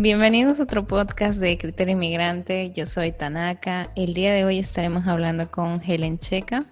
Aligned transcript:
Bienvenidos 0.00 0.58
a 0.58 0.62
otro 0.62 0.86
podcast 0.86 1.38
de 1.40 1.58
Criterio 1.58 1.92
Inmigrante. 1.92 2.72
Yo 2.74 2.86
soy 2.86 3.12
Tanaka. 3.12 3.90
El 3.96 4.14
día 4.14 4.32
de 4.32 4.46
hoy 4.46 4.58
estaremos 4.58 5.06
hablando 5.06 5.50
con 5.50 5.82
Helen 5.82 6.18
Checa, 6.18 6.64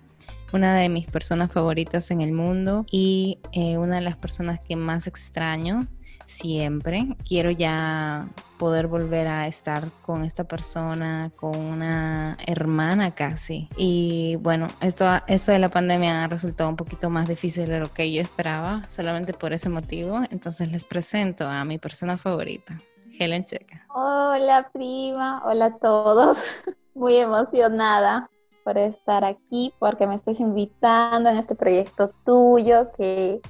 una 0.55 0.75
de 0.75 0.89
mis 0.89 1.07
personas 1.07 1.53
favoritas 1.53 2.11
en 2.11 2.23
el 2.23 2.33
mundo 2.33 2.87
y 2.91 3.39
eh, 3.53 3.77
una 3.77 3.97
de 3.97 4.01
las 4.01 4.17
personas 4.17 4.61
que 4.61 4.77
más 4.77 5.07
extraño 5.07 5.87
siempre. 6.25 7.07
Quiero 7.23 7.51
ya 7.51 8.31
poder 8.59 8.87
volver 8.87 9.27
a 9.27 9.47
estar 9.47 9.91
con 10.01 10.25
esta 10.25 10.45
persona, 10.45 11.31
con 11.37 11.55
una 11.55 12.39
hermana 12.47 13.15
casi. 13.15 13.69
Y 13.77 14.37
bueno, 14.41 14.69
esto, 14.81 15.07
esto 15.27 15.53
de 15.53 15.59
la 15.59 15.69
pandemia 15.69 16.25
ha 16.25 16.29
resultado 16.29 16.71
un 16.71 16.77
poquito 16.77 17.11
más 17.11 17.29
difícil 17.29 17.69
de 17.69 17.79
lo 17.79 17.93
que 17.93 18.11
yo 18.11 18.23
esperaba, 18.23 18.89
solamente 18.89 19.35
por 19.35 19.53
ese 19.53 19.69
motivo. 19.69 20.23
Entonces 20.31 20.73
les 20.73 20.85
presento 20.85 21.47
a 21.47 21.63
mi 21.67 21.77
persona 21.77 22.17
favorita, 22.17 22.79
Helen 23.19 23.45
Checa. 23.45 23.87
Hola 23.95 24.71
prima, 24.73 25.43
hola 25.45 25.67
a 25.67 25.79
todos. 25.79 26.39
Muy 26.95 27.17
emocionada 27.17 28.31
por 28.65 28.79
estar 28.79 29.25
aquí, 29.25 29.73
porque 29.79 30.07
me 30.07 30.15
estés 30.15 30.41
invitando 30.41 31.31
en 31.31 31.39
este 31.39 31.55
proyecto 31.55 32.11
tuyo 32.25 32.91
que 32.97 33.41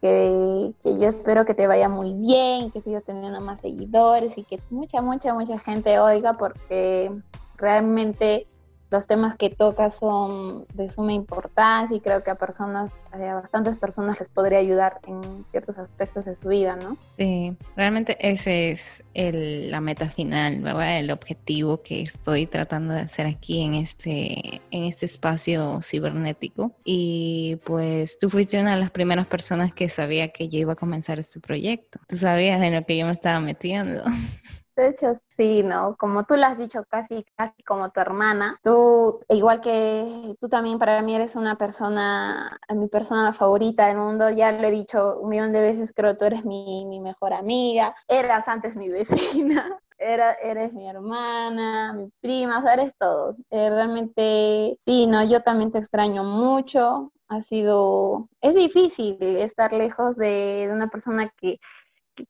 que, 0.00 0.74
yo 0.84 1.08
espero 1.08 1.44
que 1.44 1.54
te 1.54 1.66
vaya 1.66 1.88
muy 1.88 2.14
bien, 2.14 2.70
que 2.70 2.80
sigas 2.80 3.04
teniendo 3.04 3.40
más 3.40 3.60
seguidores 3.60 4.38
y 4.38 4.44
que 4.44 4.60
mucha, 4.70 5.02
mucha, 5.02 5.34
mucha 5.34 5.58
gente 5.58 5.98
oiga 5.98 6.34
porque 6.34 7.10
realmente 7.56 8.46
los 8.90 9.06
temas 9.06 9.36
que 9.36 9.50
tocas 9.50 9.96
son 9.96 10.66
de 10.74 10.88
suma 10.90 11.12
importancia 11.12 11.96
y 11.96 12.00
creo 12.00 12.22
que 12.22 12.30
a 12.30 12.36
personas, 12.36 12.90
a 13.12 13.18
bastantes 13.34 13.76
personas 13.76 14.18
les 14.18 14.28
podría 14.28 14.58
ayudar 14.58 15.00
en 15.06 15.44
ciertos 15.50 15.78
aspectos 15.78 16.24
de 16.24 16.34
su 16.34 16.48
vida, 16.48 16.76
¿no? 16.76 16.96
Sí, 17.16 17.56
realmente 17.76 18.16
ese 18.20 18.70
es 18.70 19.04
el, 19.14 19.70
la 19.70 19.80
meta 19.80 20.08
final, 20.08 20.62
¿verdad? 20.62 20.98
El 20.98 21.10
objetivo 21.10 21.82
que 21.82 22.02
estoy 22.02 22.46
tratando 22.46 22.94
de 22.94 23.00
hacer 23.00 23.26
aquí 23.26 23.62
en 23.62 23.74
este, 23.74 24.62
en 24.70 24.84
este 24.84 25.06
espacio 25.06 25.80
cibernético. 25.82 26.72
Y 26.84 27.60
pues 27.64 28.18
tú 28.18 28.30
fuiste 28.30 28.60
una 28.60 28.74
de 28.74 28.80
las 28.80 28.90
primeras 28.90 29.26
personas 29.26 29.74
que 29.74 29.88
sabía 29.88 30.28
que 30.28 30.48
yo 30.48 30.58
iba 30.58 30.72
a 30.72 30.76
comenzar 30.76 31.18
este 31.18 31.40
proyecto. 31.40 32.00
Tú 32.08 32.16
sabías 32.16 32.62
en 32.62 32.74
lo 32.74 32.84
que 32.84 32.96
yo 32.96 33.06
me 33.06 33.12
estaba 33.12 33.40
metiendo. 33.40 34.02
De 34.78 34.90
hecho, 34.90 35.12
sí, 35.36 35.64
¿no? 35.64 35.96
Como 35.98 36.22
tú 36.22 36.36
lo 36.36 36.46
has 36.46 36.56
dicho, 36.56 36.84
casi, 36.88 37.24
casi 37.36 37.64
como 37.64 37.90
tu 37.90 37.98
hermana. 38.00 38.60
Tú, 38.62 39.18
igual 39.28 39.60
que 39.60 40.36
tú 40.40 40.48
también 40.48 40.78
para 40.78 41.02
mí 41.02 41.16
eres 41.16 41.34
una 41.34 41.58
persona, 41.58 42.56
mi 42.72 42.86
persona 42.86 43.32
favorita 43.32 43.88
del 43.88 43.96
mundo. 43.98 44.30
Ya 44.30 44.52
lo 44.52 44.68
he 44.68 44.70
dicho 44.70 45.18
un 45.18 45.30
millón 45.30 45.52
de 45.52 45.62
veces, 45.62 45.92
creo 45.92 46.16
tú 46.16 46.26
eres 46.26 46.44
mi, 46.44 46.86
mi 46.86 47.00
mejor 47.00 47.32
amiga. 47.32 47.92
Eras 48.06 48.46
antes 48.46 48.76
mi 48.76 48.88
vecina. 48.90 49.76
Era, 49.98 50.34
eres 50.34 50.72
mi 50.72 50.88
hermana, 50.88 51.92
mi 51.94 52.08
prima, 52.20 52.60
o 52.60 52.62
sea, 52.62 52.74
eres 52.74 52.94
todo. 52.96 53.34
Eh, 53.50 53.68
realmente, 53.70 54.78
sí, 54.84 55.08
no, 55.08 55.24
yo 55.24 55.42
también 55.42 55.72
te 55.72 55.78
extraño 55.78 56.22
mucho. 56.22 57.12
Ha 57.26 57.42
sido, 57.42 58.28
es 58.40 58.54
difícil 58.54 59.18
estar 59.20 59.72
lejos 59.72 60.14
de, 60.16 60.66
de 60.68 60.72
una 60.72 60.88
persona 60.88 61.28
que, 61.36 61.58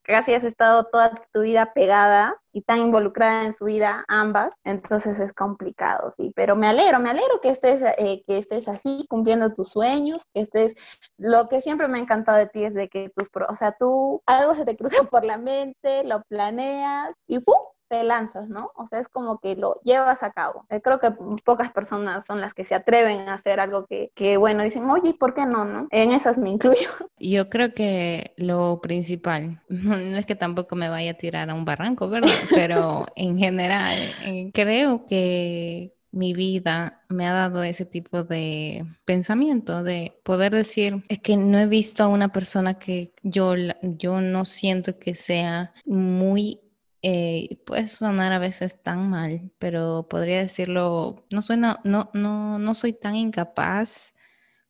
casi 0.03 0.34
has 0.34 0.44
estado 0.44 0.84
toda 0.84 1.12
tu 1.33 1.42
vida 1.42 1.72
pegada 1.75 2.36
y 2.53 2.62
tan 2.62 2.78
involucrada 2.78 3.44
en 3.44 3.53
su 3.53 3.67
vida 3.67 4.05
ambas, 4.08 4.53
entonces 4.64 5.19
es 5.20 5.33
complicado, 5.33 6.11
sí, 6.17 6.33
pero 6.34 6.56
me 6.56 6.67
alegro, 6.67 6.98
me 6.98 7.11
alegro 7.11 7.41
que 7.41 7.50
estés, 7.50 7.83
eh, 7.98 8.22
que 8.27 8.39
estés 8.39 8.69
así, 8.69 9.06
cumpliendo 9.08 9.55
tus 9.55 9.69
sueños, 9.69 10.25
que 10.34 10.41
estés, 10.42 10.75
lo 11.19 11.48
que 11.48 11.61
siempre 11.61 11.89
me 11.89 11.98
ha 11.98 12.03
encantado 12.03 12.39
de 12.39 12.47
ti 12.47 12.64
es 12.64 12.75
de 12.75 12.89
que 12.89 13.11
tus, 13.14 13.28
o 13.48 13.55
sea, 13.55 13.77
tú, 13.79 14.23
algo 14.27 14.55
se 14.55 14.64
te 14.64 14.77
cruza 14.77 15.02
por 15.11 15.24
la 15.24 15.39
mente, 15.39 16.05
lo 16.05 16.23
planeas 16.29 17.14
y 17.27 17.39
¡pum! 17.40 17.57
Te 17.89 18.03
lanzas, 18.05 18.49
¿no? 18.49 18.71
O 18.77 18.87
sea, 18.87 19.01
es 19.01 19.09
como 19.09 19.39
que 19.39 19.57
lo 19.57 19.75
llevas 19.83 20.23
a 20.23 20.33
cabo. 20.33 20.67
Eh, 20.71 20.81
creo 20.81 21.01
que 21.01 21.13
pocas 21.45 21.73
personas 21.73 22.25
son 22.27 22.41
las 22.41 22.55
que 22.55 22.65
se 22.65 22.75
atreven 22.75 23.29
a 23.29 23.35
hacer 23.35 23.61
algo 23.61 23.87
que, 23.87 24.11
que, 24.15 24.37
bueno, 24.37 24.63
dicen, 24.63 24.89
oye, 24.91 25.15
¿por 25.15 25.35
qué 25.35 25.47
no, 25.47 25.65
no? 25.65 25.89
En 25.91 26.13
esas 26.13 26.39
me 26.39 26.51
incluyo. 26.51 26.89
Yo 27.19 27.49
creo 27.49 27.75
que 27.75 28.33
lo 28.37 28.81
principal, 28.81 29.63
no 29.69 30.17
es 30.17 30.27
que 30.27 30.37
tampoco 30.37 30.77
me 30.77 30.89
vaya 30.89 31.13
a 31.13 31.15
tirar 31.15 31.51
a 31.51 31.55
un 31.55 31.65
barranco, 31.65 32.09
¿verdad? 32.09 32.31
Pero 32.55 33.07
en 33.17 33.39
general, 33.39 33.99
eh, 34.25 34.51
creo 34.53 35.07
que 35.07 35.95
mi 36.11 36.33
vida 36.33 37.03
me 37.09 37.27
ha 37.27 37.33
dado 37.33 37.63
ese 37.63 37.85
tipo 37.85 38.25
de 38.25 38.85
pensamiento, 39.05 39.83
de 39.83 40.19
poder 40.23 40.53
decir, 40.53 41.05
es 41.09 41.20
que 41.20 41.37
no 41.37 41.59
he 41.59 41.67
visto 41.67 42.03
a 42.03 42.09
una 42.09 42.33
persona 42.33 42.79
que 42.79 43.13
yo, 43.23 43.55
yo 43.83 44.20
no 44.20 44.45
siento 44.45 44.99
que 44.99 45.15
sea 45.15 45.73
muy 45.85 46.61
eh, 47.03 47.61
puede 47.67 47.86
sonar 47.89 48.33
a 48.33 48.39
veces 48.39 48.83
tan 48.83 49.09
mal, 49.11 49.53
pero 49.59 50.07
podría 50.09 50.39
decirlo, 50.39 51.27
no 51.31 51.42
suena, 51.42 51.81
no, 51.85 52.11
no, 52.14 52.59
no 52.59 52.75
soy 52.75 52.92
tan 52.92 53.14
incapaz 53.14 54.14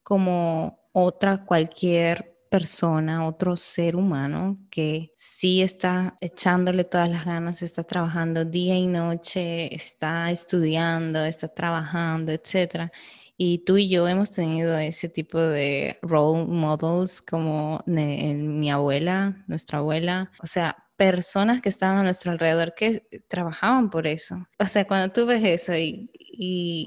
como 0.02 0.80
otra 0.92 1.44
cualquier 1.46 2.36
persona, 2.50 3.26
otro 3.26 3.56
ser 3.56 3.96
humano 3.96 4.58
que 4.70 5.12
sí 5.16 5.62
está 5.62 6.16
echándole 6.20 6.84
todas 6.84 7.10
las 7.10 7.24
ganas, 7.24 7.62
está 7.62 7.84
trabajando 7.84 8.44
día 8.44 8.76
y 8.76 8.86
noche, 8.86 9.74
está 9.74 10.30
estudiando, 10.30 11.24
está 11.24 11.48
trabajando, 11.48 12.32
etcétera. 12.32 12.90
Y 13.36 13.58
tú 13.64 13.76
y 13.76 13.88
yo 13.88 14.08
hemos 14.08 14.32
tenido 14.32 14.76
ese 14.78 15.08
tipo 15.08 15.38
de 15.38 15.98
role 16.02 16.44
models 16.46 17.22
como 17.22 17.82
mi 17.86 18.70
abuela, 18.70 19.44
nuestra 19.46 19.78
abuela. 19.78 20.32
O 20.42 20.46
sea, 20.46 20.87
personas 20.98 21.62
que 21.62 21.68
estaban 21.68 21.98
a 21.98 22.02
nuestro 22.02 22.32
alrededor 22.32 22.74
que 22.74 23.04
trabajaban 23.28 23.88
por 23.88 24.08
eso. 24.08 24.48
O 24.58 24.66
sea, 24.66 24.84
cuando 24.84 25.12
tú 25.12 25.26
ves 25.26 25.44
eso 25.44 25.72
y, 25.76 26.10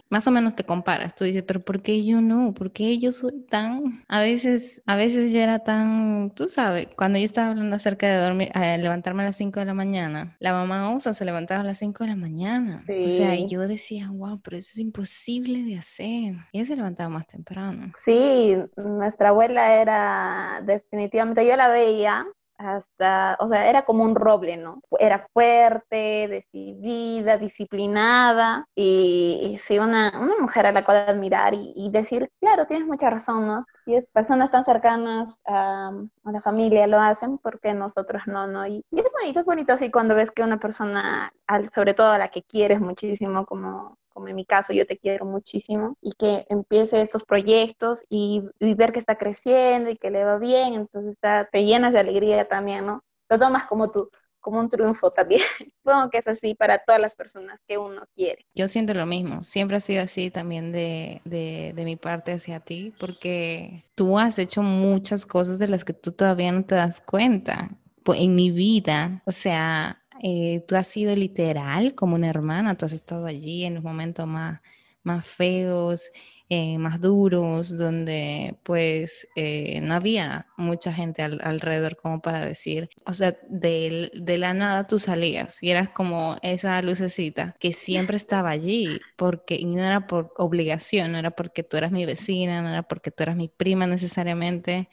más 0.09 0.27
o 0.27 0.31
menos 0.31 0.55
te 0.55 0.65
comparas, 0.65 1.15
tú 1.15 1.23
dices, 1.23 1.43
pero 1.43 1.61
¿por 1.61 1.81
qué 1.81 2.05
yo 2.05 2.21
no? 2.21 2.53
¿Por 2.53 2.71
qué 2.71 2.99
yo 2.99 3.11
soy 3.11 3.41
tan? 3.49 4.03
A 4.07 4.19
veces, 4.19 4.81
a 4.85 4.95
veces 4.95 5.31
yo 5.31 5.39
era 5.39 5.59
tan, 5.59 6.31
tú 6.35 6.49
sabes, 6.49 6.87
cuando 6.95 7.19
yo 7.19 7.25
estaba 7.25 7.49
hablando 7.49 7.75
acerca 7.75 8.07
de 8.07 8.17
dormir, 8.17 8.49
eh, 8.53 8.77
levantarme 8.77 9.23
a 9.23 9.27
las 9.27 9.37
5 9.37 9.59
de 9.59 9.65
la 9.65 9.73
mañana, 9.73 10.35
la 10.39 10.53
mamá 10.53 10.93
Osa 10.93 11.13
se 11.13 11.25
levantaba 11.25 11.61
a 11.61 11.65
las 11.65 11.79
5 11.79 12.03
de 12.03 12.09
la 12.09 12.15
mañana. 12.15 12.85
O 13.05 13.09
sea, 13.09 13.35
yo 13.35 13.61
decía, 13.61 14.09
wow, 14.11 14.41
pero 14.41 14.57
eso 14.57 14.71
es 14.73 14.79
imposible 14.79 15.63
de 15.63 15.77
hacer. 15.77 16.35
Y 16.51 16.59
ella 16.59 16.65
se 16.65 16.75
levantaba 16.75 17.09
más 17.09 17.27
temprano. 17.27 17.91
Sí, 17.95 18.55
nuestra 18.75 19.29
abuela 19.29 19.81
era 19.81 20.61
definitivamente, 20.65 21.45
yo 21.45 21.55
la 21.55 21.69
veía 21.69 22.25
hasta, 22.63 23.37
o 23.39 23.47
sea, 23.47 23.67
era 23.69 23.83
como 23.83 24.03
un 24.03 24.15
roble, 24.15 24.57
¿no? 24.57 24.81
Era 24.99 25.27
fuerte, 25.33 26.27
decidida, 26.27 27.37
disciplinada 27.37 28.65
y, 28.75 29.59
sí, 29.63 29.79
una, 29.79 30.11
una, 30.19 30.37
mujer 30.39 30.65
a 30.65 30.71
la 30.71 30.83
cual 30.85 31.05
admirar 31.07 31.53
y, 31.53 31.89
decir, 31.91 32.29
claro, 32.39 32.65
tienes 32.65 32.87
mucha 32.87 33.09
razón, 33.09 33.47
¿no? 33.47 33.65
Si 33.85 33.95
es 33.95 34.07
personas 34.07 34.51
tan 34.51 34.63
cercanas 34.63 35.39
a, 35.45 35.91
la 36.23 36.41
familia 36.41 36.87
lo 36.87 36.99
hacen, 36.99 37.37
porque 37.37 37.73
nosotros 37.73 38.23
no, 38.27 38.47
no? 38.47 38.65
Y, 38.67 38.83
y, 38.91 38.99
es 38.99 39.07
bonito, 39.11 39.39
es 39.41 39.45
bonito 39.45 39.73
así 39.73 39.91
cuando 39.91 40.15
ves 40.15 40.31
que 40.31 40.43
una 40.43 40.59
persona, 40.59 41.31
sobre 41.73 41.93
todo 41.93 42.11
a 42.11 42.17
la 42.17 42.29
que 42.29 42.43
quieres 42.43 42.79
muchísimo, 42.79 43.45
como 43.45 43.97
como 44.13 44.27
en 44.27 44.35
mi 44.35 44.45
caso 44.45 44.73
yo 44.73 44.85
te 44.85 44.97
quiero 44.97 45.25
muchísimo, 45.25 45.97
y 46.01 46.13
que 46.13 46.45
empiece 46.49 47.01
estos 47.01 47.23
proyectos 47.23 48.03
y, 48.09 48.43
ver 48.59 48.91
que 48.91 48.99
está 48.99 49.17
creciendo 49.17 49.89
y 49.89 49.97
que 49.97 50.11
le 50.11 50.23
va 50.23 50.37
bien, 50.37 50.73
entonces 50.73 51.13
está, 51.13 51.47
te 51.51 51.63
llenas 51.63 51.93
de 51.93 51.99
alegría 51.99 52.47
también, 52.47 52.85
¿no? 52.85 53.03
Lo 53.29 53.39
tomas 53.39 53.65
como 53.65 53.91
tú, 53.91 54.09
como 54.41 54.59
un 54.59 54.69
triunfo 54.69 55.11
también. 55.11 55.41
Supongo 55.83 56.09
que 56.09 56.17
es 56.17 56.27
así 56.27 56.55
para 56.55 56.79
todas 56.79 56.99
las 56.99 57.15
personas 57.15 57.59
que 57.67 57.77
uno 57.77 58.03
quiere. 58.15 58.45
Yo 58.53 58.67
siento 58.67 58.93
lo 58.93 59.05
mismo, 59.05 59.41
siempre 59.41 59.77
ha 59.77 59.81
sido 59.81 60.03
así 60.03 60.29
también 60.31 60.71
de, 60.71 61.21
de, 61.23 61.71
de, 61.75 61.85
mi 61.85 61.95
parte 61.95 62.33
hacia 62.33 62.59
ti, 62.59 62.93
porque 62.99 63.85
tú 63.95 64.19
has 64.19 64.39
hecho 64.39 64.63
muchas 64.63 65.25
cosas 65.25 65.59
de 65.59 65.67
las 65.67 65.85
que 65.85 65.93
tú 65.93 66.11
todavía 66.11 66.51
no 66.51 66.65
te 66.65 66.75
das 66.75 66.99
cuenta. 66.99 67.69
En 68.03 68.35
mi 68.35 68.49
vida, 68.49 69.21
o 69.25 69.31
sea, 69.31 70.00
eh, 70.21 70.63
tú 70.67 70.75
has 70.75 70.87
sido 70.87 71.15
literal 71.15 71.95
como 71.95 72.15
una 72.15 72.29
hermana, 72.29 72.75
tú 72.77 72.85
has 72.85 72.93
estado 72.93 73.25
allí 73.25 73.63
en 73.65 73.75
los 73.75 73.83
momentos 73.83 74.27
más, 74.27 74.61
más 75.03 75.25
feos, 75.25 76.11
eh, 76.53 76.77
más 76.79 76.99
duros, 76.99 77.77
donde 77.77 78.57
pues 78.63 79.25
eh, 79.37 79.79
no 79.79 79.93
había 79.93 80.47
mucha 80.57 80.91
gente 80.91 81.21
alrededor 81.21 81.95
como 81.95 82.21
para 82.21 82.45
decir, 82.45 82.89
o 83.05 83.13
sea, 83.13 83.37
de, 83.47 84.11
de, 84.13 84.37
la 84.37 84.53
nada 84.53 84.85
tú 84.85 84.99
salías 84.99 85.63
y 85.63 85.69
eras 85.69 85.91
como 85.91 86.35
esa 86.41 86.81
lucecita 86.81 87.55
que 87.57 87.71
siempre 87.71 88.17
estaba 88.17 88.49
allí, 88.49 88.99
porque 89.15 89.63
no 89.63 89.81
era 89.81 90.07
por 90.07 90.33
obligación, 90.35 91.13
no 91.13 91.19
era 91.19 91.31
porque 91.31 91.63
tú 91.63 91.77
eras 91.77 91.93
mi 91.93 92.05
vecina, 92.05 92.61
no 92.61 92.67
era 92.67 92.83
porque 92.83 93.11
tú 93.11 93.23
eras 93.23 93.37
mi 93.37 93.47
prima 93.47 93.87
necesariamente, 93.87 94.89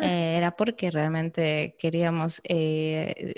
eh, 0.00 0.34
era 0.36 0.56
porque 0.56 0.90
realmente 0.90 1.76
queríamos 1.78 2.42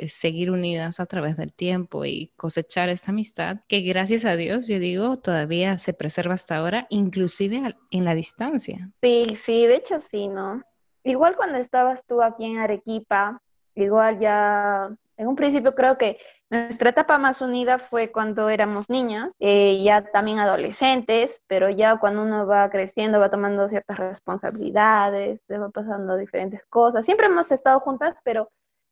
seguir 0.08 0.50
unidas 0.50 0.98
a 0.98 1.04
través 1.04 1.36
del 1.36 1.52
tiempo 1.52 2.06
y 2.06 2.32
cosechar 2.38 2.88
esta 2.88 3.10
amistad 3.10 3.58
que 3.68 3.82
gracias 3.82 4.24
a 4.24 4.36
Dios, 4.36 4.66
yo 4.66 4.78
digo, 4.78 5.18
todavía 5.18 5.76
se 5.76 5.92
preserva 5.92 6.32
hasta 6.32 6.56
ahora, 6.56 6.86
inclusive 6.88 7.49
en 7.52 8.04
la 8.04 8.14
distancia. 8.14 8.90
Sí, 9.02 9.36
sí, 9.44 9.66
de 9.66 9.76
hecho 9.76 10.00
sí, 10.10 10.28
¿no? 10.28 10.62
Igual 11.04 11.36
cuando 11.36 11.58
estabas 11.58 12.04
tú 12.06 12.22
aquí 12.22 12.44
en 12.44 12.58
Arequipa, 12.58 13.40
igual 13.74 14.18
ya 14.18 14.90
En 15.20 15.28
un 15.28 15.36
principio 15.36 15.74
creo 15.74 15.98
que 15.98 16.16
nuestra 16.48 16.88
etapa 16.90 17.18
más 17.18 17.42
unida 17.42 17.78
fue 17.78 18.10
cuando 18.10 18.48
éramos 18.48 18.88
niñas, 18.88 19.30
eh, 19.38 19.82
ya 19.84 20.02
también 20.10 20.38
adolescentes, 20.38 21.42
pero 21.46 21.68
ya 21.68 21.98
cuando 21.98 22.22
uno 22.22 22.46
va 22.46 22.70
creciendo, 22.70 23.20
va 23.20 23.30
tomando 23.30 23.68
ciertas 23.68 23.98
responsabilidades, 23.98 25.40
va 25.50 25.68
pasando 25.68 26.16
diferentes 26.16 26.64
cosas. 26.70 27.04
Siempre 27.04 27.26
hemos 27.26 27.52
estado 27.52 27.80
juntas, 27.80 28.16
pero 28.24 28.50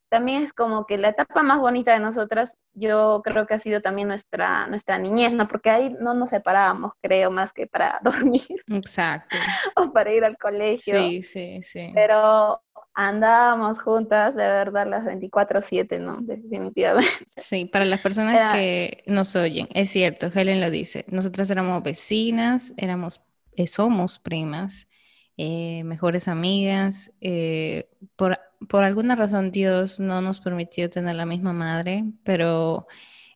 también 0.08 0.44
es 0.44 0.52
como 0.52 0.86
que 0.86 0.98
la 0.98 1.10
etapa 1.10 1.42
más 1.42 1.58
bonita 1.58 1.92
de 1.92 2.00
nosotras, 2.00 2.56
yo 2.72 3.20
creo 3.24 3.46
que 3.46 3.54
ha 3.54 3.58
sido 3.58 3.80
también 3.80 4.08
nuestra, 4.08 4.66
nuestra 4.66 4.98
niñez, 4.98 5.32
¿no? 5.32 5.48
Porque 5.48 5.70
ahí 5.70 5.96
no 6.00 6.14
nos 6.14 6.30
separábamos, 6.30 6.92
creo, 7.00 7.30
más 7.30 7.52
que 7.52 7.66
para 7.66 8.00
dormir. 8.02 8.42
Exacto. 8.68 9.36
o 9.76 9.92
para 9.92 10.12
ir 10.12 10.24
al 10.24 10.38
colegio. 10.38 10.98
Sí, 10.98 11.22
sí, 11.22 11.60
sí. 11.62 11.90
Pero 11.94 12.60
andábamos 12.94 13.80
juntas, 13.80 14.34
de 14.34 14.42
verdad, 14.42 14.86
las 14.88 15.04
24/7, 15.04 16.00
¿no? 16.00 16.16
Definitivamente. 16.20 17.26
Sí, 17.36 17.66
para 17.66 17.84
las 17.84 18.00
personas 18.00 18.54
que 18.54 19.04
nos 19.06 19.36
oyen, 19.36 19.68
es 19.72 19.90
cierto, 19.90 20.30
Helen 20.34 20.60
lo 20.60 20.70
dice, 20.70 21.04
nosotras 21.08 21.50
éramos 21.50 21.82
vecinas, 21.82 22.74
éramos, 22.76 23.20
eh, 23.56 23.66
somos 23.66 24.18
primas, 24.18 24.88
eh, 25.36 25.84
mejores 25.84 26.26
amigas, 26.26 27.12
eh, 27.20 27.88
por 28.16 28.40
por 28.66 28.84
alguna 28.84 29.14
razón 29.14 29.50
Dios 29.50 30.00
no 30.00 30.20
nos 30.20 30.40
permitió 30.40 30.90
tener 30.90 31.14
la 31.14 31.26
misma 31.26 31.52
madre, 31.52 32.04
pero 32.24 32.86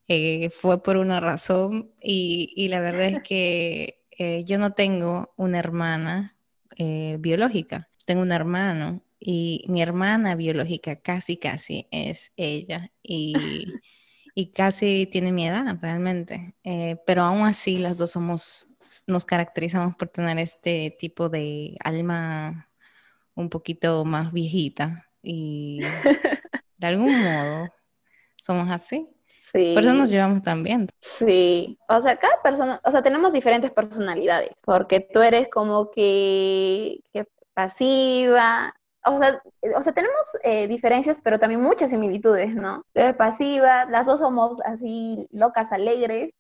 eh, 0.09 0.51
fue 0.51 0.83
por 0.83 0.97
una 0.97 1.21
razón 1.21 1.93
y, 2.01 2.69
la 2.69 2.81
verdad 2.81 3.05
es 3.05 3.23
que 3.23 4.03
eh, 4.19 4.45
yo 4.45 4.59
no 4.59 4.73
tengo 4.73 5.33
una 5.37 5.59
hermana 5.59 6.37
eh, 6.77 7.17
biológica, 7.21 7.89
tengo 8.05 8.23
un 8.23 8.33
hermano 8.33 9.03
y 9.21 9.65
mi 9.69 9.81
hermana 9.83 10.35
biológica 10.35 10.97
casi, 10.97 11.37
casi 11.37 11.87
es 11.93 12.33
ella 12.37 12.91
y, 13.03 13.35
y 14.35 14.51
casi 14.51 15.09
tiene 15.11 15.31
mi 15.33 15.47
edad 15.47 15.79
realmente, 15.81 16.55
pero 17.07 17.23
aún 17.23 17.47
así 17.47 17.79
las 17.79 17.97
dos 17.97 18.11
somos, 18.11 18.69
nos 19.07 19.25
caracterizamos 19.25 19.95
por 19.97 20.09
tener 20.09 20.39
este 20.39 20.97
tipo 20.99 21.29
de 21.29 21.77
alma 21.85 22.69
un 23.35 23.49
poquito 23.49 24.05
más 24.05 24.33
viejita 24.33 25.12
y 25.23 25.81
de 26.79 26.87
algún 26.87 27.23
modo 27.23 27.69
somos 28.37 28.71
así. 28.71 29.09
Sí. 29.27 29.73
Por 29.75 29.83
eso 29.83 29.95
nos 29.95 30.11
llevamos 30.11 30.43
tan 30.43 30.63
bien. 30.63 30.89
Sí, 30.99 31.79
o 31.89 32.01
sea, 32.01 32.17
cada 32.17 32.41
persona, 32.43 32.81
o 32.85 32.91
sea, 32.91 33.03
tenemos 33.03 33.33
diferentes 33.33 33.71
personalidades, 33.71 34.55
porque 34.65 35.01
tú 35.01 35.21
eres 35.21 35.49
como 35.49 35.91
que, 35.91 37.01
pasiva, 37.53 38.75
o 39.05 39.19
sea, 39.19 39.43
o 39.77 39.83
sea, 39.83 39.93
tenemos 39.93 40.39
eh, 40.43 40.67
diferencias, 40.69 41.19
pero 41.23 41.39
también 41.39 41.61
muchas 41.61 41.91
similitudes, 41.91 42.55
¿no? 42.55 42.87
eres 42.95 43.15
pasiva, 43.15 43.85
las 43.87 44.07
dos 44.07 44.21
somos 44.21 44.61
así 44.63 45.29
locas, 45.33 45.71
alegres, 45.71 46.33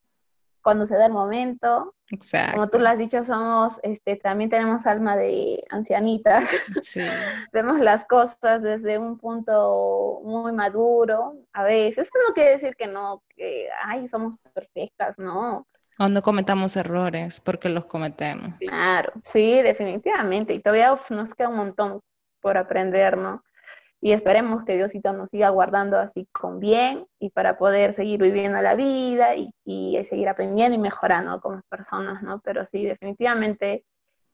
cuando 0.62 0.86
se 0.86 0.96
da 0.96 1.06
el 1.06 1.12
momento. 1.12 1.94
Exacto. 2.10 2.52
Como 2.52 2.68
tú 2.68 2.78
lo 2.78 2.88
has 2.88 2.98
dicho, 2.98 3.24
somos, 3.24 3.78
este, 3.82 4.16
también 4.16 4.50
tenemos 4.50 4.86
alma 4.86 5.16
de 5.16 5.62
ancianitas. 5.70 6.44
Sí. 6.82 7.00
Vemos 7.52 7.80
las 7.80 8.04
cosas 8.04 8.62
desde 8.62 8.98
un 8.98 9.18
punto 9.18 10.20
muy 10.24 10.52
maduro. 10.52 11.34
A 11.52 11.64
veces, 11.64 12.08
eso 12.08 12.18
no 12.28 12.34
quiere 12.34 12.52
decir 12.52 12.74
que 12.76 12.86
no, 12.86 13.22
que, 13.36 13.68
ay, 13.84 14.08
somos 14.08 14.36
perfectas, 14.54 15.18
no. 15.18 15.66
O 15.98 16.08
no 16.08 16.22
cometamos 16.22 16.76
errores, 16.76 17.40
porque 17.40 17.68
los 17.68 17.84
cometemos. 17.84 18.54
Claro, 18.58 19.12
sí, 19.22 19.62
definitivamente. 19.62 20.54
Y 20.54 20.60
todavía 20.60 20.98
nos 21.10 21.34
queda 21.34 21.48
un 21.48 21.56
montón 21.56 22.00
por 22.40 22.56
aprender, 22.58 23.16
¿no? 23.16 23.42
Y 24.04 24.10
esperemos 24.12 24.64
que 24.64 24.76
Diosito 24.76 25.12
nos 25.12 25.30
siga 25.30 25.50
guardando 25.50 25.96
así 25.96 26.26
con 26.32 26.58
bien 26.58 27.06
y 27.20 27.30
para 27.30 27.56
poder 27.56 27.94
seguir 27.94 28.20
viviendo 28.20 28.60
la 28.60 28.74
vida 28.74 29.36
y, 29.36 29.52
seguir 30.10 30.28
aprendiendo 30.28 30.76
y 30.76 30.80
mejorando 30.80 31.40
como 31.40 31.62
personas, 31.68 32.20
¿no? 32.20 32.40
Pero 32.40 32.66
sí, 32.66 32.84
definitivamente 32.84 33.84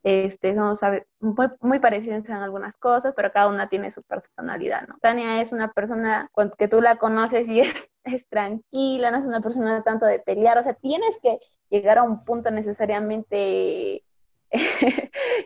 este, 0.03 0.55
somos 0.55 0.81
muy, 1.21 1.49
muy 1.61 1.81
parecidos 1.81 2.25
en 2.25 2.37
algunas 2.37 2.75
cosas, 2.79 3.13
pero 3.15 3.31
cada 3.31 3.49
una 3.49 3.69
tiene 3.69 3.91
su 3.91 4.03
personalidad, 4.05 4.89
¿no? 4.89 4.97
Tania 5.03 5.43
es 5.43 5.53
una 5.53 5.71
persona 5.71 6.31
que 6.57 6.69
tú 6.69 6.81
la 6.81 6.97
conoces 6.97 7.47
y 7.51 7.61
es, 7.61 7.91
es 8.05 8.27
tranquila, 8.27 9.11
no 9.11 9.19
es 9.19 9.27
una 9.27 9.43
persona 9.43 9.83
tanto 9.83 10.07
de 10.07 10.19
pelear, 10.19 10.57
o 10.57 10.63
sea, 10.63 10.73
tienes 10.73 11.19
que 11.23 11.41
llegar 11.69 11.99
a 11.99 12.05
un 12.05 12.25
punto 12.25 12.51
necesariamente 12.51 14.03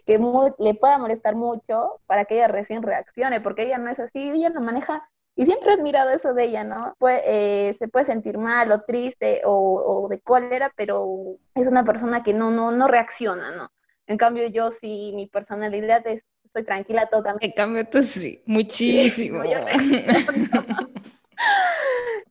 que 0.07 0.19
le 0.59 0.75
pueda 0.75 0.99
molestar 0.99 1.35
mucho 1.35 2.01
para 2.07 2.25
que 2.25 2.35
ella 2.37 2.49
recién 2.49 2.83
reaccione, 2.83 3.41
porque 3.41 3.65
ella 3.65 3.79
no 3.79 3.91
es 3.91 4.01
así, 4.01 4.31
ella 4.31 4.51
lo 4.51 4.61
maneja 4.61 5.09
y 5.35 5.47
siempre 5.47 5.71
he 5.71 5.75
admirado 5.75 6.11
eso 6.11 6.35
de 6.35 6.45
ella, 6.45 6.63
¿no? 6.63 6.95
Eh, 7.09 7.75
se 7.79 7.89
puede 7.89 8.05
sentir 8.05 8.37
mal 8.37 8.71
o 8.71 8.83
triste 8.83 9.41
o, 9.45 10.07
de 10.11 10.21
cólera, 10.21 10.73
pero 10.77 11.37
es 11.55 11.67
una 11.67 11.85
persona 11.85 12.23
que 12.23 12.35
no, 12.35 12.51
no, 12.51 12.71
no 12.71 12.87
reacciona, 12.87 13.51
¿no? 13.53 13.71
En 14.07 14.19
cambio, 14.19 14.47
yo 14.49 14.71
sí, 14.71 15.13
mi 15.15 15.27
personalidad 15.27 16.07
es, 16.07 16.23
soy 16.53 16.65
tranquila 16.65 17.07
totalmente. 17.07 17.47
En 17.47 17.53
cambio, 17.53 17.89
tú 17.89 18.03
sí, 18.03 18.43
muchísimo. 18.45 19.43
Sí, 19.43 19.51
yo 19.51 19.59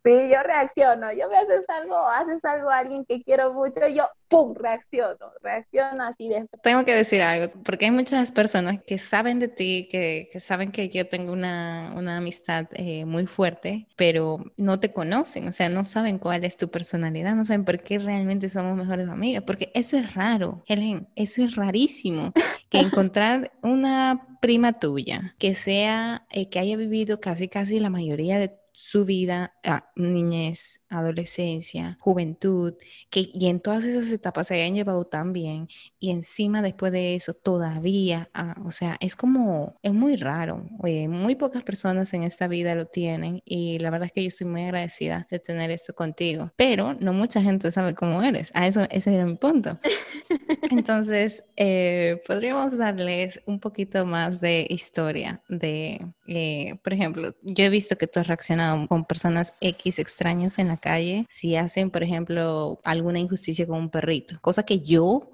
reacciono. 0.03 1.11
Yo 1.13 1.29
me 1.29 1.37
haces 1.37 1.69
algo, 1.69 1.95
haces 1.95 2.43
algo 2.45 2.69
a 2.69 2.79
alguien 2.79 3.05
que 3.05 3.21
quiero 3.23 3.53
mucho, 3.53 3.87
yo 3.87 4.07
¡pum! 4.27 4.55
reacciono. 4.55 5.31
Reacciono 5.41 6.03
así 6.03 6.29
de... 6.29 6.47
Tengo 6.63 6.85
que 6.85 6.95
decir 6.95 7.21
algo, 7.21 7.51
porque 7.63 7.85
hay 7.85 7.91
muchas 7.91 8.31
personas 8.31 8.81
que 8.83 8.97
saben 8.97 9.39
de 9.39 9.47
ti, 9.47 9.87
que, 9.91 10.29
que 10.31 10.39
saben 10.39 10.71
que 10.71 10.89
yo 10.89 11.07
tengo 11.07 11.33
una, 11.33 11.93
una 11.95 12.17
amistad 12.17 12.67
eh, 12.73 13.05
muy 13.05 13.25
fuerte, 13.27 13.87
pero 13.95 14.39
no 14.57 14.79
te 14.79 14.93
conocen, 14.93 15.47
o 15.47 15.51
sea, 15.51 15.69
no 15.69 15.83
saben 15.83 16.17
cuál 16.17 16.45
es 16.45 16.57
tu 16.57 16.69
personalidad, 16.69 17.35
no 17.35 17.45
saben 17.45 17.65
por 17.65 17.83
qué 17.83 17.99
realmente 17.99 18.49
somos 18.49 18.77
mejores 18.77 19.07
amigas, 19.09 19.43
porque 19.45 19.71
eso 19.73 19.97
es 19.97 20.13
raro, 20.13 20.63
Helen, 20.67 21.07
eso 21.15 21.43
es 21.43 21.55
rarísimo, 21.55 22.31
que 22.69 22.79
encontrar 22.79 23.51
una 23.61 24.27
prima 24.41 24.73
tuya 24.73 25.35
que 25.37 25.55
sea, 25.55 26.25
eh, 26.31 26.49
que 26.49 26.59
haya 26.59 26.77
vivido 26.77 27.19
casi, 27.19 27.47
casi 27.47 27.79
la 27.79 27.89
mayoría 27.89 28.39
de 28.39 28.60
su 28.81 29.05
vida, 29.05 29.53
a 29.63 29.91
niñez, 29.95 30.80
adolescencia, 30.91 31.97
juventud, 31.99 32.73
que 33.09 33.29
y 33.33 33.47
en 33.47 33.59
todas 33.59 33.83
esas 33.83 34.11
etapas 34.11 34.47
se 34.47 34.55
hayan 34.55 34.75
llevado 34.75 35.05
tan 35.05 35.33
bien 35.33 35.67
y 35.99 36.11
encima 36.11 36.61
después 36.61 36.91
de 36.91 37.15
eso 37.15 37.33
todavía, 37.33 38.29
ah, 38.33 38.55
o 38.65 38.71
sea, 38.71 38.97
es 38.99 39.15
como, 39.15 39.75
es 39.81 39.93
muy 39.93 40.15
raro, 40.15 40.65
muy 40.79 41.35
pocas 41.35 41.63
personas 41.63 42.13
en 42.13 42.23
esta 42.23 42.47
vida 42.47 42.75
lo 42.75 42.85
tienen 42.85 43.41
y 43.45 43.79
la 43.79 43.89
verdad 43.89 44.07
es 44.07 44.11
que 44.11 44.23
yo 44.23 44.27
estoy 44.27 44.47
muy 44.47 44.63
agradecida 44.63 45.27
de 45.29 45.39
tener 45.39 45.71
esto 45.71 45.93
contigo, 45.93 46.51
pero 46.55 46.93
no 46.99 47.13
mucha 47.13 47.41
gente 47.41 47.71
sabe 47.71 47.95
cómo 47.95 48.21
eres, 48.21 48.51
a 48.53 48.67
eso, 48.67 48.83
ese 48.89 49.13
era 49.13 49.25
mi 49.25 49.35
punto. 49.35 49.79
Entonces, 50.71 51.43
eh, 51.57 52.21
podríamos 52.25 52.77
darles 52.77 53.41
un 53.45 53.59
poquito 53.59 54.05
más 54.05 54.39
de 54.39 54.65
historia 54.69 55.41
de, 55.49 56.05
eh, 56.27 56.79
por 56.83 56.93
ejemplo, 56.93 57.35
yo 57.41 57.65
he 57.65 57.69
visto 57.69 57.97
que 57.97 58.07
tú 58.07 58.19
has 58.19 58.27
reaccionado 58.27 58.87
con 58.87 59.05
personas 59.05 59.53
X 59.61 59.99
extraños 59.99 60.59
en 60.59 60.67
la 60.67 60.77
calle 60.81 61.25
si 61.29 61.55
hacen, 61.55 61.91
por 61.91 62.03
ejemplo, 62.03 62.81
alguna 62.83 63.19
injusticia 63.19 63.65
con 63.65 63.79
un 63.79 63.89
perrito, 63.89 64.37
cosa 64.41 64.63
que 64.63 64.81
yo 64.81 65.31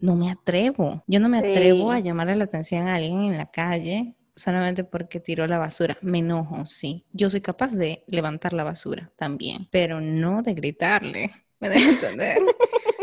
no 0.00 0.16
me 0.16 0.30
atrevo. 0.30 1.04
Yo 1.06 1.20
no 1.20 1.28
me 1.28 1.38
atrevo 1.38 1.92
a 1.92 2.00
llamarle 2.00 2.34
la 2.36 2.44
atención 2.44 2.88
a 2.88 2.96
alguien 2.96 3.22
en 3.22 3.38
la 3.38 3.50
calle 3.50 4.16
solamente 4.34 4.84
porque 4.84 5.20
tiró 5.20 5.46
la 5.46 5.58
basura. 5.58 5.96
Me 6.02 6.18
enojo, 6.18 6.66
sí. 6.66 7.04
Yo 7.12 7.30
soy 7.30 7.40
capaz 7.40 7.72
de 7.72 8.04
levantar 8.06 8.52
la 8.52 8.64
basura 8.64 9.12
también, 9.16 9.68
pero 9.70 10.00
no 10.00 10.42
de 10.42 10.54
gritarle. 10.54 11.30
¿Me 11.60 11.68
dejo 11.70 11.90
entender? 11.90 12.38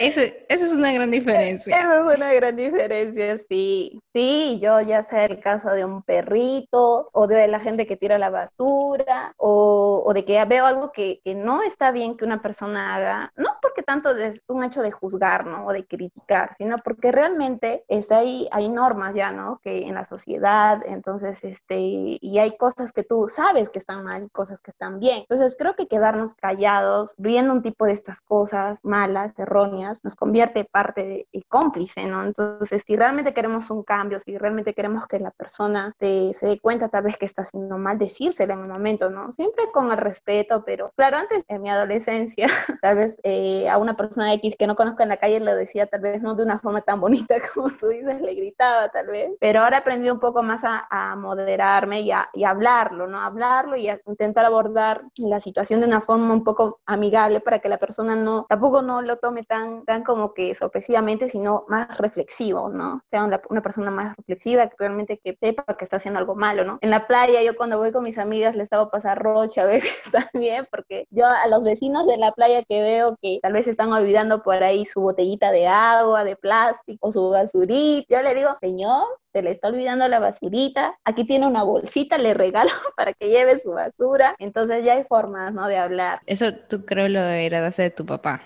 esa 0.00 0.22
es 0.48 0.72
una 0.72 0.92
gran 0.92 1.10
diferencia. 1.10 1.76
Esa 1.76 1.96
es 1.96 2.16
una 2.16 2.32
gran 2.32 2.56
diferencia, 2.56 3.38
sí. 3.48 4.00
Sí, 4.14 4.58
yo 4.60 4.80
ya 4.80 5.02
sea 5.02 5.26
el 5.26 5.40
caso 5.40 5.70
de 5.70 5.84
un 5.84 6.02
perrito 6.02 7.10
o 7.12 7.26
de 7.26 7.46
la 7.48 7.60
gente 7.60 7.86
que 7.86 7.96
tira 7.96 8.18
la 8.18 8.30
basura 8.30 9.34
o, 9.36 10.02
o 10.04 10.14
de 10.14 10.24
que 10.24 10.42
veo 10.46 10.66
algo 10.66 10.90
que, 10.90 11.20
que, 11.22 11.34
no 11.34 11.62
está 11.62 11.92
bien 11.92 12.16
que 12.16 12.24
una 12.24 12.42
persona 12.42 12.96
haga, 12.96 13.32
no 13.36 13.50
porque 13.60 13.82
tanto 13.82 14.10
es 14.16 14.42
un 14.48 14.64
hecho 14.64 14.82
de 14.82 14.90
juzgar, 14.90 15.46
¿no? 15.46 15.66
O 15.66 15.72
de 15.72 15.86
criticar, 15.86 16.54
sino 16.56 16.76
porque 16.78 17.12
realmente 17.12 17.84
es 17.88 18.10
ahí, 18.10 18.48
hay 18.52 18.68
normas 18.68 19.14
ya, 19.14 19.30
¿no? 19.30 19.60
Que 19.62 19.82
en 19.82 19.94
la 19.94 20.04
sociedad, 20.06 20.80
entonces, 20.86 21.44
este, 21.44 21.78
y 21.78 22.38
hay 22.38 22.56
cosas 22.56 22.92
que 22.92 23.04
tú 23.04 23.28
sabes 23.28 23.70
que 23.70 23.78
están 23.78 24.04
mal 24.04 24.24
y 24.24 24.30
cosas 24.30 24.60
que 24.60 24.70
están 24.70 24.98
bien. 24.98 25.20
Entonces, 25.20 25.56
creo 25.58 25.76
que 25.76 25.88
quedarnos 25.88 26.34
callados, 26.34 27.14
viendo 27.18 27.52
un 27.52 27.62
tipo 27.62 27.84
de 27.84 27.92
estas 27.92 28.20
cosas 28.20 28.78
malas, 28.82 29.38
erróneas, 29.38 29.89
nos 30.04 30.14
convierte 30.14 30.64
parte 30.64 31.26
de, 31.32 31.44
cómplice, 31.48 32.04
¿no? 32.04 32.24
Entonces, 32.24 32.84
si 32.86 32.96
realmente 32.96 33.34
queremos 33.34 33.70
un 33.70 33.82
cambio, 33.82 34.20
si 34.20 34.38
realmente 34.38 34.74
queremos 34.74 35.06
que 35.06 35.18
la 35.18 35.30
persona 35.30 35.94
se 35.98 36.32
dé 36.40 36.60
cuenta 36.60 36.88
tal 36.88 37.04
vez 37.04 37.16
que 37.16 37.26
está 37.26 37.42
haciendo 37.42 37.76
mal, 37.78 37.98
decírselo 37.98 38.54
en 38.54 38.60
un 38.60 38.68
momento, 38.68 39.10
¿no? 39.10 39.32
Siempre 39.32 39.70
con 39.72 39.90
el 39.90 39.96
respeto, 39.96 40.62
pero 40.64 40.92
claro, 40.96 41.16
antes 41.16 41.44
en 41.48 41.62
mi 41.62 41.70
adolescencia, 41.70 42.46
tal 42.82 42.96
vez 42.96 43.18
eh, 43.24 43.68
a 43.68 43.78
una 43.78 43.96
persona 43.96 44.32
X 44.34 44.56
que 44.56 44.66
no 44.66 44.76
conozco 44.76 45.02
en 45.02 45.08
la 45.08 45.16
calle 45.16 45.40
le 45.40 45.54
decía 45.54 45.86
tal 45.86 46.00
vez 46.00 46.22
no 46.22 46.34
de 46.34 46.44
una 46.44 46.58
forma 46.58 46.82
tan 46.82 47.00
bonita 47.00 47.36
como 47.54 47.70
tú 47.70 47.88
dices, 47.88 48.20
le 48.20 48.34
gritaba 48.34 48.88
tal 48.88 49.08
vez, 49.08 49.30
pero 49.40 49.62
ahora 49.62 49.78
he 49.78 49.80
aprendido 49.80 50.14
un 50.14 50.20
poco 50.20 50.42
más 50.42 50.62
a, 50.64 51.16
moderarme 51.16 52.02
y 52.02 52.12
a, 52.12 52.28
y 52.32 52.44
hablarlo, 52.44 53.06
¿no? 53.06 53.20
Hablarlo 53.20 53.76
y 53.76 53.88
a 53.88 54.00
intentar 54.06 54.44
abordar 54.44 55.02
la 55.16 55.40
situación 55.40 55.80
de 55.80 55.86
una 55.86 56.00
forma 56.00 56.32
un 56.32 56.44
poco 56.44 56.80
amigable 56.86 57.40
para 57.40 57.58
que 57.58 57.68
la 57.68 57.78
persona 57.78 58.16
no, 58.16 58.46
tampoco 58.48 58.82
no 58.82 59.02
lo 59.02 59.18
tome 59.18 59.44
tan, 59.44 59.79
tan 59.84 60.02
como 60.02 60.34
que 60.34 60.54
sorpresivamente, 60.54 61.28
sino 61.28 61.64
más 61.68 61.98
reflexivo, 61.98 62.68
¿no? 62.68 63.02
Sea 63.10 63.24
una, 63.24 63.40
una 63.48 63.62
persona 63.62 63.90
más 63.90 64.16
reflexiva, 64.16 64.68
que 64.68 64.76
realmente 64.78 65.18
que 65.22 65.36
sepa 65.40 65.64
que 65.76 65.84
está 65.84 65.96
haciendo 65.96 66.20
algo 66.20 66.34
malo, 66.34 66.64
¿no? 66.64 66.78
En 66.80 66.90
la 66.90 67.06
playa, 67.06 67.42
yo 67.42 67.56
cuando 67.56 67.78
voy 67.78 67.92
con 67.92 68.04
mis 68.04 68.18
amigas 68.18 68.54
les 68.56 68.72
hago 68.72 68.90
pasar 68.90 69.18
rocha 69.22 69.62
a 69.62 69.66
veces 69.66 69.92
también, 70.32 70.66
porque 70.70 71.06
yo 71.10 71.26
a 71.26 71.46
los 71.48 71.64
vecinos 71.64 72.06
de 72.06 72.16
la 72.16 72.32
playa 72.32 72.62
que 72.64 72.82
veo 72.82 73.16
que 73.20 73.38
tal 73.42 73.52
vez 73.52 73.66
están 73.66 73.92
olvidando 73.92 74.42
por 74.42 74.62
ahí 74.62 74.84
su 74.84 75.00
botellita 75.00 75.50
de 75.50 75.66
agua, 75.66 76.24
de 76.24 76.36
plástico, 76.36 77.12
su 77.12 77.30
basurita, 77.30 78.06
yo 78.08 78.22
le 78.22 78.34
digo, 78.34 78.56
señor, 78.60 79.06
se 79.32 79.42
le 79.42 79.50
está 79.50 79.68
olvidando 79.68 80.08
la 80.08 80.18
basurita, 80.18 80.98
aquí 81.04 81.24
tiene 81.24 81.46
una 81.46 81.62
bolsita, 81.62 82.18
le 82.18 82.34
regalo 82.34 82.70
para 82.96 83.12
que 83.12 83.28
lleve 83.28 83.58
su 83.58 83.72
basura, 83.72 84.34
entonces 84.38 84.84
ya 84.84 84.94
hay 84.94 85.04
formas, 85.04 85.52
¿no? 85.52 85.66
De 85.68 85.76
hablar. 85.76 86.20
Eso 86.26 86.52
tú 86.68 86.84
creo 86.84 87.08
lo 87.08 87.20
heredas 87.20 87.76
de 87.76 87.90
tu 87.90 88.04
papá, 88.04 88.42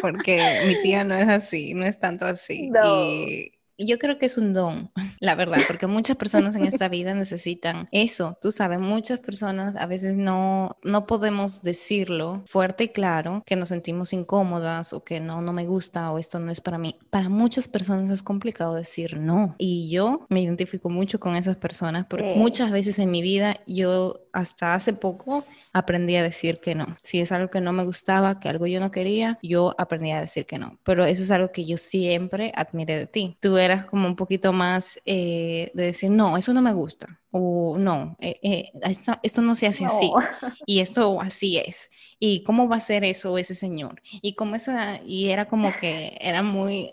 porque 0.00 0.62
mi 0.66 0.75
no 1.04 1.14
es 1.14 1.28
así, 1.28 1.74
no 1.74 1.86
es 1.86 1.98
tanto 1.98 2.26
así. 2.26 2.70
Y 2.82 3.55
yo 3.78 3.98
creo 3.98 4.18
que 4.18 4.26
es 4.26 4.38
un 4.38 4.52
don, 4.52 4.90
la 5.20 5.34
verdad, 5.34 5.58
porque 5.66 5.86
muchas 5.86 6.16
personas 6.16 6.54
en 6.54 6.64
esta 6.64 6.88
vida 6.88 7.14
necesitan 7.14 7.88
eso. 7.92 8.38
Tú 8.40 8.52
sabes, 8.52 8.80
muchas 8.80 9.18
personas 9.20 9.76
a 9.76 9.86
veces 9.86 10.16
no, 10.16 10.76
no 10.82 11.06
podemos 11.06 11.62
decirlo 11.62 12.44
fuerte 12.46 12.84
y 12.84 12.88
claro 12.88 13.42
que 13.46 13.56
nos 13.56 13.68
sentimos 13.70 14.12
incómodas 14.12 14.92
o 14.92 15.04
que 15.04 15.20
no, 15.20 15.40
no 15.40 15.52
me 15.52 15.66
gusta 15.66 16.10
o 16.10 16.18
esto 16.18 16.38
no 16.38 16.50
es 16.50 16.60
para 16.60 16.78
mí. 16.78 16.96
Para 17.10 17.28
muchas 17.28 17.68
personas 17.68 18.10
es 18.10 18.22
complicado 18.22 18.74
decir 18.74 19.18
no. 19.18 19.54
Y 19.58 19.88
yo 19.90 20.26
me 20.28 20.42
identifico 20.42 20.88
mucho 20.88 21.20
con 21.20 21.36
esas 21.36 21.56
personas 21.56 22.06
porque 22.08 22.34
muchas 22.36 22.70
veces 22.70 22.98
en 22.98 23.10
mi 23.10 23.22
vida 23.22 23.60
yo 23.66 24.26
hasta 24.32 24.74
hace 24.74 24.92
poco 24.92 25.44
aprendí 25.72 26.16
a 26.16 26.22
decir 26.22 26.60
que 26.60 26.74
no. 26.74 26.96
Si 27.02 27.20
es 27.20 27.32
algo 27.32 27.50
que 27.50 27.60
no 27.60 27.72
me 27.72 27.84
gustaba, 27.84 28.38
que 28.38 28.48
algo 28.48 28.66
yo 28.66 28.80
no 28.80 28.90
quería, 28.90 29.38
yo 29.42 29.74
aprendí 29.78 30.10
a 30.10 30.20
decir 30.20 30.46
que 30.46 30.58
no. 30.58 30.78
Pero 30.84 31.04
eso 31.04 31.22
es 31.22 31.30
algo 31.30 31.52
que 31.52 31.64
yo 31.64 31.78
siempre 31.78 32.52
admiré 32.54 32.98
de 32.98 33.06
ti. 33.06 33.36
Tú 33.40 33.56
eras 33.66 33.86
como 33.86 34.08
un 34.08 34.16
poquito 34.16 34.52
más 34.52 35.00
eh, 35.04 35.70
de 35.74 35.84
decir, 35.84 36.10
no, 36.10 36.36
eso 36.36 36.52
no 36.54 36.62
me 36.62 36.72
gusta. 36.72 37.20
O 37.30 37.76
no, 37.78 38.16
eh, 38.20 38.40
eh, 38.42 38.72
esto, 39.22 39.42
no 39.42 39.54
se 39.54 39.66
hace 39.66 39.84
así. 39.84 40.10
Y 40.66 40.80
esto 40.80 41.20
así 41.20 41.58
es. 41.58 41.90
¿Y 42.18 42.42
cómo 42.44 42.68
va 42.68 42.76
a 42.76 42.80
ser 42.80 43.04
eso 43.04 43.36
ese 43.36 43.54
señor? 43.54 44.00
Y 44.22 44.34
como 44.34 44.56
esa, 44.56 45.00
y 45.04 45.28
era 45.28 45.46
como 45.46 45.70
que, 45.78 46.16
era 46.20 46.42
muy, 46.42 46.90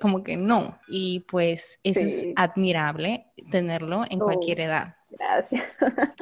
como 0.00 0.22
que 0.22 0.36
no. 0.36 0.78
Y 0.86 1.20
pues 1.20 1.80
eso 1.82 2.00
es 2.00 2.26
admirable 2.36 3.26
tenerlo 3.50 4.04
en 4.08 4.18
cualquier 4.18 4.60
edad. 4.60 4.96
Gracias. 5.10 5.64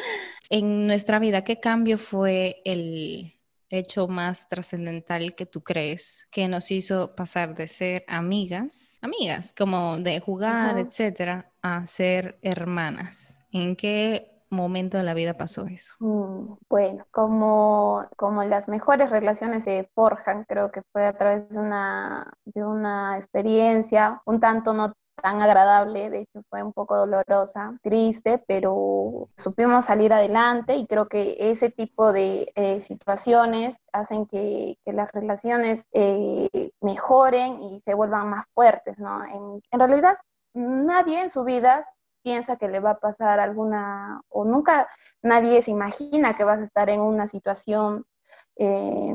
en 0.50 0.86
nuestra 0.86 1.18
vida, 1.18 1.42
¿qué 1.42 1.58
cambio 1.58 1.98
fue 1.98 2.62
el 2.64 3.37
hecho 3.70 4.08
más 4.08 4.48
trascendental 4.48 5.34
que 5.34 5.46
tú 5.46 5.62
crees 5.62 6.26
que 6.30 6.48
nos 6.48 6.70
hizo 6.70 7.14
pasar 7.14 7.54
de 7.54 7.68
ser 7.68 8.04
amigas, 8.08 8.98
amigas, 9.02 9.54
como 9.56 9.98
de 9.98 10.20
jugar, 10.20 10.78
etcétera, 10.78 11.50
a 11.62 11.86
ser 11.86 12.38
hermanas? 12.42 13.40
¿En 13.52 13.76
qué 13.76 14.38
momento 14.50 14.96
de 14.96 15.04
la 15.04 15.14
vida 15.14 15.34
pasó 15.34 15.66
eso? 15.66 15.94
Mm, 16.00 16.56
bueno, 16.68 17.06
como, 17.10 18.06
como 18.16 18.44
las 18.44 18.68
mejores 18.68 19.10
relaciones 19.10 19.64
se 19.64 19.90
forjan, 19.94 20.44
creo 20.44 20.70
que 20.70 20.82
fue 20.92 21.06
a 21.06 21.16
través 21.16 21.48
de 21.50 21.58
una, 21.58 22.32
de 22.44 22.64
una 22.64 23.16
experiencia 23.16 24.22
un 24.24 24.40
tanto 24.40 24.72
no 24.72 24.94
tan 25.20 25.42
agradable, 25.42 26.10
de 26.10 26.20
hecho 26.20 26.42
fue 26.48 26.62
un 26.62 26.72
poco 26.72 26.96
dolorosa, 26.96 27.78
triste, 27.82 28.42
pero 28.46 29.28
supimos 29.36 29.86
salir 29.86 30.12
adelante 30.12 30.76
y 30.76 30.86
creo 30.86 31.08
que 31.08 31.36
ese 31.38 31.70
tipo 31.70 32.12
de 32.12 32.52
eh, 32.54 32.80
situaciones 32.80 33.76
hacen 33.92 34.26
que, 34.26 34.78
las 34.86 35.12
relaciones 35.12 35.86
eh, 35.92 36.70
mejoren 36.80 37.60
y 37.60 37.80
se 37.80 37.94
vuelvan 37.94 38.30
más 38.30 38.46
fuertes, 38.54 38.98
¿no? 38.98 39.24
En, 39.24 39.62
en 39.70 39.78
realidad, 39.78 40.16
nadie 40.54 41.22
en 41.22 41.30
su 41.30 41.44
vida 41.44 41.86
piensa 42.22 42.56
que 42.56 42.68
le 42.68 42.80
va 42.80 42.90
a 42.92 42.98
pasar 42.98 43.40
alguna, 43.40 44.20
o 44.28 44.44
nunca 44.44 44.88
nadie 45.22 45.62
se 45.62 45.70
imagina 45.70 46.36
que 46.36 46.44
vas 46.44 46.60
a 46.60 46.64
estar 46.64 46.90
en 46.90 47.00
una 47.00 47.28
situación 47.28 48.04
eh, 48.56 49.14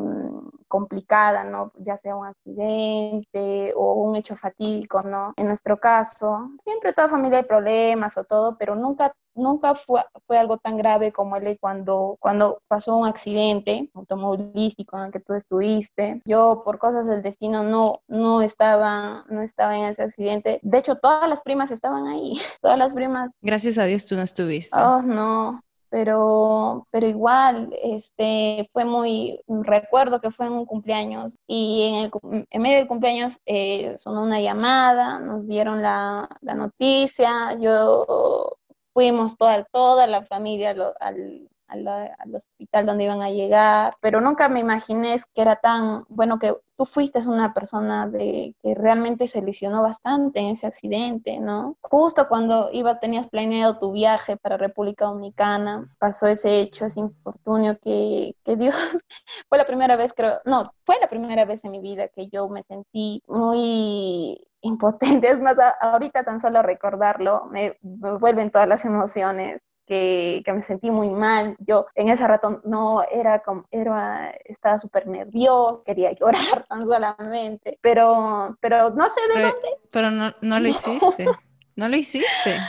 complicada, 0.68 1.44
¿no? 1.44 1.72
Ya 1.78 1.98
sea 1.98 2.16
un 2.16 2.26
accidente 2.28 3.74
o 3.76 3.94
un 3.94 4.16
hecho 4.16 4.36
fatídico, 4.36 5.04
¿no? 5.04 5.34
En 5.38 5.48
nuestro 5.48 5.80
caso, 5.80 6.50
siempre 6.64 6.94
toda 6.94 7.08
familia 7.08 7.40
hay 7.40 7.46
problemas 7.46 8.18
o 8.18 8.24
todo, 8.24 8.58
pero 8.58 8.76
nunca 8.76 9.14
nunca 9.36 9.76
fue, 9.76 10.02
fue 10.28 10.38
algo 10.38 10.58
tan 10.58 10.78
grave 10.78 11.12
como 11.12 11.36
el 11.36 11.58
cuando, 11.60 12.18
cuando 12.20 12.62
pasó 12.68 12.96
un 12.96 13.08
accidente 13.08 13.90
automovilístico 13.94 14.98
en 14.98 15.06
el 15.06 15.12
que 15.12 15.20
tú 15.20 15.34
estuviste. 15.34 16.22
Yo, 16.26 16.62
por 16.64 16.80
cosas 16.80 17.08
del 17.08 17.22
destino, 17.22 17.64
no, 17.64 18.02
no, 18.08 18.42
estaba, 18.42 19.26
no 19.30 19.42
estaba 19.42 19.78
en 19.78 19.86
ese 19.86 20.04
accidente. 20.04 20.60
De 20.62 20.78
hecho, 20.78 20.96
todas 20.96 21.30
las 21.30 21.42
primas 21.42 21.72
estaban 21.72 22.08
ahí. 22.08 22.34
Todas 22.62 22.78
las 22.78 22.94
primas. 22.94 23.32
Gracias 23.42 23.78
a 23.78 23.86
Dios 23.86 24.06
tú 24.06 24.16
no 24.16 24.22
estuviste. 24.22 24.80
Oh, 24.80 25.02
no 25.02 25.62
pero, 25.94 26.88
pero 26.90 27.06
igual, 27.06 27.70
este, 27.84 28.68
fue 28.74 28.84
muy, 28.84 29.40
recuerdo 29.48 30.20
que 30.20 30.32
fue 30.32 30.48
en 30.48 30.54
un 30.54 30.66
cumpleaños 30.66 31.38
y 31.46 31.84
en, 31.84 31.96
el, 32.06 32.48
en 32.50 32.62
medio 32.64 32.78
del 32.78 32.88
cumpleaños 32.88 33.40
eh, 33.46 33.94
sonó 33.98 34.24
una 34.24 34.42
llamada, 34.42 35.20
nos 35.20 35.48
dieron 35.48 35.84
la, 35.84 36.28
la 36.42 36.56
noticia, 36.56 37.56
yo 37.60 38.58
fuimos 38.92 39.38
toda, 39.38 39.66
toda 39.72 40.08
la 40.08 40.24
familia 40.24 40.74
al, 41.00 41.48
al, 41.74 42.36
hospital 42.36 42.86
donde 42.86 43.06
iban 43.06 43.22
a 43.22 43.30
llegar, 43.30 43.96
pero 44.02 44.22
nunca 44.22 44.50
me 44.50 44.60
imaginé 44.60 45.20
que 45.34 45.42
era 45.42 45.56
tan, 45.58 46.06
bueno, 46.10 46.40
que 46.40 46.56
tú 46.78 46.86
fuiste 46.86 47.20
una 47.28 47.54
persona 47.54 48.08
de, 48.08 48.56
que 48.62 48.76
realmente 48.76 49.28
se 49.28 49.42
lesionó 49.42 49.82
bastante 49.82 50.40
en 50.40 50.48
ese 50.50 50.68
accidente, 50.68 51.40
¿no? 51.40 51.78
Justo 51.82 52.28
cuando 52.28 52.70
iba, 52.72 53.00
tenías 53.00 53.28
planeado 53.28 53.80
tu 53.80 53.92
viaje 53.92 54.38
para 54.38 54.58
República 54.58 55.06
Dominicana, 55.06 55.94
pasó 56.00 56.28
ese 56.28 56.60
hecho, 56.60 56.86
ese 56.86 57.00
infortunio 57.02 57.78
que, 57.80 58.36
que 58.44 58.56
Dios, 58.58 58.76
fue 59.50 59.58
la 59.58 59.66
primera 59.66 59.96
vez, 59.96 60.14
creo, 60.14 60.40
no, 60.46 60.74
fue 60.86 60.98
la 61.00 61.08
primera 61.10 61.46
vez 61.46 61.64
en 61.66 61.72
mi 61.72 61.80
vida 61.80 62.08
que 62.08 62.28
yo 62.30 62.50
me 62.50 62.64
sentí 62.64 63.22
muy 63.28 64.40
impotente, 64.62 65.30
es 65.32 65.40
más, 65.42 65.58
ahorita 65.82 66.24
tan 66.24 66.40
solo 66.40 66.62
recordarlo 66.62 67.46
me, 67.52 67.78
me 67.82 68.18
vuelven 68.18 68.52
todas 68.52 68.68
las 68.68 68.86
emociones 68.86 69.62
que, 69.86 70.42
que, 70.46 70.54
me 70.54 70.62
sentí 70.62 70.92
muy 70.92 71.10
mal. 71.10 71.56
Yo 71.60 71.86
en 71.96 72.10
ese 72.10 72.28
rato 72.28 72.62
no 72.64 73.04
era 73.12 73.40
como, 73.40 73.66
era, 73.72 74.32
estaba 74.46 74.78
súper 74.78 75.08
nervioso, 75.08 75.84
quería 75.86 76.12
llorar 76.20 76.66
tan 76.68 76.82
solamente, 76.82 77.78
pero, 77.82 78.58
pero 78.62 78.90
no 78.92 79.08
sé 79.10 79.22
de 79.36 79.42
dónde. 79.42 79.68
Pero 79.92 80.12
no, 80.12 80.34
no 80.42 80.60
lo 80.60 80.68
hiciste, 80.70 81.26
no 81.76 81.88
lo 81.88 81.98
hiciste. 81.98 82.60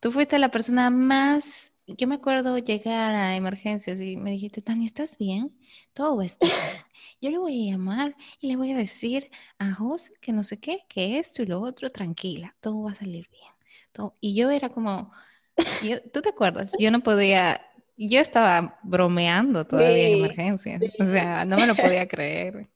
Tú 0.00 0.10
fuiste 0.10 0.38
la 0.38 0.50
persona 0.50 0.90
más 0.90 1.72
yo 1.86 2.06
me 2.06 2.14
acuerdo 2.14 2.56
llegar 2.58 3.14
a 3.14 3.36
emergencias 3.36 4.00
y 4.00 4.16
me 4.16 4.30
dijiste, 4.30 4.62
Tania, 4.62 4.86
¿estás 4.86 5.18
bien? 5.18 5.56
Todo 5.92 6.16
va 6.16 6.22
a 6.22 6.26
estar 6.26 6.48
bien. 6.48 6.82
Yo 7.20 7.30
le 7.30 7.38
voy 7.38 7.68
a 7.68 7.72
llamar 7.72 8.16
y 8.40 8.48
le 8.48 8.56
voy 8.56 8.72
a 8.72 8.76
decir 8.76 9.30
a 9.58 9.74
José 9.74 10.12
que 10.20 10.32
no 10.32 10.44
sé 10.44 10.60
qué, 10.60 10.84
que 10.88 11.18
esto 11.18 11.42
y 11.42 11.46
lo 11.46 11.60
otro, 11.60 11.90
tranquila, 11.90 12.54
todo 12.60 12.82
va 12.82 12.92
a 12.92 12.94
salir 12.94 13.28
bien. 13.30 13.50
Todo. 13.92 14.16
Y 14.20 14.34
yo 14.34 14.50
era 14.50 14.70
como, 14.70 15.12
¿Tú 16.12 16.22
te 16.22 16.28
acuerdas? 16.28 16.72
Yo 16.78 16.90
no 16.90 17.00
podía, 17.00 17.60
yo 17.96 18.20
estaba 18.20 18.78
bromeando 18.82 19.66
todavía 19.66 20.08
en 20.08 20.18
emergencia. 20.18 20.80
O 21.00 21.04
sea, 21.04 21.44
no 21.44 21.56
me 21.56 21.66
lo 21.66 21.74
podía 21.74 22.06
creer. 22.08 22.68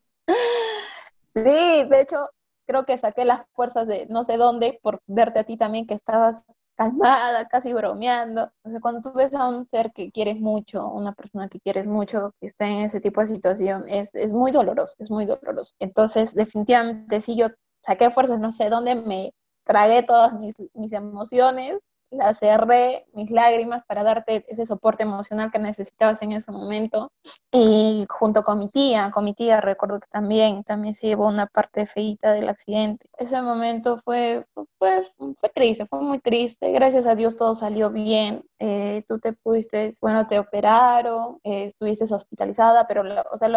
Sí, 1.33 1.43
de 1.43 2.01
hecho, 2.01 2.29
creo 2.65 2.85
que 2.85 2.97
saqué 2.97 3.25
las 3.25 3.45
fuerzas 3.53 3.87
de 3.87 4.07
no 4.07 4.23
sé 4.23 4.37
dónde 4.37 4.79
por 4.81 5.01
verte 5.07 5.39
a 5.39 5.43
ti 5.43 5.55
también 5.55 5.85
que 5.87 5.93
estabas 5.93 6.45
calmada, 6.75 7.47
casi 7.47 7.73
bromeando. 7.73 8.51
O 8.63 8.69
sea, 8.69 8.79
cuando 8.79 9.01
tú 9.01 9.17
ves 9.17 9.33
a 9.33 9.47
un 9.47 9.67
ser 9.67 9.91
que 9.93 10.11
quieres 10.11 10.39
mucho, 10.39 10.87
una 10.87 11.13
persona 11.13 11.49
que 11.49 11.59
quieres 11.59 11.87
mucho, 11.87 12.33
que 12.39 12.47
está 12.47 12.67
en 12.67 12.85
ese 12.85 13.01
tipo 13.01 13.21
de 13.21 13.27
situación, 13.27 13.85
es, 13.87 14.13
es 14.13 14.31
muy 14.31 14.51
doloroso, 14.51 14.95
es 14.99 15.09
muy 15.09 15.25
doloroso. 15.25 15.73
Entonces, 15.79 16.35
definitivamente, 16.35 17.19
si 17.19 17.35
yo 17.35 17.47
saqué 17.83 18.11
fuerzas, 18.11 18.39
no 18.39 18.51
sé 18.51 18.69
dónde, 18.69 18.95
me 18.95 19.33
tragué 19.63 20.03
todas 20.03 20.33
mis, 20.33 20.55
mis 20.73 20.93
emociones 20.93 21.79
la 22.11 22.33
cerré, 22.33 23.05
mis 23.13 23.31
lágrimas, 23.31 23.83
para 23.85 24.03
darte 24.03 24.45
ese 24.47 24.65
soporte 24.65 25.03
emocional 25.03 25.51
que 25.51 25.59
necesitabas 25.59 26.21
en 26.21 26.33
ese 26.33 26.51
momento. 26.51 27.11
Y 27.51 28.05
junto 28.09 28.43
con 28.43 28.59
mi 28.59 28.69
tía, 28.69 29.11
con 29.11 29.25
mi 29.25 29.33
tía 29.33 29.61
recuerdo 29.61 29.99
que 29.99 30.07
también, 30.11 30.63
también 30.63 30.93
se 30.93 31.07
llevó 31.07 31.27
una 31.27 31.47
parte 31.47 31.85
feita 31.85 32.31
del 32.31 32.49
accidente. 32.49 33.09
Ese 33.17 33.41
momento 33.41 33.97
fue, 33.97 34.45
pues, 34.77 35.11
fue 35.37 35.49
triste, 35.49 35.85
fue 35.85 36.01
muy 36.01 36.19
triste. 36.19 36.71
Gracias 36.71 37.07
a 37.07 37.15
Dios 37.15 37.37
todo 37.37 37.55
salió 37.55 37.89
bien. 37.89 38.43
Eh, 38.59 39.03
tú 39.07 39.19
te 39.19 39.33
pudiste, 39.33 39.93
bueno, 40.01 40.25
te 40.25 40.39
operaron, 40.39 41.39
eh, 41.43 41.65
estuviste 41.65 42.11
hospitalizada, 42.11 42.87
pero, 42.87 43.03
o 43.31 43.37
sea, 43.37 43.49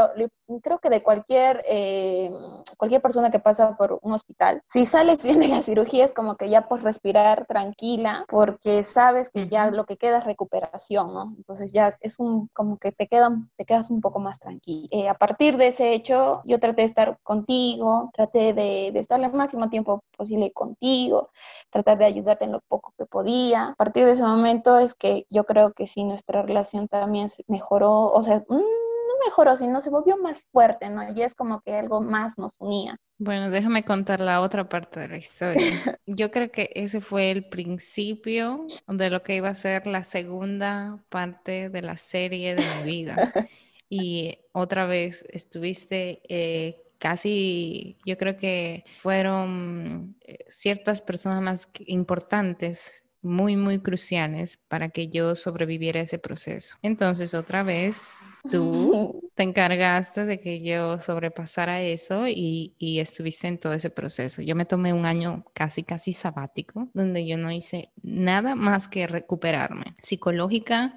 creo 0.62 0.78
que 0.78 0.90
de 0.90 1.02
cualquier, 1.02 1.62
eh, 1.66 2.30
cualquier 2.76 3.00
persona 3.00 3.30
que 3.30 3.38
pasa 3.38 3.76
por 3.76 3.98
un 4.02 4.12
hospital, 4.12 4.62
si 4.68 4.84
sales 4.84 5.24
bien 5.24 5.40
de 5.40 5.48
la 5.48 5.62
cirugía 5.62 6.04
es 6.04 6.12
como 6.12 6.36
que 6.36 6.50
ya 6.50 6.68
puedes 6.68 6.84
respirar 6.84 7.46
tranquila, 7.46 8.24
porque 8.40 8.84
sabes 8.84 9.28
que 9.28 9.48
ya 9.48 9.70
lo 9.70 9.84
que 9.84 9.98
queda 9.98 10.16
es 10.16 10.24
recuperación, 10.24 11.12
¿no? 11.12 11.34
Entonces 11.36 11.74
ya 11.74 11.98
es 12.00 12.18
un, 12.18 12.48
como 12.54 12.78
que 12.78 12.90
te, 12.90 13.06
quedan, 13.06 13.50
te 13.58 13.66
quedas 13.66 13.90
un 13.90 14.00
poco 14.00 14.18
más 14.18 14.38
tranquila. 14.40 15.10
a 15.10 15.14
partir 15.14 15.58
de 15.58 15.66
ese 15.66 15.92
hecho, 15.92 16.40
yo 16.46 16.58
traté 16.58 16.80
de 16.80 16.86
estar 16.86 17.18
contigo, 17.22 18.08
traté 18.14 18.54
de, 18.54 18.92
de 18.94 18.98
estar 18.98 19.22
el 19.22 19.30
máximo 19.34 19.68
tiempo 19.68 20.04
posible 20.16 20.52
contigo, 20.52 21.28
tratar 21.68 21.98
de 21.98 22.06
ayudarte 22.06 22.46
en 22.46 22.52
lo 22.52 22.60
poco 22.60 22.94
que 22.96 23.04
podía. 23.04 23.68
A 23.72 23.74
partir 23.74 24.06
de 24.06 24.12
ese 24.12 24.22
momento 24.22 24.78
es 24.78 24.94
que 24.94 25.26
yo 25.28 25.44
creo 25.44 25.74
que 25.74 25.86
sí, 25.86 26.02
nuestra 26.04 26.40
relación 26.40 26.88
también 26.88 27.28
se 27.28 27.44
mejoró, 27.46 28.06
o 28.10 28.22
sea, 28.22 28.42
mm, 28.48 28.89
no 29.10 29.24
mejoró, 29.24 29.56
sino 29.56 29.80
se 29.80 29.90
volvió 29.90 30.16
más 30.16 30.42
fuerte, 30.52 30.88
¿no? 30.88 31.02
Y 31.12 31.22
es 31.22 31.34
como 31.34 31.60
que 31.60 31.74
algo 31.74 32.00
más 32.00 32.38
nos 32.38 32.52
unía. 32.58 32.96
Bueno, 33.18 33.50
déjame 33.50 33.84
contar 33.84 34.20
la 34.20 34.40
otra 34.40 34.68
parte 34.68 35.00
de 35.00 35.08
la 35.08 35.16
historia. 35.18 35.56
Yo 36.06 36.30
creo 36.30 36.50
que 36.50 36.70
ese 36.74 37.00
fue 37.00 37.30
el 37.30 37.48
principio 37.48 38.66
de 38.86 39.10
lo 39.10 39.22
que 39.22 39.36
iba 39.36 39.48
a 39.48 39.54
ser 39.54 39.86
la 39.86 40.04
segunda 40.04 41.04
parte 41.08 41.68
de 41.68 41.82
la 41.82 41.96
serie 41.96 42.54
de 42.54 42.64
mi 42.78 42.90
vida. 42.90 43.32
Y 43.92 44.38
otra 44.52 44.86
vez 44.86 45.24
estuviste 45.30 46.22
eh, 46.28 46.80
casi, 46.98 47.98
yo 48.06 48.16
creo 48.16 48.36
que 48.36 48.84
fueron 48.98 50.16
eh, 50.20 50.44
ciertas 50.46 51.02
personas 51.02 51.68
importantes 51.86 53.02
muy, 53.22 53.56
muy 53.56 53.80
cruciales 53.80 54.58
para 54.68 54.88
que 54.88 55.08
yo 55.08 55.34
sobreviviera 55.34 56.00
a 56.00 56.04
ese 56.04 56.18
proceso. 56.18 56.76
Entonces, 56.82 57.34
otra 57.34 57.62
vez, 57.62 58.18
tú 58.50 59.30
te 59.34 59.42
encargaste 59.42 60.24
de 60.24 60.40
que 60.40 60.62
yo 60.62 60.98
sobrepasara 60.98 61.82
eso 61.82 62.26
y, 62.28 62.74
y, 62.78 63.00
estuviste 63.00 63.48
en 63.48 63.58
todo 63.58 63.72
ese 63.74 63.90
proceso. 63.90 64.42
Yo 64.42 64.56
me 64.56 64.64
tomé 64.64 64.92
un 64.92 65.06
año 65.06 65.44
casi, 65.54 65.82
casi 65.82 66.12
sabático, 66.12 66.88
donde 66.94 67.26
yo 67.26 67.36
no 67.36 67.52
hice 67.52 67.90
nada 68.02 68.54
más 68.54 68.88
que 68.88 69.06
recuperarme 69.06 69.96
psicológica, 70.02 70.94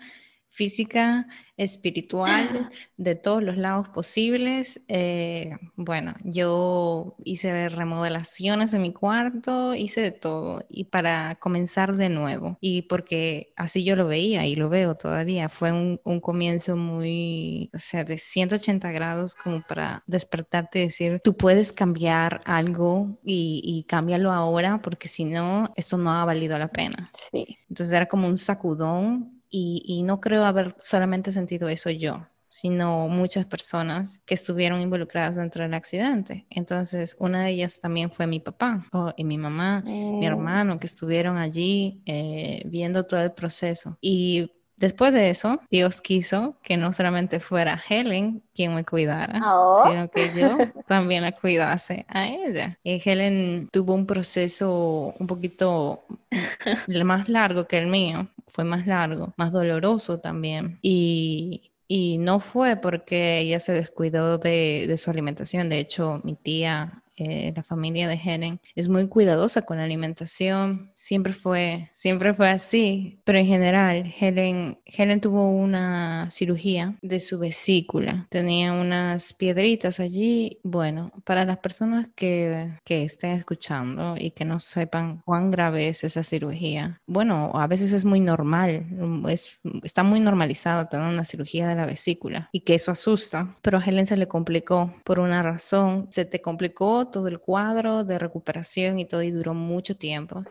física, 0.54 1.26
espiritual, 1.58 2.70
de 2.98 3.16
todos 3.16 3.42
los 3.42 3.58
lados 3.58 3.90
posibles. 3.90 4.82
Eh, 4.88 5.58
bueno, 5.76 6.14
yo 6.24 7.16
hice 7.24 7.70
remodelaciones 7.70 8.74
en 8.74 8.84
mi 8.84 8.94
cuarto, 8.94 9.74
hice 9.74 10.02
de 10.02 10.12
todo 10.12 10.64
y 10.70 10.86
para 10.86 11.36
comenzar 11.36 11.96
de 11.96 12.10
nuevo. 12.10 12.58
Y 12.62 12.84
porque 12.84 13.52
así 13.56 13.84
yo 13.84 13.96
lo 13.96 14.06
veía 14.06 14.46
y 14.46 14.56
lo 14.56 14.70
veo 14.70 14.96
todavía, 14.96 15.50
fue 15.50 15.72
un, 15.72 16.00
comienzo 16.22 16.76
muy, 16.78 17.72
o 17.74 17.80
sea, 17.80 18.04
de 18.04 18.20
180 18.20 18.92
grados 18.92 19.34
como 19.34 19.64
para 19.68 20.04
despertarte 20.06 20.80
y 20.80 20.84
decir, 20.84 21.20
tú 21.24 21.36
puedes 21.36 21.74
cambiar 21.74 22.42
algo 22.46 23.20
y, 23.24 23.62
y 23.66 23.84
cámbialo 23.86 24.32
ahora 24.32 24.82
porque 24.84 25.08
si 25.08 25.26
no, 25.26 25.74
esto 25.76 25.98
no 25.98 26.12
ha 26.12 26.26
valido 26.26 26.58
la 26.60 26.68
pena. 26.68 27.10
Sí. 27.12 27.58
Entonces 27.68 27.94
era 27.94 28.06
como 28.06 28.28
un 28.28 28.38
sacudón 28.38 29.43
y, 29.56 30.02
no 30.04 30.20
creo 30.20 30.46
haber 30.46 30.76
solamente 30.80 31.32
sentido 31.32 31.70
eso 31.70 31.92
yo, 31.92 32.28
sino 32.50 33.08
muchas 33.08 33.46
personas 33.46 34.20
que 34.26 34.34
estuvieron 34.34 34.82
involucradas 34.82 35.36
dentro 35.36 35.62
del 35.62 35.76
accidente. 35.76 36.48
Entonces, 36.50 37.16
una 37.20 37.44
de 37.44 37.52
ellas 37.52 37.80
también 37.80 38.12
fue 38.12 38.26
mi 38.26 38.40
papá 38.40 38.88
y 39.16 39.24
mi 39.24 39.38
mamá, 39.38 39.84
mi 39.86 40.26
oh. 40.26 40.28
hermano, 40.28 40.80
que 40.80 40.88
estuvieron 40.88 41.38
allí 41.38 42.02
eh, 42.08 42.64
viendo 42.66 43.06
todo 43.06 43.22
el 43.22 43.32
proceso. 43.32 44.00
Y 44.02 44.52
Después 44.84 45.13
de 45.13 45.30
eso, 45.30 45.62
Dios 45.70 46.02
quiso 46.02 46.58
que 46.62 46.75
no 46.75 46.92
solamente 46.92 47.40
fuera 47.40 47.82
Helen 47.88 48.44
quien 48.54 48.75
me 48.75 48.84
cuidara, 48.84 49.40
oh. 49.42 49.82
sino 49.88 50.10
que 50.10 50.34
yo 50.34 50.58
también 50.90 51.24
la 51.24 51.32
cuidase 51.32 52.06
a 52.10 52.28
ella. 52.28 52.75
Y 52.84 53.02
Helen 53.02 53.70
tuvo 53.72 53.94
un 53.94 54.06
proceso 54.06 55.13
un 55.18 55.25
poquito 55.25 56.04
más 57.06 57.30
largo 57.30 57.65
que 57.65 57.78
el 57.78 57.88
mío, 57.88 58.28
fue 58.46 58.65
más 58.65 58.86
largo, 58.86 59.34
más 59.38 59.54
doloroso 59.54 60.19
también. 60.19 60.80
Y, 60.82 61.72
y 61.88 62.17
no 62.17 62.41
fue 62.41 62.76
porque 62.76 63.39
ella 63.39 63.62
se 63.62 63.72
descuidó 63.72 64.38
de, 64.38 64.84
de, 64.86 64.98
su 64.98 65.10
alimentación. 65.10 65.69
De 65.69 65.80
hecho, 65.80 66.19
mi 66.26 66.36
tía 66.36 67.03
eh, 67.15 67.54
la 67.56 67.63
familia 67.63 68.08
de 68.08 68.19
Helen 68.23 68.60
es 68.76 68.89
muy 68.89 69.08
cuidadosa 69.08 69.62
con 69.62 69.78
la 69.78 69.84
alimentación, 69.84 70.91
siempre 70.95 71.34
fue, 71.34 71.89
siempre 71.93 72.34
fue 72.34 72.49
así, 72.49 73.19
pero 73.23 73.38
en 73.38 73.45
general 73.45 74.13
Helen, 74.19 74.80
Helen 74.86 75.21
tuvo 75.21 75.49
una 75.49 76.30
cirugía 76.32 76.95
de 77.02 77.19
su 77.19 77.38
vesícula, 77.39 78.28
tenía 78.30 78.73
unas 78.73 79.34
piedritas 79.34 79.99
allí, 79.99 80.60
bueno, 80.63 81.12
para 81.23 81.45
las 81.45 81.58
personas 81.60 82.08
que, 82.15 82.71
que 82.84 83.04
estén 83.04 83.32
escuchando 83.32 84.15
y 84.17 84.32
que 84.32 84.45
no 84.45 84.60
sepan 84.60 85.21
cuán 85.26 85.52
grave 85.52 85.89
es 85.89 86.04
esa 86.04 86.23
cirugía, 86.23 87.02
bueno, 87.06 87.52
a 87.54 87.67
veces 87.67 87.93
es 87.93 88.06
muy 88.06 88.19
normal, 88.19 88.86
es, 89.30 89.60
está 89.84 90.04
muy 90.04 90.19
normalizado 90.19 90.88
tener 90.88 91.08
una 91.08 91.26
cirugía 91.26 91.67
de 91.67 91.76
la 91.76 91.86
vesícula 91.86 92.49
y 92.52 92.62
que 92.62 92.76
eso 92.76 92.91
asusta, 92.91 93.56
pero 93.62 93.78
a 93.78 93.84
Helen 93.84 94.06
se 94.06 94.17
le 94.17 94.28
complicó 94.28 94.93
por 95.04 95.19
una 95.19 95.43
razón, 95.43 96.08
se 96.10 96.26
te 96.26 96.41
complicó 96.41 97.03
todo 97.08 97.28
el 97.28 97.39
cuadro 97.39 98.04
de 98.04 98.20
recuperación 98.20 99.00
y 99.00 99.06
todo 99.06 99.22
y 99.24 99.32
duró 99.32 99.54
mucho 99.54 99.96
tiempo. 99.96 100.44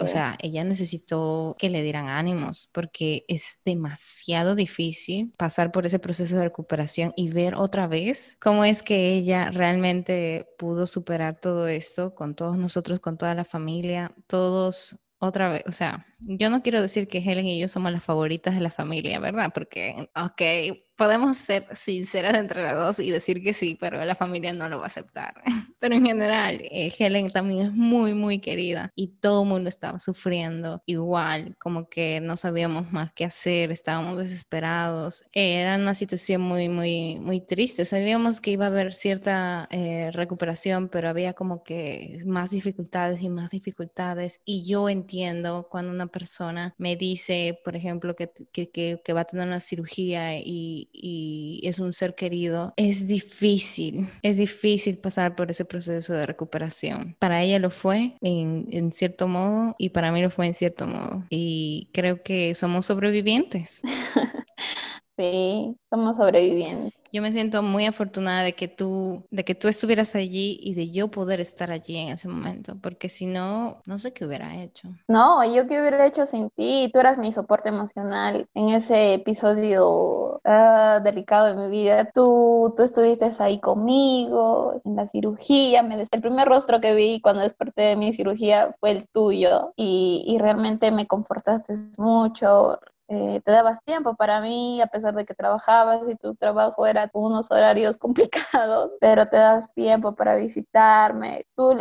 O 0.00 0.06
sea, 0.06 0.36
ella 0.40 0.64
necesitó 0.64 1.56
que 1.58 1.70
le 1.70 1.82
dieran 1.82 2.08
ánimos 2.08 2.68
porque 2.72 3.24
es 3.28 3.60
demasiado 3.64 4.54
difícil 4.54 5.32
pasar 5.36 5.72
por 5.72 5.86
ese 5.86 5.98
proceso 5.98 6.36
de 6.36 6.44
recuperación 6.44 7.12
y 7.16 7.30
ver 7.30 7.54
otra 7.54 7.86
vez 7.86 8.36
cómo 8.40 8.64
es 8.64 8.82
que 8.82 9.14
ella 9.14 9.50
realmente 9.50 10.48
pudo 10.58 10.86
superar 10.86 11.40
todo 11.40 11.68
esto 11.68 12.14
con 12.14 12.34
todos 12.34 12.56
nosotros, 12.56 13.00
con 13.00 13.18
toda 13.18 13.34
la 13.34 13.44
familia, 13.44 14.12
todos 14.26 14.98
otra 15.18 15.48
vez, 15.48 15.62
o 15.66 15.72
sea, 15.72 16.06
yo 16.18 16.50
no 16.50 16.62
quiero 16.62 16.82
decir 16.82 17.08
que 17.08 17.18
Helen 17.18 17.46
y 17.46 17.58
yo 17.58 17.68
somos 17.68 17.92
las 17.92 18.04
favoritas 18.04 18.54
de 18.54 18.60
la 18.60 18.70
familia, 18.70 19.18
¿verdad? 19.20 19.50
Porque, 19.54 20.08
ok, 20.14 20.83
podemos 20.96 21.36
ser 21.36 21.66
sinceras 21.76 22.34
entre 22.34 22.62
las 22.62 22.76
dos 22.76 23.00
y 23.00 23.10
decir 23.10 23.42
que 23.42 23.52
sí, 23.52 23.76
pero 23.78 24.04
la 24.04 24.14
familia 24.14 24.52
no 24.52 24.68
lo 24.68 24.78
va 24.78 24.84
a 24.84 24.86
aceptar. 24.86 25.34
Pero 25.80 25.96
en 25.96 26.06
general, 26.06 26.62
eh, 26.62 26.90
Helen 26.98 27.28
también 27.30 27.66
es 27.66 27.72
muy, 27.72 28.14
muy 28.14 28.38
querida 28.38 28.90
y 28.96 29.08
todo 29.08 29.42
el 29.42 29.48
mundo 29.48 29.68
estaba 29.68 29.98
sufriendo 29.98 30.82
igual, 30.86 31.56
como 31.58 31.90
que 31.90 32.20
no 32.22 32.38
sabíamos 32.38 32.90
más 32.90 33.12
qué 33.12 33.26
hacer, 33.26 33.70
estábamos 33.70 34.16
desesperados. 34.16 35.24
Era 35.32 35.76
una 35.76 35.94
situación 35.94 36.40
muy, 36.40 36.70
muy, 36.70 37.18
muy 37.20 37.42
triste. 37.42 37.84
Sabíamos 37.84 38.40
que 38.40 38.52
iba 38.52 38.64
a 38.64 38.68
haber 38.68 38.94
cierta 38.94 39.68
eh, 39.70 40.10
recuperación, 40.12 40.88
pero 40.88 41.10
había 41.10 41.34
como 41.34 41.62
que 41.64 42.22
más 42.24 42.50
dificultades 42.50 43.20
y 43.20 43.28
más 43.28 43.50
dificultades. 43.50 44.40
Y 44.46 44.64
yo 44.66 44.88
entiendo 44.88 45.68
cuando 45.70 45.92
una 45.92 46.06
persona 46.06 46.74
me 46.78 46.96
dice, 46.96 47.60
por 47.62 47.76
ejemplo, 47.76 48.16
que, 48.16 48.32
que, 48.52 48.70
que 48.70 49.12
va 49.12 49.20
a 49.20 49.24
tener 49.26 49.46
una 49.46 49.60
cirugía 49.60 50.38
y 50.38 50.88
y, 50.94 51.60
es 51.64 51.78
un 51.78 51.92
ser 51.92 52.14
querido, 52.14 52.72
es 52.76 53.06
difícil, 53.06 54.08
es 54.22 54.36
difícil 54.36 54.98
pasar 54.98 55.34
por 55.34 55.50
ese 55.50 55.64
proceso 55.64 56.14
de 56.14 56.26
recuperación. 56.26 57.16
Para 57.18 57.42
ella 57.42 57.58
lo 57.58 57.70
fue 57.70 58.16
en, 58.20 58.68
en 58.70 58.92
cierto 58.92 59.28
modo 59.28 59.74
y 59.78 59.90
para 59.90 60.12
mí 60.12 60.22
lo 60.22 60.30
fue 60.30 60.46
en 60.46 60.54
cierto 60.54 60.86
modo. 60.86 61.24
Y 61.30 61.88
creo 61.92 62.22
que 62.22 62.54
somos 62.54 62.86
sobrevivientes. 62.86 63.82
sí, 65.16 65.76
somos 65.90 66.16
sobrevivientes. 66.16 66.92
Yo 67.14 67.22
me 67.22 67.30
siento 67.30 67.62
muy 67.62 67.86
afortunada 67.86 68.42
de 68.42 68.54
que 68.56 68.66
tú, 68.66 69.24
de 69.30 69.44
que 69.44 69.54
tú 69.54 69.68
estuvieras 69.68 70.16
allí 70.16 70.58
y 70.60 70.74
de 70.74 70.90
yo 70.90 71.12
poder 71.12 71.38
estar 71.38 71.70
allí 71.70 71.96
en 71.96 72.08
ese 72.08 72.26
momento, 72.26 72.76
porque 72.82 73.08
si 73.08 73.26
no, 73.26 73.80
no 73.86 74.00
sé 74.00 74.12
qué 74.12 74.24
hubiera 74.24 74.60
hecho. 74.60 74.88
No, 75.06 75.44
yo 75.44 75.68
qué 75.68 75.80
hubiera 75.80 76.04
hecho 76.06 76.26
sin 76.26 76.50
ti. 76.50 76.90
Tú 76.92 76.98
eras 76.98 77.16
mi 77.16 77.30
soporte 77.30 77.68
emocional 77.68 78.48
en 78.52 78.70
ese 78.70 79.14
episodio 79.14 80.40
ah, 80.42 81.00
delicado 81.04 81.46
de 81.46 81.54
mi 81.54 81.70
vida. 81.70 82.10
Tú, 82.12 82.74
tú 82.76 82.82
estuviste 82.82 83.30
ahí 83.38 83.60
conmigo 83.60 84.80
en 84.84 84.96
la 84.96 85.06
cirugía. 85.06 85.84
Me, 85.84 86.02
el 86.10 86.20
primer 86.20 86.48
rostro 86.48 86.80
que 86.80 86.96
vi 86.96 87.20
cuando 87.20 87.42
desperté 87.42 87.82
de 87.82 87.96
mi 87.96 88.12
cirugía 88.12 88.74
fue 88.80 88.90
el 88.90 89.06
tuyo 89.08 89.72
y, 89.76 90.24
y 90.26 90.38
realmente 90.38 90.90
me 90.90 91.06
confortaste 91.06 91.74
mucho 91.96 92.80
eh, 93.08 93.40
te 93.44 93.52
dabas 93.52 93.82
tiempo 93.84 94.14
para 94.16 94.40
mí, 94.40 94.80
a 94.80 94.86
pesar 94.86 95.14
de 95.14 95.24
que 95.26 95.34
trabajabas 95.34 96.08
y 96.08 96.16
tu 96.16 96.34
trabajo 96.34 96.86
era 96.86 97.10
unos 97.12 97.50
horarios 97.50 97.98
complicados, 97.98 98.92
pero 99.00 99.28
te 99.28 99.36
das 99.36 99.72
tiempo 99.74 100.14
para 100.14 100.36
visitarme. 100.36 101.46
Tú, 101.56 101.74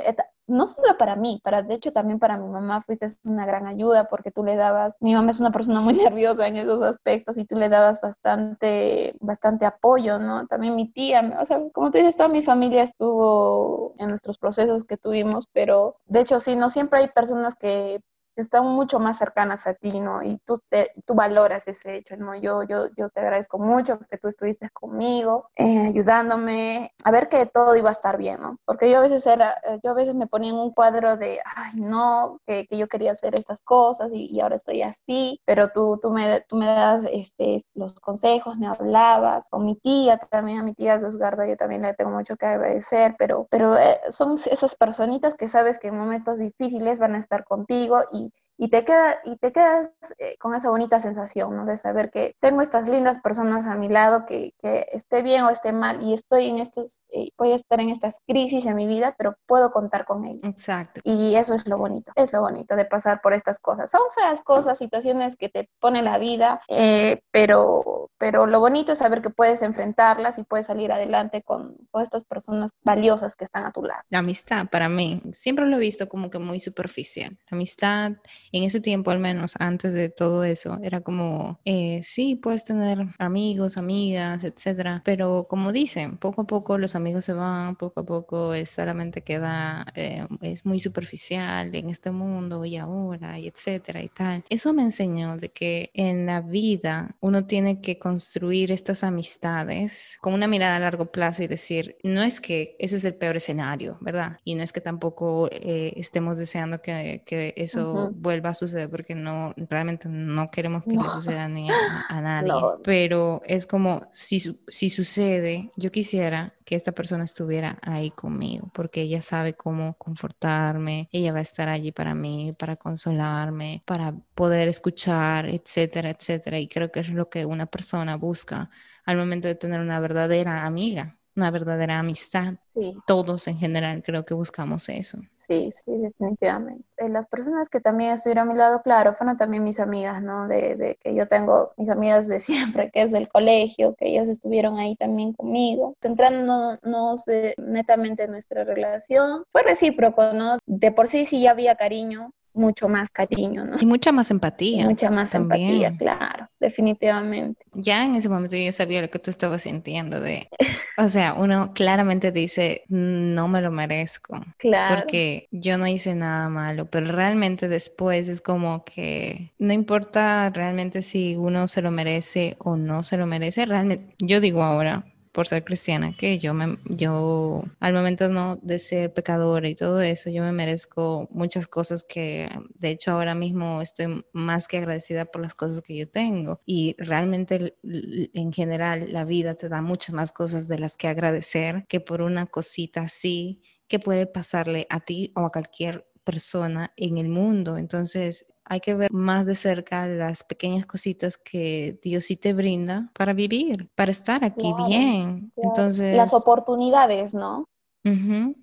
no 0.47 0.65
solo 0.65 0.97
para 0.97 1.15
mí, 1.15 1.39
para, 1.43 1.61
de 1.61 1.75
hecho 1.75 1.93
también 1.93 2.19
para 2.19 2.37
mi 2.37 2.47
mamá 2.49 2.81
fuiste 2.81 3.07
una 3.25 3.45
gran 3.45 3.65
ayuda 3.67 4.05
porque 4.09 4.31
tú 4.31 4.43
le 4.43 4.55
dabas, 4.55 4.97
mi 4.99 5.13
mamá 5.13 5.31
es 5.31 5.39
una 5.39 5.51
persona 5.51 5.79
muy 5.79 5.93
nerviosa 6.11 6.47
en 6.47 6.57
esos 6.57 6.81
aspectos 6.81 7.37
y 7.37 7.45
tú 7.45 7.57
le 7.57 7.69
dabas 7.69 8.01
bastante, 8.01 9.15
bastante 9.19 9.65
apoyo, 9.65 10.19
¿no? 10.19 10.45
También 10.47 10.75
mi 10.75 10.91
tía, 10.91 11.37
o 11.39 11.45
sea, 11.45 11.61
como 11.71 11.91
tú 11.91 11.97
dices, 11.99 12.17
toda 12.17 12.29
mi 12.29 12.41
familia 12.41 12.83
estuvo 12.83 13.95
en 13.97 14.07
nuestros 14.07 14.37
procesos 14.37 14.83
que 14.83 14.97
tuvimos, 14.97 15.47
pero 15.53 15.95
de 16.05 16.21
hecho 16.21 16.39
sí, 16.39 16.55
no 16.55 16.69
siempre 16.69 16.99
hay 16.99 17.07
personas 17.09 17.55
que 17.55 18.01
están 18.35 18.65
mucho 18.65 18.99
más 18.99 19.17
cercanas 19.17 19.67
a 19.67 19.73
ti, 19.73 19.99
¿no? 19.99 20.23
Y 20.23 20.37
tú, 20.45 20.59
te, 20.69 20.91
tú 21.05 21.13
valoras 21.13 21.67
ese 21.67 21.95
hecho, 21.95 22.15
¿no? 22.17 22.35
Yo, 22.35 22.63
yo, 22.63 22.87
yo 22.97 23.09
te 23.09 23.19
agradezco 23.19 23.59
mucho 23.59 23.99
que 24.09 24.17
tú 24.17 24.27
estuviste 24.27 24.69
conmigo, 24.71 25.49
eh, 25.55 25.87
ayudándome 25.87 26.91
a 27.03 27.11
ver 27.11 27.29
que 27.29 27.45
todo 27.45 27.75
iba 27.75 27.89
a 27.89 27.91
estar 27.91 28.17
bien, 28.17 28.41
¿no? 28.41 28.57
Porque 28.65 28.89
yo 28.89 28.99
a 28.99 29.01
veces 29.01 29.25
era, 29.27 29.53
eh, 29.63 29.79
yo 29.83 29.91
a 29.91 29.93
veces 29.93 30.15
me 30.15 30.27
ponía 30.27 30.51
en 30.51 30.57
un 30.57 30.71
cuadro 30.73 31.17
de, 31.17 31.39
ay, 31.55 31.73
no, 31.75 32.39
que, 32.45 32.65
que 32.67 32.77
yo 32.77 32.87
quería 32.87 33.11
hacer 33.11 33.35
estas 33.35 33.61
cosas 33.63 34.11
y, 34.13 34.27
y, 34.27 34.41
ahora 34.41 34.55
estoy 34.55 34.81
así, 34.81 35.39
pero 35.45 35.69
tú, 35.71 35.99
tú, 36.01 36.11
me, 36.11 36.41
tú 36.41 36.55
me 36.55 36.65
das 36.65 37.03
este, 37.11 37.63
los 37.73 37.99
consejos, 37.99 38.57
me 38.57 38.67
hablabas, 38.67 39.47
con 39.49 39.65
mi 39.65 39.75
tía 39.75 40.17
también, 40.29 40.59
a 40.59 40.63
mi 40.63 40.73
tía 40.73 40.97
Luzgarda, 40.97 41.47
yo 41.47 41.57
también 41.57 41.81
le 41.81 41.93
tengo 41.93 42.11
mucho 42.11 42.35
que 42.37 42.45
agradecer, 42.45 43.15
pero, 43.17 43.47
pero 43.49 43.77
eh, 43.77 43.99
son 44.09 44.37
esas 44.49 44.75
personitas 44.75 45.35
que 45.35 45.47
sabes 45.47 45.79
que 45.79 45.89
en 45.89 45.97
momentos 45.97 46.39
difíciles 46.39 46.99
van 46.99 47.15
a 47.15 47.19
estar 47.19 47.43
contigo 47.43 48.01
y 48.11 48.22
y 48.63 48.69
te, 48.69 48.85
queda, 48.85 49.19
y 49.25 49.35
te 49.35 49.51
quedas 49.51 49.91
eh, 50.19 50.37
con 50.39 50.55
esa 50.55 50.69
bonita 50.69 50.97
sensación, 51.01 51.53
¿no? 51.53 51.65
De 51.65 51.75
saber 51.75 52.09
que 52.11 52.37
tengo 52.39 52.61
estas 52.61 52.87
lindas 52.87 53.19
personas 53.19 53.67
a 53.67 53.75
mi 53.75 53.89
lado, 53.89 54.25
que, 54.25 54.53
que 54.61 54.87
esté 54.93 55.21
bien 55.21 55.43
o 55.43 55.49
esté 55.49 55.73
mal, 55.73 56.01
y 56.01 56.13
estoy 56.13 56.47
en 56.47 56.59
estos, 56.59 57.01
eh, 57.09 57.31
voy 57.37 57.51
a 57.51 57.55
estar 57.55 57.81
en 57.81 57.89
estas 57.89 58.21
crisis 58.25 58.65
en 58.65 58.77
mi 58.77 58.87
vida, 58.87 59.15
pero 59.17 59.35
puedo 59.47 59.73
contar 59.73 60.05
con 60.05 60.23
ellos. 60.23 60.45
Exacto. 60.45 61.01
Y 61.03 61.35
eso 61.35 61.55
es 61.55 61.67
lo 61.67 61.77
bonito, 61.77 62.13
es 62.15 62.31
lo 62.31 62.39
bonito 62.39 62.77
de 62.77 62.85
pasar 62.85 63.19
por 63.19 63.33
estas 63.33 63.59
cosas. 63.59 63.91
Son 63.91 64.01
feas 64.15 64.41
cosas, 64.41 64.77
situaciones 64.77 65.35
que 65.35 65.49
te 65.49 65.69
pone 65.81 66.01
la 66.01 66.17
vida, 66.17 66.61
eh, 66.69 67.19
pero, 67.31 68.11
pero 68.17 68.45
lo 68.45 68.61
bonito 68.61 68.93
es 68.93 68.99
saber 68.99 69.21
que 69.21 69.29
puedes 69.29 69.61
enfrentarlas 69.61 70.39
y 70.39 70.45
puedes 70.45 70.67
salir 70.67 70.93
adelante 70.93 71.43
con, 71.43 71.75
con 71.91 72.01
estas 72.01 72.23
personas 72.23 72.71
valiosas 72.81 73.35
que 73.35 73.43
están 73.43 73.65
a 73.65 73.73
tu 73.73 73.83
lado. 73.83 74.03
La 74.09 74.19
amistad, 74.19 74.67
para 74.71 74.87
mí, 74.87 75.21
siempre 75.33 75.65
lo 75.65 75.75
he 75.75 75.81
visto 75.81 76.07
como 76.07 76.29
que 76.29 76.39
muy 76.39 76.61
superficial. 76.61 77.37
La 77.51 77.55
amistad 77.57 78.13
en 78.53 78.63
ese 78.63 78.79
tiempo 78.79 79.11
al 79.11 79.19
menos, 79.19 79.55
antes 79.59 79.93
de 79.93 80.09
todo 80.09 80.43
eso, 80.43 80.79
era 80.83 81.01
como, 81.01 81.59
eh, 81.65 82.01
sí, 82.03 82.35
puedes 82.35 82.63
tener 82.63 83.07
amigos, 83.17 83.77
amigas, 83.77 84.43
etcétera, 84.43 85.01
pero 85.03 85.47
como 85.49 85.71
dicen, 85.71 86.17
poco 86.17 86.43
a 86.43 86.47
poco 86.47 86.77
los 86.77 86.95
amigos 86.95 87.25
se 87.25 87.33
van, 87.33 87.75
poco 87.75 88.01
a 88.01 88.05
poco 88.05 88.53
es 88.53 88.69
solamente 88.69 89.23
queda, 89.23 89.85
eh, 89.95 90.27
es 90.41 90.65
muy 90.65 90.79
superficial 90.79 91.73
en 91.73 91.89
este 91.89 92.11
mundo 92.11 92.63
y 92.63 92.77
ahora, 92.77 93.39
y 93.39 93.47
etcétera 93.47 94.03
y 94.03 94.09
tal. 94.09 94.43
Eso 94.49 94.71
me 94.71 94.83
enseñó 94.83 95.37
de 95.37 95.49
que 95.49 95.89
en 95.95 96.27
la 96.27 96.41
vida 96.41 97.15
uno 97.21 97.45
tiene 97.47 97.81
que 97.81 97.97
construir 97.97 98.71
estas 98.71 99.03
amistades 99.03 100.17
con 100.21 100.33
una 100.33 100.47
mirada 100.47 100.75
a 100.75 100.79
largo 100.79 101.07
plazo 101.07 101.41
y 101.43 101.47
decir, 101.47 101.97
no 102.03 102.21
es 102.21 102.39
que 102.39 102.75
ese 102.77 102.97
es 102.97 103.05
el 103.05 103.15
peor 103.15 103.37
escenario, 103.37 103.97
¿verdad? 103.99 104.37
Y 104.43 104.53
no 104.53 104.61
es 104.63 104.71
que 104.73 104.81
tampoco 104.81 105.49
eh, 105.51 105.93
estemos 105.95 106.37
deseando 106.37 106.81
que, 106.81 107.23
que 107.25 107.53
eso 107.57 108.11
vuelva 108.13 108.42
a 108.49 108.53
suceder 108.53 108.89
porque 108.89 109.15
no, 109.15 109.53
realmente 109.69 110.07
no 110.09 110.49
queremos 110.51 110.83
que 110.83 110.95
le 110.95 111.03
suceda 111.03 111.47
ni 111.47 111.69
a, 111.69 111.73
nadie. 112.21 112.53
Pero 112.83 113.41
es 113.45 113.67
como 113.67 114.07
si, 114.11 114.39
si 114.67 114.89
sucede, 114.89 115.71
yo 115.75 115.91
quisiera 115.91 116.53
que 116.65 116.75
esta 116.75 116.91
persona 116.91 117.23
estuviera 117.23 117.77
ahí 117.81 118.11
conmigo, 118.11 118.69
porque 118.73 119.01
ella 119.01 119.21
sabe 119.21 119.53
cómo 119.53 119.95
confortarme, 119.97 121.09
ella 121.11 121.33
va 121.33 121.39
a 121.39 121.43
estar 121.43 121.69
allí 121.69 121.91
para 121.91 122.15
mí, 122.15 122.53
para 122.57 122.75
consolarme, 122.75 123.83
para 123.85 124.13
poder 124.35 124.67
escuchar, 124.67 125.49
etcétera, 125.49 126.09
etcétera. 126.09 126.59
Y 126.59 126.67
creo 126.67 126.91
que 126.91 127.01
es 127.01 127.09
lo 127.09 127.29
que 127.29 127.45
una 127.45 127.65
persona 127.65 128.15
busca 128.15 128.69
al 129.05 129.17
momento 129.17 129.47
de 129.47 129.55
tener 129.55 129.81
una 129.81 129.99
verdadera 129.99 130.65
amiga 130.65 131.17
una 131.35 131.51
verdadera 131.51 131.99
amistad. 131.99 132.55
Sí. 132.67 132.95
Todos 133.05 133.47
en 133.47 133.57
general 133.57 134.03
creo 134.03 134.25
que 134.25 134.33
buscamos 134.33 134.89
eso. 134.89 135.19
Sí, 135.33 135.69
sí, 135.71 135.97
definitivamente. 135.97 136.83
Eh, 136.97 137.09
las 137.09 137.27
personas 137.27 137.69
que 137.69 137.79
también 137.79 138.11
estuvieron 138.11 138.49
a 138.49 138.51
mi 138.51 138.57
lado, 138.57 138.81
claro, 138.81 139.13
fueron 139.13 139.37
también 139.37 139.63
mis 139.63 139.79
amigas, 139.79 140.21
¿no? 140.21 140.47
De, 140.47 140.75
de, 140.75 140.95
que 141.01 141.15
yo 141.15 141.27
tengo 141.27 141.73
mis 141.77 141.89
amigas 141.89 142.27
de 142.27 142.39
siempre, 142.79 142.91
que 142.91 143.01
es 143.01 143.11
del 143.11 143.29
colegio, 143.29 143.95
que 143.95 144.09
ellas 144.09 144.29
estuvieron 144.29 144.77
ahí 144.77 144.95
también 144.95 145.33
conmigo. 145.33 145.95
Centrándonos 146.01 147.25
de, 147.25 147.53
netamente 147.57 148.23
en 148.23 148.31
nuestra 148.31 148.63
relación, 148.63 149.43
fue 149.51 149.63
recíproco, 149.63 150.33
¿no? 150.33 150.57
De 150.65 150.91
por 150.91 151.07
sí 151.07 151.25
sí 151.25 151.41
ya 151.41 151.51
había 151.51 151.75
cariño, 151.75 152.31
mucho 152.53 152.89
más 152.89 153.09
cariño, 153.09 153.65
¿no? 153.65 153.75
Y 153.79 153.85
mucha 153.85 154.11
más 154.11 154.31
empatía. 154.31 154.85
mucha 154.85 155.09
más 155.09 155.33
empatía, 155.35 155.95
claro, 155.97 156.47
definitivamente. 156.59 157.65
Ya 157.73 158.03
en 158.03 158.15
ese 158.15 158.29
momento 158.29 158.55
yo 158.55 158.71
sabía 158.71 159.01
lo 159.01 159.09
que 159.09 159.19
tú 159.19 159.31
estabas 159.31 159.63
sintiendo 159.63 160.19
de, 160.19 160.49
o 160.97 161.09
sea, 161.09 161.33
uno 161.33 161.73
claramente 161.73 162.31
dice, 162.31 162.83
no 162.89 163.47
me 163.47 163.61
lo 163.61 163.71
merezco. 163.71 164.39
Claro. 164.57 164.95
Porque 164.95 165.47
yo 165.51 165.77
no 165.77 165.87
hice 165.87 166.15
nada 166.15 166.49
malo, 166.49 166.89
pero 166.89 167.07
realmente 167.07 167.67
después 167.67 168.29
es 168.29 168.41
como 168.41 168.83
que 168.83 169.53
no 169.59 169.73
importa 169.73 170.49
realmente 170.49 171.01
si 171.01 171.35
uno 171.35 171.67
se 171.67 171.81
lo 171.81 171.91
merece 171.91 172.55
o 172.59 172.75
no 172.75 173.03
se 173.03 173.17
lo 173.17 173.25
merece, 173.25 173.65
realmente, 173.65 174.15
yo 174.19 174.39
digo 174.39 174.63
ahora, 174.63 175.05
por 175.33 175.47
ser 175.47 175.63
cristiana, 175.63 176.15
que 176.15 176.37
yo, 176.37 176.53
me, 176.53 176.77
yo 176.85 177.65
al 177.79 177.93
momento 177.93 178.29
no 178.29 178.59
de 178.61 178.77
ser 178.77 179.13
pecadora 179.13 179.67
y 179.67 179.75
todo 179.75 179.99
eso, 180.01 180.29
yo 180.29 180.43
me 180.43 180.51
merezco 180.51 181.27
muchas 181.31 181.65
cosas 181.65 182.05
que 182.07 182.49
de 182.75 182.89
hecho 182.89 183.11
ahora 183.11 183.33
mismo 183.33 183.81
estoy 183.81 184.23
más 184.31 184.67
que 184.67 184.77
agradecida 184.77 185.25
por 185.25 185.41
las 185.41 185.55
cosas 185.55 185.81
que 185.81 185.97
yo 185.97 186.07
tengo 186.07 186.61
y 186.67 186.95
realmente 186.99 187.75
en 187.83 188.53
general 188.53 189.11
la 189.11 189.25
vida 189.25 189.55
te 189.55 189.69
da 189.69 189.81
muchas 189.81 190.13
más 190.13 190.31
cosas 190.31 190.67
de 190.67 190.77
las 190.77 190.95
que 190.97 191.07
agradecer 191.07 191.85
que 191.89 191.99
por 191.99 192.21
una 192.21 192.45
cosita 192.45 193.01
así 193.01 193.59
que 193.87 193.97
puede 193.99 194.27
pasarle 194.27 194.85
a 194.89 194.99
ti 194.99 195.31
o 195.35 195.41
a 195.41 195.51
cualquier 195.51 196.05
persona 196.23 196.93
en 196.95 197.17
el 197.17 197.29
mundo. 197.29 197.77
Entonces, 197.77 198.47
hay 198.65 198.79
que 198.79 198.95
ver 198.95 199.11
más 199.11 199.45
de 199.45 199.55
cerca 199.55 200.07
las 200.07 200.43
pequeñas 200.43 200.85
cositas 200.85 201.37
que 201.37 201.99
Dios 202.01 202.25
sí 202.25 202.37
te 202.37 202.53
brinda 202.53 203.11
para 203.13 203.33
vivir, 203.33 203.89
para 203.95 204.11
estar 204.11 204.43
aquí 204.43 204.73
bien. 204.87 205.51
Entonces, 205.55 206.15
las 206.15 206.33
oportunidades, 206.33 207.33
¿no? 207.33 207.67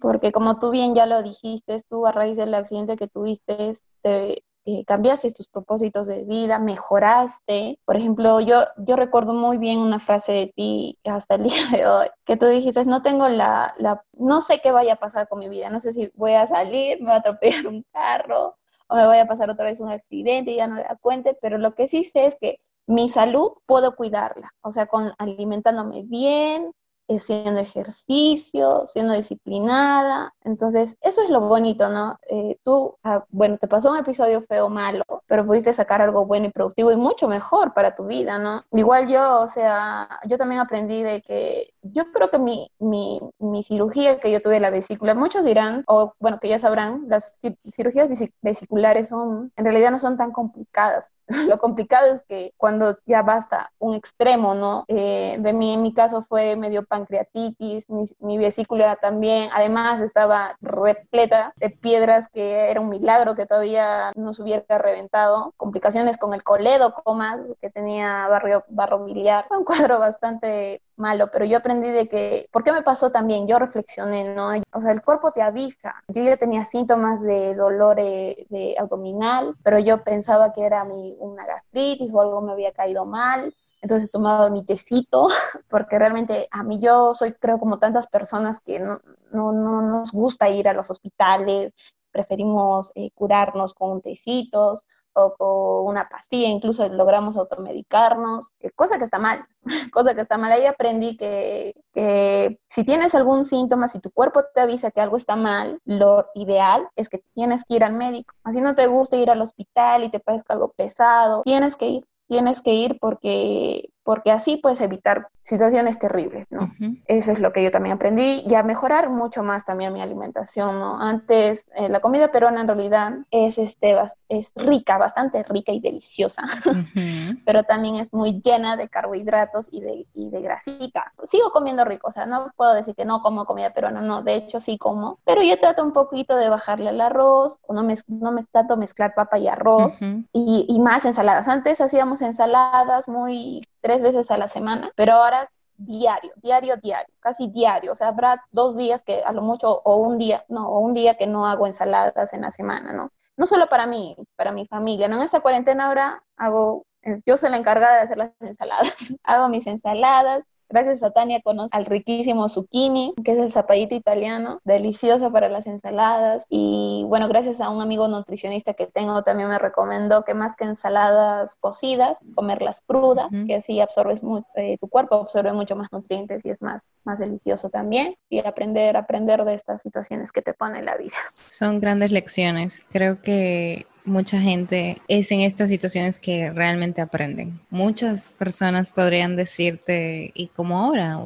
Porque 0.00 0.32
como 0.32 0.58
tú 0.58 0.70
bien 0.70 0.94
ya 0.94 1.06
lo 1.06 1.22
dijiste, 1.22 1.76
tú 1.88 2.06
a 2.06 2.12
raíz 2.12 2.36
del 2.36 2.52
accidente 2.52 2.96
que 2.96 3.08
tuviste, 3.08 3.72
te, 4.02 4.42
eh, 4.66 4.84
cambiaste 4.84 5.32
tus 5.32 5.48
propósitos 5.48 6.06
de 6.06 6.24
vida, 6.24 6.58
mejoraste. 6.58 7.78
Por 7.86 7.96
ejemplo, 7.96 8.40
yo, 8.40 8.64
yo 8.76 8.96
recuerdo 8.96 9.32
muy 9.32 9.56
bien 9.56 9.78
una 9.78 9.98
frase 9.98 10.32
de 10.32 10.52
ti 10.54 10.98
hasta 11.04 11.36
el 11.36 11.42
día 11.44 11.66
de 11.72 11.86
hoy, 11.86 12.06
que 12.24 12.36
tú 12.36 12.46
dijiste, 12.46 12.84
no 12.84 13.02
tengo 13.02 13.28
la, 13.28 13.74
la, 13.78 14.04
no 14.12 14.40
sé 14.42 14.60
qué 14.62 14.70
vaya 14.70 14.94
a 14.94 15.00
pasar 15.00 15.28
con 15.28 15.38
mi 15.38 15.48
vida, 15.48 15.70
no 15.70 15.80
sé 15.80 15.94
si 15.94 16.10
voy 16.14 16.32
a 16.32 16.46
salir, 16.46 17.00
me 17.00 17.08
va 17.08 17.14
a 17.14 17.18
atropellar 17.18 17.66
un 17.66 17.84
carro, 17.92 18.56
o 18.90 18.96
me 18.96 19.06
vaya 19.06 19.22
a 19.22 19.26
pasar 19.26 19.50
otra 19.50 19.66
vez 19.66 19.80
un 19.80 19.90
accidente 19.90 20.52
y 20.52 20.56
ya 20.56 20.66
no 20.66 20.76
la 20.76 20.96
cuente, 21.00 21.36
pero 21.40 21.58
lo 21.58 21.74
que 21.74 21.86
sí 21.86 22.04
sé 22.04 22.26
es 22.26 22.36
que 22.40 22.60
mi 22.86 23.08
salud 23.08 23.52
puedo 23.66 23.94
cuidarla, 23.94 24.52
o 24.62 24.72
sea, 24.72 24.86
con 24.86 25.12
alimentándome 25.18 26.02
bien, 26.04 26.72
haciendo 27.16 27.60
ejercicio, 27.60 28.84
siendo 28.86 29.14
disciplinada. 29.14 30.34
Entonces, 30.44 30.96
eso 31.00 31.22
es 31.22 31.30
lo 31.30 31.40
bonito, 31.42 31.88
¿no? 31.88 32.18
Eh, 32.28 32.58
tú, 32.64 32.96
ah, 33.04 33.24
bueno, 33.30 33.58
te 33.58 33.68
pasó 33.68 33.90
un 33.90 33.98
episodio 33.98 34.42
feo 34.42 34.68
malo, 34.68 35.04
pero 35.26 35.46
pudiste 35.46 35.72
sacar 35.72 36.02
algo 36.02 36.26
bueno 36.26 36.46
y 36.46 36.50
productivo 36.50 36.92
y 36.92 36.96
mucho 36.96 37.28
mejor 37.28 37.74
para 37.74 37.94
tu 37.96 38.06
vida, 38.06 38.38
¿no? 38.38 38.64
Igual 38.72 39.08
yo, 39.08 39.40
o 39.40 39.46
sea, 39.46 40.08
yo 40.28 40.38
también 40.38 40.60
aprendí 40.60 41.02
de 41.02 41.22
que 41.22 41.72
yo 41.82 42.04
creo 42.12 42.30
que 42.30 42.38
mi, 42.38 42.70
mi, 42.78 43.20
mi 43.38 43.62
cirugía 43.62 44.18
que 44.20 44.30
yo 44.30 44.40
tuve 44.42 44.60
la 44.60 44.70
vesícula, 44.70 45.14
muchos 45.14 45.44
dirán, 45.44 45.84
o 45.86 46.14
bueno, 46.18 46.38
que 46.40 46.48
ya 46.48 46.58
sabrán, 46.58 47.04
las 47.08 47.34
cirugías 47.72 48.08
vesiculares 48.42 49.08
son, 49.08 49.52
en 49.56 49.64
realidad 49.64 49.90
no 49.90 49.98
son 49.98 50.16
tan 50.16 50.32
complicadas. 50.32 51.12
Lo 51.48 51.58
complicado 51.58 52.12
es 52.12 52.22
que 52.22 52.52
cuando 52.56 52.98
ya 53.06 53.22
basta 53.22 53.72
un 53.78 53.94
extremo, 53.94 54.54
¿no? 54.54 54.84
Eh, 54.88 55.36
de 55.38 55.52
mí, 55.52 55.74
en 55.74 55.82
mi 55.82 55.94
caso 55.94 56.22
fue 56.22 56.56
medio 56.56 56.84
pancreatitis, 56.84 57.86
mi, 57.88 58.38
vesícula 58.38 58.96
también, 58.96 59.50
además 59.52 60.00
estaba 60.00 60.56
repleta 60.60 61.52
de 61.56 61.70
piedras 61.70 62.28
que 62.28 62.70
era 62.70 62.80
un 62.80 62.88
milagro 62.88 63.34
que 63.34 63.46
todavía 63.46 64.12
no 64.16 64.34
se 64.34 64.42
hubiera 64.42 64.78
reventado, 64.78 65.52
complicaciones 65.56 66.18
con 66.18 66.34
el 66.34 66.42
coledo, 66.42 66.94
comas, 66.94 67.54
que 67.60 67.70
tenía 67.70 68.26
barrio, 68.28 68.64
barro 68.68 69.04
biliar, 69.04 69.46
fue 69.48 69.58
un 69.58 69.64
cuadro 69.64 69.98
bastante 69.98 70.82
malo, 71.00 71.30
pero 71.32 71.44
yo 71.44 71.58
aprendí 71.58 71.90
de 71.90 72.08
que, 72.08 72.48
¿por 72.52 72.62
qué 72.62 72.72
me 72.72 72.82
pasó 72.82 73.10
también? 73.10 73.48
Yo 73.48 73.58
reflexioné, 73.58 74.34
¿no? 74.34 74.50
O 74.72 74.80
sea, 74.80 74.92
el 74.92 75.02
cuerpo 75.02 75.32
te 75.32 75.42
avisa. 75.42 75.94
Yo 76.08 76.22
ya 76.22 76.36
tenía 76.36 76.64
síntomas 76.64 77.22
de 77.22 77.54
dolor 77.54 77.96
de 77.96 78.76
abdominal, 78.78 79.56
pero 79.64 79.78
yo 79.78 80.04
pensaba 80.04 80.52
que 80.52 80.64
era 80.64 80.84
mi, 80.84 81.16
una 81.18 81.46
gastritis 81.46 82.12
o 82.12 82.20
algo 82.20 82.40
me 82.42 82.52
había 82.52 82.72
caído 82.72 83.04
mal 83.06 83.52
entonces 83.82 84.10
tomaba 84.10 84.50
mi 84.50 84.64
tecito, 84.64 85.28
porque 85.68 85.98
realmente 85.98 86.48
a 86.50 86.62
mí 86.62 86.80
yo 86.80 87.14
soy, 87.14 87.32
creo, 87.32 87.58
como 87.58 87.78
tantas 87.78 88.08
personas 88.08 88.60
que 88.60 88.78
no, 88.78 89.00
no, 89.32 89.52
no 89.52 89.82
nos 89.82 90.12
gusta 90.12 90.48
ir 90.48 90.68
a 90.68 90.74
los 90.74 90.90
hospitales, 90.90 91.74
preferimos 92.10 92.92
eh, 92.94 93.10
curarnos 93.14 93.74
con 93.74 94.00
tecitos 94.02 94.84
o 95.12 95.34
con 95.36 95.90
una 95.90 96.08
pastilla, 96.08 96.48
incluso 96.48 96.88
logramos 96.88 97.36
automedicarnos, 97.36 98.52
eh, 98.60 98.70
cosa 98.70 98.98
que 98.98 99.04
está 99.04 99.18
mal, 99.18 99.44
cosa 99.92 100.14
que 100.14 100.20
está 100.20 100.38
mal. 100.38 100.52
Ahí 100.52 100.66
aprendí 100.66 101.16
que, 101.16 101.74
que, 101.92 102.60
si 102.68 102.84
tienes 102.84 103.14
algún 103.14 103.44
síntoma, 103.44 103.88
si 103.88 104.00
tu 104.00 104.10
cuerpo 104.10 104.42
te 104.54 104.60
avisa 104.60 104.90
que 104.90 105.00
algo 105.00 105.16
está 105.16 105.36
mal, 105.36 105.80
lo 105.84 106.26
ideal 106.34 106.88
es 106.96 107.08
que 107.08 107.22
tienes 107.34 107.64
que 107.64 107.74
ir 107.76 107.84
al 107.84 107.94
médico. 107.94 108.34
Así 108.44 108.60
no 108.60 108.74
te 108.74 108.86
gusta 108.86 109.16
ir 109.16 109.30
al 109.30 109.42
hospital 109.42 110.04
y 110.04 110.10
te 110.10 110.20
parezca 110.20 110.54
algo 110.54 110.72
pesado, 110.72 111.42
tienes 111.42 111.76
que 111.76 111.88
ir 111.88 112.04
tienes 112.30 112.62
que 112.62 112.72
ir 112.72 112.96
porque, 113.00 113.90
porque 114.02 114.30
así 114.30 114.56
puedes 114.56 114.80
evitar 114.80 115.28
situaciones 115.42 115.98
terribles, 115.98 116.46
¿no? 116.50 116.70
Eso 117.06 117.32
es 117.32 117.40
lo 117.40 117.52
que 117.52 117.62
yo 117.62 117.70
también 117.70 117.96
aprendí 117.96 118.42
y 118.46 118.54
a 118.54 118.62
mejorar 118.62 119.08
mucho 119.08 119.42
más 119.42 119.64
también 119.64 119.92
mi 119.92 120.00
alimentación, 120.00 120.78
¿no? 120.78 121.00
Antes, 121.00 121.66
eh, 121.74 121.88
la 121.88 122.00
comida 122.00 122.30
peruana 122.30 122.60
en 122.60 122.68
realidad 122.68 123.12
es, 123.30 123.58
este, 123.58 123.96
es 124.28 124.52
rica, 124.54 124.98
bastante 124.98 125.42
rica 125.42 125.72
y 125.72 125.80
deliciosa, 125.80 126.42
pero 127.44 127.64
también 127.64 127.96
es 127.96 128.12
muy 128.12 128.40
llena 128.42 128.76
de 128.76 128.88
carbohidratos 128.88 129.68
y 129.70 129.80
de, 129.80 130.06
y 130.14 130.30
de 130.30 130.40
grasita. 130.40 131.12
Sigo 131.24 131.50
comiendo 131.50 131.84
rico, 131.84 132.08
o 132.08 132.12
sea, 132.12 132.26
no 132.26 132.52
puedo 132.56 132.74
decir 132.74 132.94
que 132.94 133.04
no 133.04 133.22
como 133.22 133.44
comida 133.44 133.72
peruana, 133.72 134.00
no, 134.00 134.22
de 134.22 134.34
hecho 134.34 134.60
sí 134.60 134.78
como, 134.78 135.18
pero 135.24 135.42
yo 135.42 135.58
trato 135.58 135.82
un 135.82 135.92
poquito 135.92 136.36
de 136.36 136.48
bajarle 136.48 136.90
al 136.90 137.00
arroz, 137.00 137.58
no 137.68 137.82
me, 137.82 137.96
no 138.08 138.32
me 138.32 138.44
trato 138.44 138.76
mezclar 138.76 139.14
papa 139.14 139.38
y 139.38 139.48
arroz 139.48 140.00
y, 140.32 140.66
y 140.68 140.80
más 140.80 141.04
ensaladas. 141.04 141.48
Antes 141.48 141.80
hacíamos 141.80 142.22
ensaladas 142.22 143.08
muy 143.08 143.62
tres 143.80 144.02
veces 144.02 144.30
a 144.30 144.38
la 144.38 144.48
semana, 144.48 144.92
pero 144.96 145.14
ahora 145.14 145.50
diario, 145.76 146.32
diario, 146.36 146.76
diario, 146.76 147.14
casi 147.20 147.48
diario. 147.48 147.92
O 147.92 147.94
sea, 147.94 148.08
habrá 148.08 148.44
dos 148.50 148.76
días 148.76 149.02
que 149.02 149.22
a 149.22 149.32
lo 149.32 149.42
mucho, 149.42 149.80
o 149.84 149.96
un 149.96 150.18
día, 150.18 150.44
no, 150.48 150.68
o 150.68 150.80
un 150.80 150.94
día 150.94 151.16
que 151.16 151.26
no 151.26 151.46
hago 151.46 151.66
ensaladas 151.66 152.32
en 152.32 152.42
la 152.42 152.50
semana, 152.50 152.92
¿no? 152.92 153.10
No 153.36 153.46
solo 153.46 153.68
para 153.68 153.86
mí, 153.86 154.16
para 154.36 154.52
mi 154.52 154.66
familia, 154.66 155.08
¿no? 155.08 155.16
En 155.16 155.22
esta 155.22 155.40
cuarentena 155.40 155.86
ahora 155.86 156.22
hago, 156.36 156.84
eh, 157.02 157.20
yo 157.24 157.36
soy 157.36 157.50
la 157.50 157.56
encargada 157.56 157.96
de 157.96 158.02
hacer 158.02 158.18
las 158.18 158.30
ensaladas. 158.40 159.14
hago 159.24 159.48
mis 159.48 159.66
ensaladas, 159.66 160.44
Gracias 160.70 161.02
a 161.02 161.10
Tania 161.10 161.40
conoce 161.42 161.76
al 161.76 161.84
riquísimo 161.84 162.48
zucchini, 162.48 163.14
que 163.24 163.32
es 163.32 163.38
el 163.38 163.50
zapallito 163.50 163.96
italiano, 163.96 164.60
delicioso 164.64 165.32
para 165.32 165.48
las 165.48 165.66
ensaladas. 165.66 166.46
Y 166.48 167.04
bueno, 167.08 167.28
gracias 167.28 167.60
a 167.60 167.70
un 167.70 167.82
amigo 167.82 168.06
nutricionista 168.06 168.74
que 168.74 168.86
tengo 168.86 169.22
también 169.22 169.48
me 169.48 169.58
recomendó 169.58 170.24
que 170.24 170.34
más 170.34 170.54
que 170.54 170.64
ensaladas 170.64 171.56
cocidas, 171.56 172.18
comerlas 172.34 172.82
crudas, 172.86 173.32
que 173.46 173.56
así 173.56 173.80
absorbes 173.80 174.20
eh, 174.54 174.78
tu 174.80 174.88
cuerpo 174.88 175.16
absorbe 175.16 175.52
mucho 175.52 175.74
más 175.74 175.90
nutrientes 175.90 176.44
y 176.44 176.50
es 176.50 176.62
más, 176.62 176.94
más 177.04 177.18
delicioso 177.18 177.68
también. 177.68 178.14
Y 178.28 178.38
aprender, 178.38 178.96
aprender 178.96 179.44
de 179.44 179.54
estas 179.54 179.82
situaciones 179.82 180.30
que 180.30 180.40
te 180.40 180.54
pone 180.54 180.82
la 180.82 180.96
vida. 180.96 181.16
Son 181.48 181.80
grandes 181.80 182.12
lecciones. 182.12 182.86
Creo 182.90 183.20
que 183.22 183.86
mucha 184.10 184.40
gente 184.40 185.00
es 185.08 185.30
en 185.32 185.40
estas 185.40 185.70
situaciones 185.70 186.18
que 186.18 186.50
realmente 186.50 187.00
aprenden. 187.00 187.60
Muchas 187.70 188.34
personas 188.34 188.90
podrían 188.90 189.36
decirte, 189.36 190.32
y 190.34 190.48
como 190.48 190.78
ahora, 190.78 191.18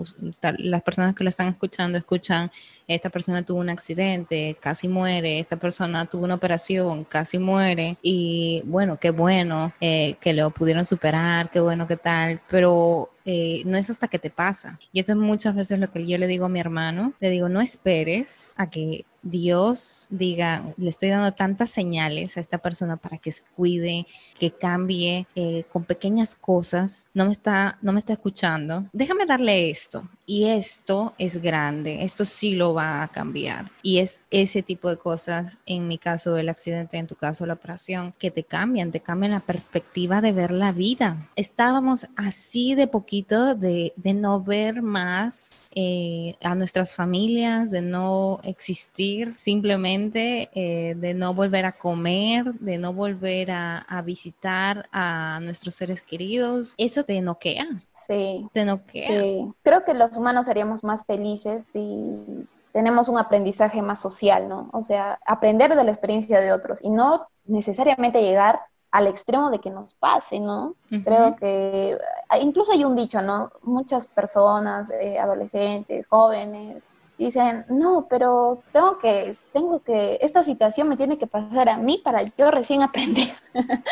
las 0.59 0.83
personas 0.83 1.15
que 1.15 1.25
lo 1.25 1.31
están 1.31 1.49
escuchando 1.49 1.99
escuchan 1.99 2.51
esta 2.87 3.09
persona 3.11 3.43
tuvo 3.43 3.61
un 3.61 3.71
accidente, 3.71 4.57
casi 4.61 4.89
muere, 4.89 5.39
esta 5.39 5.57
persona 5.57 6.07
tuvo 6.07 6.25
una 6.25 6.35
operación, 6.35 7.05
casi 7.05 7.39
muere, 7.39 7.97
y 8.03 8.63
bueno, 8.67 8.99
qué 9.01 9.11
bueno 9.11 9.73
eh, 9.81 10.17
que 10.21 10.35
lo 10.35 10.51
pudieron 10.51 10.85
superar, 10.85 11.51
qué 11.51 11.61
bueno, 11.61 11.87
qué 11.87 11.97
tal, 11.97 12.41
pero 12.49 13.11
eh, 13.25 13.63
no 13.65 13.79
es 13.79 13.89
hasta 13.89 14.09
que 14.09 14.19
te 14.19 14.31
pasa. 14.31 14.79
Y 14.93 15.01
esto 15.01 15.13
es 15.13 15.19
muchas 15.19 15.55
veces 15.55 15.79
lo 15.79 15.91
que 15.91 16.07
yo 16.07 16.19
le 16.19 16.27
digo 16.27 16.47
a 16.47 16.51
mi 16.51 16.61
hermano, 16.61 17.15
le 17.21 17.31
digo, 17.31 17.49
no 17.49 17.61
esperes 17.61 18.53
a 18.57 18.69
que 18.69 19.07
Dios 19.25 20.07
diga, 20.11 20.75
le 20.77 20.91
estoy 20.91 21.09
dando 21.09 21.33
tantas 21.33 21.71
señales 21.71 22.37
a 22.37 22.41
esta 22.41 22.59
persona 22.59 22.99
para 22.99 23.17
que 23.17 23.33
se 23.33 23.43
cuide, 23.57 24.07
que 24.39 24.51
cambie 24.51 25.27
eh, 25.35 25.65
con 25.73 25.85
pequeñas 25.85 26.35
cosas, 26.35 27.09
no 27.15 27.25
me 27.25 27.33
está, 27.33 27.79
no 27.81 27.93
me 27.93 28.01
está 28.01 28.13
escuchando. 28.13 28.85
Déjame 28.93 29.25
darle 29.25 29.71
esto 29.71 30.07
y 30.27 30.45
esto 30.45 31.15
es 31.19 31.41
grande, 31.41 32.05
esto 32.05 32.25
sí 32.25 32.55
lo 32.55 32.75
va 32.75 33.03
a 33.03 33.09
cambiar. 33.09 33.71
Y 33.83 33.99
es 33.99 34.21
ese 34.31 34.63
tipo 34.63 34.91
de 34.91 34.99
cosas, 34.99 35.59
en 35.65 35.89
mi 35.89 35.97
caso 35.97 36.37
el 36.37 36.51
accidente, 36.51 36.99
en 36.99 37.07
tu 37.07 37.17
caso 37.17 37.47
la 37.47 37.55
operación, 37.55 38.13
que 38.19 38.31
te 38.31 38.45
cambian, 38.45 38.93
te 38.93 39.01
cambian 39.01 39.33
la 39.33 39.41
perspectiva 39.41 40.21
de 40.21 40.33
ver 40.33 40.51
la 40.51 40.73
vida. 40.73 41.31
Estábamos 41.37 42.09
así 42.17 42.75
de 42.75 42.89
poquito 42.89 43.55
de, 43.55 43.93
no 43.97 44.43
ver 44.43 44.83
más 44.83 45.67
eh, 45.75 46.37
a 46.43 46.55
nuestras 46.55 46.95
familias, 46.95 47.71
de 47.71 47.83
no 47.83 48.41
existir 48.45 49.14
simplemente, 49.37 50.51
eh, 50.55 50.95
de 50.95 51.15
no 51.15 51.35
volver 51.35 51.65
a 51.65 51.73
comer, 51.73 52.55
de 52.55 52.79
no 52.79 52.93
volver 52.93 53.51
a, 53.51 53.79
a 53.79 54.03
visitar 54.03 54.89
a 54.93 55.41
nuestros 55.43 55.75
seres 55.75 56.01
queridos. 56.01 56.75
Eso 56.77 57.05
te 57.05 57.21
noquea. 57.21 57.67
Sí. 57.89 58.49
Te 58.53 58.65
noquea. 58.65 59.07
Sí. 59.07 59.53
Creo 59.63 59.85
que 59.85 59.95
los 59.95 60.17
humanos 60.17 60.47
seríamos 60.47 60.85
más 60.85 61.05
felices 61.05 61.67
si 61.73 62.47
tenemos 62.73 63.09
un 63.09 63.19
aprendizaje 63.19 63.83
más 63.83 64.01
social, 64.01 64.49
¿no? 64.49 64.69
O 64.73 64.83
sea, 64.83 65.19
aprender 65.27 65.77
de 65.77 65.85
la 65.85 65.93
experiencia 65.93 66.41
de 66.41 66.53
otros 66.53 66.81
y 66.83 66.91
no 66.91 67.29
necesariamente 67.45 68.21
llegar 68.21 68.61
al 68.91 69.07
extremo 69.07 69.51
de 69.51 69.61
que 69.61 69.71
nos 69.71 69.95
pase, 69.95 70.41
¿no? 70.41 70.75
Creo 70.89 71.37
que 71.37 71.97
ah, 72.29 72.39
incluso 72.39 72.73
hay 72.73 72.85
un 72.85 72.95
dicho, 72.95 73.23
¿no? 73.23 73.51
Muchas 73.63 74.07
personas, 74.07 74.91
eh, 74.91 75.19
adolescentes, 75.19 76.07
jóvenes, 76.07 76.83
dicen, 77.19 77.65
no, 77.69 78.07
pero 78.09 78.63
tengo 78.73 78.99
que, 78.99 79.37
tengo 79.53 79.83
que, 79.83 80.19
esta 80.21 80.43
situación 80.43 80.89
me 80.89 80.97
tiene 80.97 81.19
que 81.19 81.27
pasar 81.27 81.69
a 81.69 81.77
mí 81.77 82.01
para 82.05 82.23
yo 82.23 82.51
recién 82.51 82.83
aprender. 82.83 83.29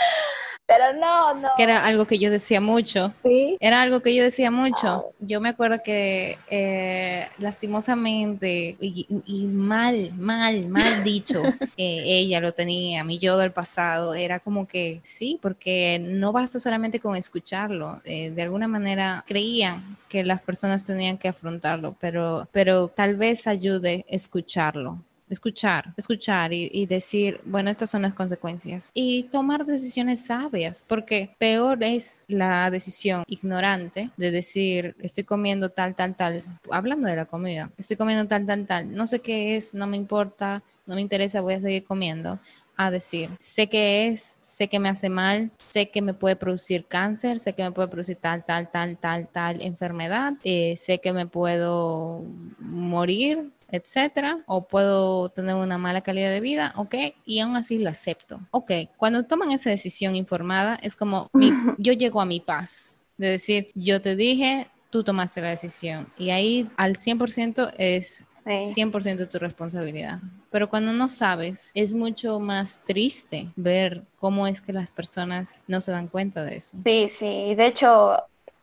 Pero 0.73 0.99
no, 0.99 1.35
no. 1.35 1.49
Que 1.57 1.65
era 1.65 1.85
algo 1.85 2.07
que 2.07 2.19
yo 2.19 2.31
decía 2.31 2.61
mucho. 2.61 3.13
Sí. 3.23 3.57
Era 3.61 3.83
algo 3.83 4.01
que 4.01 4.15
yo 4.15 4.23
decía 4.23 4.51
mucho. 4.51 5.13
Yo 5.21 5.41
me 5.41 5.51
acuerdo 5.51 5.83
que 5.85 6.39
eh, 6.49 7.29
lastimosamente 7.39 8.77
y, 8.81 9.47
mal, 9.47 10.13
mal, 10.15 10.69
mal 10.69 11.03
dicho, 11.03 11.43
eh, 11.77 12.03
ella 12.05 12.41
lo 12.41 12.53
tenía, 12.53 13.05
mi 13.05 13.19
yo 13.19 13.37
del 13.37 13.53
pasado, 13.53 14.15
era 14.15 14.41
como 14.41 14.67
que 14.67 15.01
sí, 15.03 15.39
porque 15.43 15.99
no 16.01 16.33
basta 16.33 16.59
solamente 16.59 17.01
con 17.01 17.17
escucharlo. 17.17 18.01
Eh, 18.05 18.31
de 18.31 18.43
alguna 18.43 18.69
manera 18.69 19.25
creían 19.27 19.99
que 20.09 20.25
las 20.25 20.41
personas 20.41 20.85
tenían 20.85 21.19
que 21.19 21.29
afrontarlo, 21.29 21.97
pero, 22.01 22.49
pero 22.53 22.89
tal 22.89 23.17
vez 23.17 23.47
ayude 23.47 24.05
escucharlo 24.09 24.99
escuchar, 25.33 25.93
escuchar 25.97 26.53
y, 26.53 26.87
decir, 26.87 27.41
bueno, 27.45 27.71
estas 27.71 27.91
son 27.91 28.03
las 28.03 28.15
consecuencias 28.15 28.91
y 28.95 29.25
tomar 29.25 29.65
decisiones 29.65 30.27
sabias, 30.27 30.85
porque 30.87 31.35
peor 31.39 31.83
es 31.83 32.25
la 32.29 32.71
decisión 32.71 33.25
ignorante 33.27 34.11
de 34.17 34.31
decir, 34.31 34.95
estoy 35.01 35.25
comiendo 35.25 35.71
tal, 35.71 35.95
tal, 35.95 36.15
tal, 36.15 36.45
hablando 36.71 37.09
de 37.09 37.17
la 37.17 37.25
comida, 37.25 37.71
estoy 37.79 37.97
comiendo 37.97 38.27
tal, 38.27 38.47
tal, 38.47 38.67
tal, 38.67 38.95
no 38.95 39.07
sé 39.07 39.21
qué 39.21 39.57
es, 39.57 39.75
no 39.75 39.87
me 39.87 39.97
importa, 39.97 40.63
no 40.87 40.95
me 40.95 41.01
interesa, 41.01 41.41
voy 41.41 41.55
a 41.55 41.61
seguir 41.61 41.85
comiendo 41.85 42.39
a 42.77 42.91
decir, 42.91 43.31
sé 43.39 43.69
que 43.69 44.09
es, 44.09 44.39
sé 44.41 44.69
que 44.69 44.79
me 44.79 44.89
hace 44.89 45.09
mal, 45.09 45.51
sé 45.59 45.91
que 45.91 46.03
me 46.03 46.15
puede 46.15 46.37
producir 46.37 46.87
cáncer, 46.87 47.39
sé 47.39 47.53
que 47.53 47.63
me 47.63 47.71
puede 47.71 47.89
producir 47.89 48.17
tal, 48.17 48.45
tal, 48.45 48.71
tal, 48.71 48.97
tal, 48.97 49.29
tal 49.29 49.61
enfermedad, 49.61 50.35
eh, 50.43 50.77
sé 50.77 50.99
que 50.99 51.13
me 51.13 51.27
puedo 51.27 52.23
morir, 52.59 53.51
etcétera, 53.73 54.45
o 54.47 54.69
puedo 54.69 55.31
tener 55.31 55.57
una 55.57 55.79
mala 55.79 56.03
calidad 56.03 56.31
de 56.31 56.41
vida, 56.41 56.73
ok, 56.77 56.95
y 57.25 57.41
aún 57.41 57.57
así 57.57 57.79
lo 57.79 57.91
acepto. 57.91 58.41
Ok, 58.53 58.71
cuando 58.97 59.25
toman 59.25 59.51
esa 59.51 59.71
decisión 59.71 60.15
informada, 60.15 60.77
es 60.77 60.95
como 60.95 61.31
yo 61.79 61.93
llego 61.93 62.21
a 62.21 62.27
mi 62.27 62.39
paz, 62.39 62.99
de 63.17 63.29
decir, 63.31 63.71
yo 63.75 64.01
te 64.01 64.15
dije, 64.15 64.69
tú 64.91 65.03
tomaste 65.03 65.41
la 65.41 65.49
decisión, 65.49 66.07
y 66.17 66.31
ahí 66.31 66.69
al 66.77 66.97
100% 66.97 67.73
es 67.79 68.23
100% 68.45 69.29
tu 69.29 69.39
responsabilidad. 69.39 70.21
Pero 70.51 70.69
cuando 70.69 70.93
no 70.93 71.09
sabes, 71.09 71.71
es 71.75 71.95
mucho 71.95 72.39
más 72.41 72.81
triste 72.85 73.49
ver 73.57 74.03
cómo 74.19 74.47
es 74.47 74.61
que 74.61 74.73
las 74.73 74.91
personas 74.91 75.63
no 75.67 75.81
se 75.81 75.93
dan 75.93 76.09
cuenta 76.09 76.45
de 76.45 76.57
eso. 76.57 76.77
Sí, 76.85 77.09
sí. 77.09 77.55
De 77.55 77.67
hecho, 77.67 78.19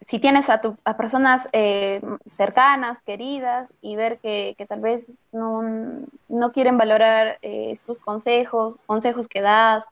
si 0.08 0.20
tienes 0.20 0.50
a, 0.50 0.62
tu, 0.62 0.78
a 0.86 0.98
personas 0.98 1.48
eh, 1.52 2.02
cercanas, 2.38 3.02
queridas, 3.02 3.70
y 3.82 3.96
ver 3.96 4.20
que, 4.20 4.56
tal 4.68 4.82
vez 4.82 5.12
no, 5.32 5.62
no 6.28 6.52
quieren 6.52 6.78
valorar 6.78 7.38
eh, 7.42 7.78
tus 7.86 8.00
consejos, 8.00 8.78
consejos 8.86 9.28
que 9.28 9.42
das, 9.42 9.86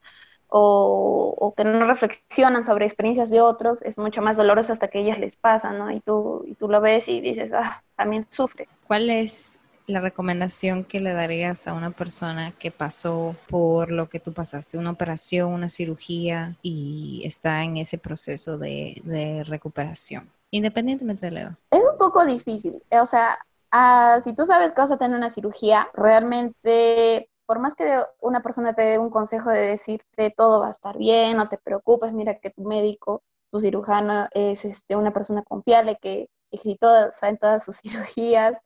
o, 0.50 1.54
que 1.56 1.64
no 1.64 1.86
reflexionan 1.86 2.64
sobre 2.64 2.86
experiencias 2.86 3.30
de 3.30 3.42
otros, 3.42 3.82
es 3.82 3.98
mucho 3.98 4.22
más 4.22 4.38
doloroso 4.38 4.72
hasta 4.72 4.88
que 4.88 5.00
ellas 5.00 5.20
les 5.20 5.36
pasa, 5.36 5.72
¿no? 5.72 5.92
Y 5.92 6.00
tú, 6.00 6.44
y 6.48 6.56
tú 6.56 6.70
lo 6.70 6.80
ves 6.80 7.08
y 7.08 7.20
dices, 7.20 7.52
ah, 7.54 7.84
también 7.96 8.26
sufre. 8.30 8.68
¿Cuál 8.88 9.10
es 9.10 9.60
la 9.88 10.02
recomendación 10.02 10.84
que 10.84 11.00
le 11.00 11.14
darías 11.14 11.68
a 11.68 11.74
una 11.74 11.92
persona 11.92 12.52
que 12.52 12.72
pasó 12.72 13.36
por 13.50 13.90
lo 13.90 14.10
que 14.10 14.20
tú 14.20 14.34
pasaste, 14.34 14.78
una 14.78 14.92
operación, 14.92 15.54
una 15.54 15.70
cirugía 15.70 16.58
y 16.62 17.24
está 17.26 17.64
en 17.64 17.78
ese 17.78 17.98
procezo 17.98 18.58
de, 18.58 19.02
de 19.06 19.44
recuperación, 19.46 20.30
independientemente 20.52 21.26
de 21.28 21.32
la 21.32 21.42
edad? 21.42 21.56
Es 21.72 21.84
un 21.90 21.98
poco 21.98 22.26
difícil, 22.26 22.84
o 22.92 23.06
sea, 23.06 23.40
ah, 23.72 24.20
si 24.22 24.36
tú 24.36 24.46
sabes 24.46 24.74
que 24.74 24.82
vas 24.82 24.92
a 24.92 24.98
tener 24.98 25.18
una 25.18 25.30
cirugía, 25.30 25.88
realmente 25.94 27.30
por 27.48 27.60
más 27.60 27.76
que 27.76 28.02
una 28.20 28.44
persona 28.44 28.74
te 28.74 28.82
dé 28.82 29.00
un 29.00 29.10
consejo 29.10 29.50
de 29.50 29.62
decirte 29.62 30.34
todo 30.36 30.60
va 30.60 30.68
a 30.68 30.72
estar 30.72 30.98
bien, 30.98 31.38
no 31.38 31.48
te 31.48 31.58
preocupes, 31.58 32.12
mira 32.12 32.40
que 32.40 32.50
tu 32.50 32.64
médico, 32.64 33.24
tu 33.50 33.60
cirujano 33.62 34.28
es 34.32 34.66
este, 34.66 34.98
una 34.98 35.14
persona 35.14 35.44
confiable 35.44 35.98
que 36.02 36.28
exitosa 36.52 37.30
en 37.30 37.38
todas 37.38 37.64
sus 37.64 37.78
cirugías, 37.82 38.58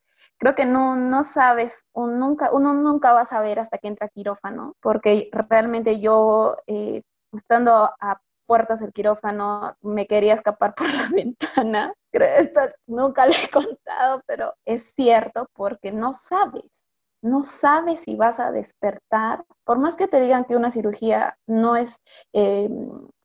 creo 0.42 0.56
que 0.56 0.66
no, 0.66 0.96
no 0.96 1.24
sabes, 1.24 1.86
un, 1.94 2.20
nunca, 2.20 2.52
uno 2.52 2.74
nunca 2.74 3.14
va 3.14 3.22
a 3.22 3.26
saber 3.28 3.60
hasta 3.60 3.78
que 3.78 3.88
entra 3.88 4.10
quirófano, 4.10 4.74
porque 4.82 5.30
realmente 5.32 6.00
yo, 6.00 6.58
eh, 6.66 7.04
estando 7.32 7.92
a 8.00 8.20
puertas 8.48 8.80
del 8.80 8.92
quirófano, 8.92 9.76
me 9.82 10.08
quería 10.08 10.34
escapar 10.34 10.74
por 10.76 10.92
la 10.92 11.08
ventana. 11.14 11.94
Creo 12.12 12.40
esto 12.40 12.60
nunca 12.88 13.28
lo 13.28 13.34
he 13.34 13.50
contado, 13.50 14.22
pero 14.26 14.56
es 14.66 14.94
cierto 14.96 15.48
porque 15.54 15.92
no 15.92 16.14
sabes 16.14 16.90
no 17.24 17.44
sabes 17.44 18.02
si 18.02 18.16
vas 18.16 18.40
a 18.40 18.52
despertar, 18.52 19.46
por 19.64 19.78
más 19.78 19.96
que 19.96 20.08
te 20.08 20.20
digan 20.20 20.46
que 20.46 20.56
una 20.56 20.72
cirugía 20.72 21.38
no 21.46 21.76
es, 21.76 21.98
eh, 22.34 22.68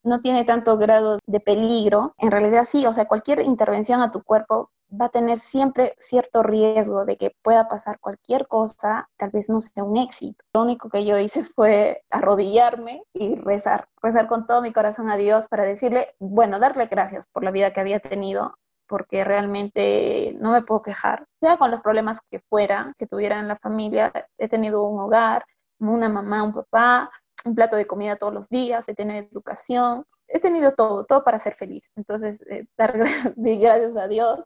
no 0.03 0.21
tiene 0.21 0.45
tanto 0.45 0.77
grado 0.77 1.19
de 1.27 1.41
peligro, 1.41 2.15
en 2.19 2.31
realidad 2.31 2.65
sí, 2.65 2.85
o 2.87 2.93
sea, 2.93 3.07
cualquier 3.07 3.41
intervención 3.41 4.03
a 4.03 4.11
tu 4.11 4.23
cuerpo 4.23 4.71
va 4.91 5.07
a 5.07 5.11
tener 5.11 5.39
siempre 5.39 5.95
cierto 5.99 6.43
riesgo 6.43 7.05
de 7.05 7.17
que 7.17 7.35
pueda 7.43 7.69
pasar 7.69 7.99
cualquier 8.01 8.47
cosa, 8.47 9.09
tal 9.17 9.31
vez 9.31 9.49
no 9.49 9.61
sea 9.61 9.85
un 9.85 9.97
éxito. 9.97 10.45
Lo 10.55 10.63
único 10.63 10.89
que 10.89 11.05
yo 11.05 11.19
hice 11.19 11.45
fue 11.57 12.03
arrodillarme 12.11 13.03
y 13.13 13.37
rezar, 13.37 13.89
rezar 14.03 14.29
con 14.29 14.47
todo 14.47 14.63
mi 14.63 14.73
corazón 14.73 15.11
a 15.11 15.17
Dios 15.17 15.47
para 15.49 15.65
decirle, 15.65 16.15
bueno, 16.19 16.59
darle 16.59 16.87
gracias 16.87 17.27
por 17.27 17.45
la 17.45 17.51
vida 17.51 17.73
que 17.73 17.81
había 17.81 18.01
tenido, 18.01 18.57
porque 18.89 19.25
realmente 19.25 20.37
no 20.39 20.53
me 20.53 20.63
puedo 20.63 20.83
quejar. 20.83 21.27
Ya 21.41 21.57
con 21.57 21.71
los 21.71 21.81
problemas 21.81 22.21
que 22.31 22.41
fuera, 22.49 22.95
que 22.99 23.07
tuviera 23.07 23.39
en 23.41 23.49
la 23.49 23.59
familia, 23.59 24.13
he 24.39 24.49
tenido 24.49 24.85
un 24.85 25.01
hogar, 25.01 25.45
una 25.81 26.09
mamá, 26.09 26.43
un 26.43 26.55
papá, 26.55 27.11
un 27.45 27.55
plato 27.55 27.77
de 27.77 27.87
comida 27.87 28.17
todos 28.17 28.33
los 28.33 28.49
días, 28.49 28.89
he 28.89 28.95
tenido 28.95 29.27
educación, 29.27 30.05
he 30.29 30.41
tenido 30.41 30.73
todo, 30.75 31.05
todo 31.05 31.25
para 31.25 31.39
ser 31.39 31.55
feliz. 31.55 31.91
Entonces, 31.97 32.41
eh, 32.49 32.67
dar 32.79 32.97
gracias 32.97 33.97
a 33.97 34.09
Dios 34.09 34.41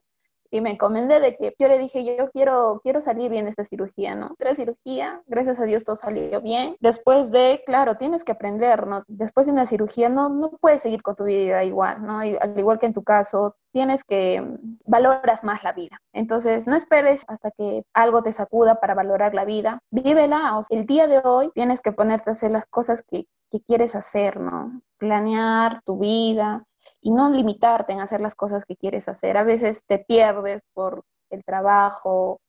y 0.50 0.60
me 0.60 0.70
encomendé 0.70 1.20
de 1.20 1.36
que 1.36 1.54
yo 1.58 1.68
le 1.68 1.78
dije, 1.78 2.04
yo 2.04 2.30
quiero, 2.30 2.80
quiero 2.82 3.00
salir 3.00 3.30
bien 3.30 3.44
de 3.44 3.50
esta 3.50 3.64
cirugía, 3.64 4.14
¿no? 4.14 4.34
Tras 4.38 4.56
cirugía, 4.56 5.22
gracias 5.26 5.60
a 5.60 5.64
Dios 5.64 5.84
todo 5.84 5.96
salió 5.96 6.40
bien. 6.40 6.76
Después 6.80 7.30
de, 7.30 7.62
claro, 7.64 7.96
tienes 7.96 8.24
que 8.24 8.32
aprender, 8.32 8.86
¿no? 8.86 9.04
Después 9.06 9.46
de 9.46 9.52
una 9.52 9.66
cirugía 9.66 10.08
no, 10.08 10.28
no 10.28 10.50
puedes 10.60 10.82
seguir 10.82 11.02
con 11.02 11.14
tu 11.14 11.24
vida 11.24 11.64
igual, 11.64 12.04
¿no? 12.04 12.20
al 12.20 12.58
igual 12.58 12.78
que 12.78 12.86
en 12.86 12.92
tu 12.92 13.04
caso, 13.04 13.56
tienes 13.72 14.04
que 14.04 14.42
valoras 14.84 15.44
más 15.44 15.62
la 15.62 15.72
vida. 15.72 16.00
Entonces, 16.12 16.66
no 16.66 16.74
esperes 16.74 17.24
hasta 17.28 17.50
que 17.52 17.84
algo 17.94 18.22
te 18.22 18.32
sacuda 18.32 18.80
para 18.80 18.94
valorar 18.94 19.34
la 19.34 19.44
vida. 19.44 19.80
Vívela. 19.90 20.58
O 20.58 20.62
el 20.70 20.86
día 20.86 21.06
de 21.06 21.20
hoy 21.24 21.50
tienes 21.54 21.80
que 21.80 21.92
ponerte 21.92 22.30
a 22.30 22.32
hacer 22.32 22.50
las 22.50 22.66
cosas 22.66 23.02
que, 23.02 23.26
que 23.50 23.60
quieres 23.60 23.94
hacer, 23.94 24.40
¿no? 24.40 24.80
Planear 24.98 25.82
tu 25.82 25.98
vida, 25.98 26.64
y 27.00 27.10
no 27.10 27.30
limitarte 27.30 27.92
en 27.92 28.00
hacer 28.00 28.20
las 28.20 28.34
cosas 28.34 28.64
que 28.64 28.76
quieres 28.76 29.08
hacer. 29.08 29.36
A 29.36 29.44
veces 29.44 29.84
te 29.86 29.98
pierdes 29.98 30.62
por 30.74 31.04
el 31.30 31.44
trabajo 31.44 32.40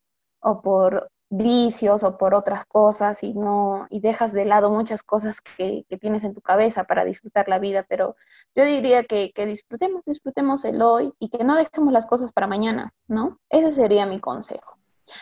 o 0.41 0.61
por 0.61 1.09
vicios 1.29 2.03
o 2.03 2.17
por 2.17 2.35
otras 2.35 2.65
cosas 2.65 3.23
y 3.23 3.33
no 3.33 3.87
y 3.89 4.01
dejas 4.01 4.33
de 4.33 4.43
lado 4.43 4.69
muchas 4.69 5.01
cosas 5.01 5.39
que, 5.39 5.85
tienes 5.99 6.25
en 6.25 6.33
tu 6.33 6.41
cabeza 6.41 6.83
para 6.83 7.05
disfrutar 7.05 7.47
la 7.47 7.57
vida, 7.57 7.85
pero 7.87 8.15
yo 8.53 8.65
diría 8.65 9.05
que, 9.05 9.31
que, 9.33 9.45
disfrutemos, 9.45 10.03
disfrutemos 10.05 10.65
el 10.65 10.81
hoy 10.81 11.13
y 11.19 11.29
que 11.29 11.43
no 11.45 11.55
dejemos 11.55 11.93
las 11.93 12.05
cosas 12.05 12.33
para 12.33 12.47
mañana, 12.47 12.93
¿no? 13.07 13.39
Ese 13.49 13.71
sería 13.71 14.05
mi 14.05 14.19
consejo. 14.19 14.77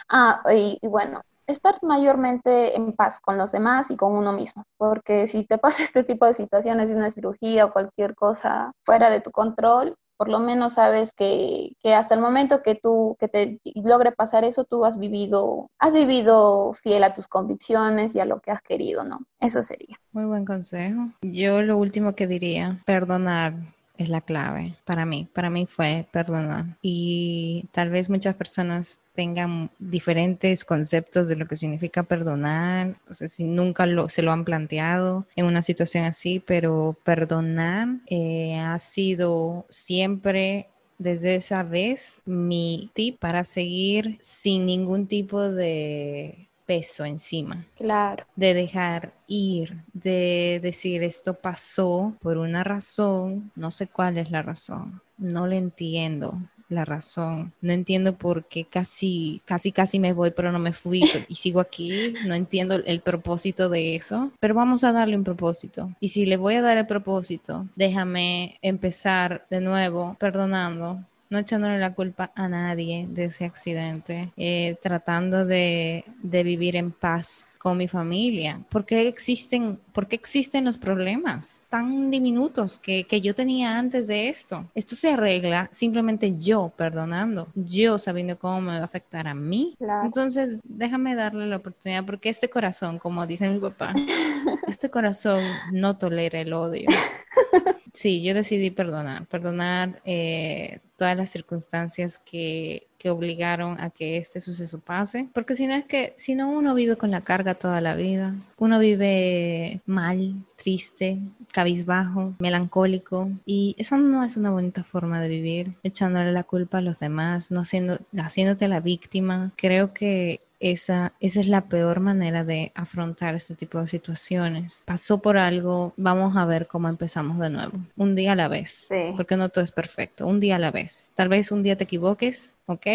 Ah, 0.09 0.41
y 0.51 0.79
bueno, 0.87 1.21
estar 1.51 1.79
mayormente 1.81 2.75
en 2.75 2.93
paz 2.93 3.19
con 3.19 3.37
los 3.37 3.51
demás 3.51 3.91
y 3.91 3.97
con 3.97 4.13
uno 4.13 4.31
mismo, 4.33 4.63
porque 4.77 5.27
si 5.27 5.45
te 5.45 5.57
pasa 5.57 5.83
este 5.83 6.03
tipo 6.03 6.25
de 6.25 6.33
situaciones 6.33 6.89
una 6.89 7.09
cirugía 7.09 7.65
o 7.65 7.73
cualquier 7.73 8.15
cosa 8.15 8.71
fuera 8.85 9.09
de 9.09 9.21
tu 9.21 9.31
control, 9.31 9.95
por 10.17 10.27
lo 10.27 10.39
menos 10.39 10.73
sabes 10.73 11.13
que, 11.13 11.71
que, 11.81 11.93
hasta 11.93 12.13
el 12.13 12.19
momento 12.19 12.61
que 12.61 12.75
tú, 12.75 13.15
que 13.21 13.29
te 13.29 13.61
logre 13.75 14.11
pasar 14.11 14.43
eso, 14.43 14.65
tú 14.65 14.83
has 14.83 14.99
vivido, 14.99 15.69
has 15.79 15.95
vivido 15.95 16.73
fiel 16.73 17.05
a 17.05 17.13
tus 17.13 17.29
convicciones 17.29 18.15
y 18.15 18.19
a 18.19 18.25
lo 18.25 18.41
que 18.41 18.51
has 18.51 18.61
querido, 18.61 19.05
¿no? 19.05 19.21
Eso 19.39 19.63
sería. 19.63 19.97
Muy 20.11 20.25
buen 20.25 20.43
consejo. 20.43 21.07
Yo 21.21 21.61
lo 21.61 21.77
último 21.77 22.15
que 22.15 22.27
diría, 22.27 22.81
perdonar 22.85 23.53
es 23.99 24.09
la 24.09 24.21
clave 24.21 24.75
para 24.85 25.05
mí. 25.05 25.27
Para 25.33 25.49
mí 25.49 25.67
fue 25.67 26.07
perdonar. 26.11 26.77
Y 26.81 27.65
tal 27.71 27.89
vez 27.89 28.09
muchas 28.09 28.33
personas 28.33 28.99
tengan 29.13 29.69
diferentes 29.77 30.63
conceptos 30.63 31.27
de 31.27 31.35
lo 31.35 31.47
que 31.47 31.57
significa 31.57 32.03
perdonar. 32.03 32.95
O 33.09 33.13
sea, 33.13 33.27
si 33.27 33.43
nunca 33.43 33.85
lo, 33.85 34.07
se 34.07 34.21
lo 34.21 34.31
han 34.31 34.45
planteado 34.45 35.27
en 35.35 35.45
una 35.45 35.61
situación 35.61 36.05
así, 36.05 36.39
pero 36.39 36.97
perdonar 37.03 37.89
eh, 38.07 38.57
ha 38.57 38.79
sido 38.79 39.65
siempre 39.69 40.69
desde 40.97 41.35
esa 41.35 41.63
vez 41.63 42.21
mi 42.25 42.89
tip 42.93 43.19
para 43.19 43.43
seguir 43.43 44.17
sin 44.21 44.65
ningún 44.65 45.07
tipo 45.07 45.41
de 45.41 46.48
peso 46.69 47.03
encima. 47.03 47.65
Claro. 47.77 48.27
De 48.35 48.53
dejar 48.53 49.11
ir, 49.25 49.81
de 49.91 50.59
decir 50.61 51.01
esto 51.01 51.33
pasó 51.33 52.13
por 52.21 52.37
una 52.37 52.63
razón, 52.63 53.51
no 53.55 53.71
sé 53.71 53.87
cuál 53.87 54.19
es 54.19 54.29
la 54.29 54.43
razón, 54.43 55.01
no 55.17 55.47
le 55.47 55.57
entiendo 55.57 56.37
la 56.67 56.85
razón, 56.85 57.53
no 57.61 57.73
entiendo 57.73 58.15
por 58.19 58.45
qué 58.45 58.65
casi, 58.65 59.41
casi, 59.45 59.71
casi 59.71 59.97
me 59.97 60.13
voy, 60.13 60.29
pero 60.29 60.51
no 60.51 60.59
me 60.59 60.73
fui 60.73 61.01
y 61.27 61.33
sigo 61.33 61.59
aquí, 61.59 62.13
no 62.27 62.35
entiendo 62.35 62.75
el 62.75 63.01
propósito 63.01 63.67
de 63.67 63.95
eso, 63.95 64.31
pero 64.39 64.53
vamos 64.53 64.83
a 64.83 64.91
darle 64.91 65.17
un 65.17 65.23
propósito. 65.23 65.89
Y 65.99 66.09
si 66.09 66.27
le 66.27 66.37
voy 66.37 66.53
a 66.53 66.61
dar 66.61 66.77
el 66.77 66.85
propósito, 66.85 67.65
déjame 67.75 68.59
empezar 68.61 69.47
de 69.49 69.59
nuevo 69.59 70.15
perdonando 70.19 71.03
no 71.29 71.37
echándole 71.37 71.77
la 71.77 71.93
culpa 71.93 72.31
a 72.35 72.47
nadie 72.47 73.05
de 73.09 73.25
ese 73.25 73.45
accidente, 73.45 74.31
eh, 74.35 74.77
tratando 74.81 75.45
de, 75.45 76.03
vivir 76.21 76.75
en 76.75 76.91
paz 76.91 77.55
con 77.57 77.77
mi 77.77 77.87
familia. 77.87 78.61
¿Por 78.69 78.85
qué 78.85 79.07
existen, 79.07 79.79
por 79.91 80.07
existen 80.09 80.65
los 80.65 80.77
problemas 80.77 81.61
tan 81.69 82.09
diminutos 82.09 82.77
que, 82.77 83.05
yo 83.21 83.35
tenía 83.35 83.77
antes 83.77 84.07
de 84.07 84.29
esto? 84.29 84.65
Esto 84.73 84.95
se 84.95 85.11
arregla 85.11 85.67
simplemente 85.71 86.37
yo 86.37 86.71
perdonando, 86.75 87.49
yo 87.53 87.99
sabiendo 87.99 88.39
cómo 88.39 88.61
me 88.61 88.73
va 88.73 88.79
a 88.79 88.85
afectar 88.85 89.27
a 89.27 89.33
mí. 89.33 89.75
Entonces, 90.03 90.57
déjame 90.63 91.15
darle 91.15 91.45
la 91.47 91.57
oportunidad 91.57 92.05
porque 92.05 92.29
este 92.29 92.49
corazón, 92.49 92.97
como 92.97 93.27
dice 93.27 93.49
mi 93.49 93.59
papá, 93.59 93.93
este 94.67 94.89
corazón 94.89 95.43
no 95.73 95.97
tolera 95.97 96.39
el 96.39 96.53
odio. 96.53 96.87
Sí, 97.93 98.21
yo 98.21 98.33
decidí 98.33 98.71
perdonar, 98.71 99.25
perdonar 99.27 100.01
eh, 100.05 100.79
todas 100.97 101.17
las 101.17 101.29
circunstancias 101.29 102.19
que, 102.19 102.87
que, 102.97 103.09
obligaron 103.09 103.79
a 103.79 103.89
que 103.89 104.17
este 104.17 104.39
suceso 104.39 104.79
pase, 104.79 105.29
porque 105.33 105.55
si 105.55 105.65
no 105.65 105.73
es 105.73 105.85
que, 105.85 106.13
si 106.15 106.35
no 106.35 106.49
uno 106.49 106.75
vive 106.75 106.97
con 106.97 107.09
la 107.09 107.21
carga 107.21 107.55
toda 107.55 107.81
la 107.81 107.95
vida, 107.95 108.35
uno 108.57 108.79
vive 108.79 109.81
mal, 109.85 110.35
triste, 110.55 111.19
cabizbajo, 111.51 112.35
melancólico, 112.39 113.31
y 113.45 113.75
eso 113.79 113.97
no 113.97 114.23
es 114.23 114.37
una 114.37 114.51
bonita 114.51 114.83
forma 114.83 115.21
de 115.21 115.29
vivir, 115.29 115.73
echándole 115.83 116.31
la 116.31 116.43
culpa 116.43 116.79
a 116.79 116.81
los 116.81 116.99
demás, 116.99 117.49
no 117.49 117.61
haciendo, 117.61 117.99
haciéndote 118.17 118.67
la 118.67 118.81
víctima. 118.81 119.51
Creo 119.55 119.93
que 119.93 120.41
esa, 120.59 121.13
esa 121.19 121.39
es 121.39 121.47
la 121.47 121.61
peor 121.61 121.99
manera 121.99 122.43
de 122.43 122.71
afrontar 122.75 123.35
este 123.35 123.55
tipo 123.55 123.79
de 123.79 123.87
situaciones. 123.87 124.83
Pasó 124.85 125.19
por 125.19 125.37
algo, 125.37 125.93
vamos 125.97 126.35
a 126.35 126.45
ver 126.45 126.67
cómo 126.67 126.89
empezamos 126.89 127.39
de 127.39 127.49
nuevo. 127.49 127.77
Un 127.97 128.15
día 128.15 128.33
a 128.33 128.35
la 128.35 128.47
vez. 128.47 128.87
Porque 129.15 129.37
no 129.37 129.49
todo 129.49 129.63
es 129.63 129.71
perfecto. 129.71 130.27
Un 130.27 130.39
día 130.39 130.57
a 130.57 130.59
la 130.59 130.71
vez. 130.71 131.09
Tal 131.15 131.29
vez 131.29 131.51
un 131.51 131.63
día 131.63 131.77
te 131.77 131.85
equivoques, 131.85 132.53
¿ok? 132.65 132.87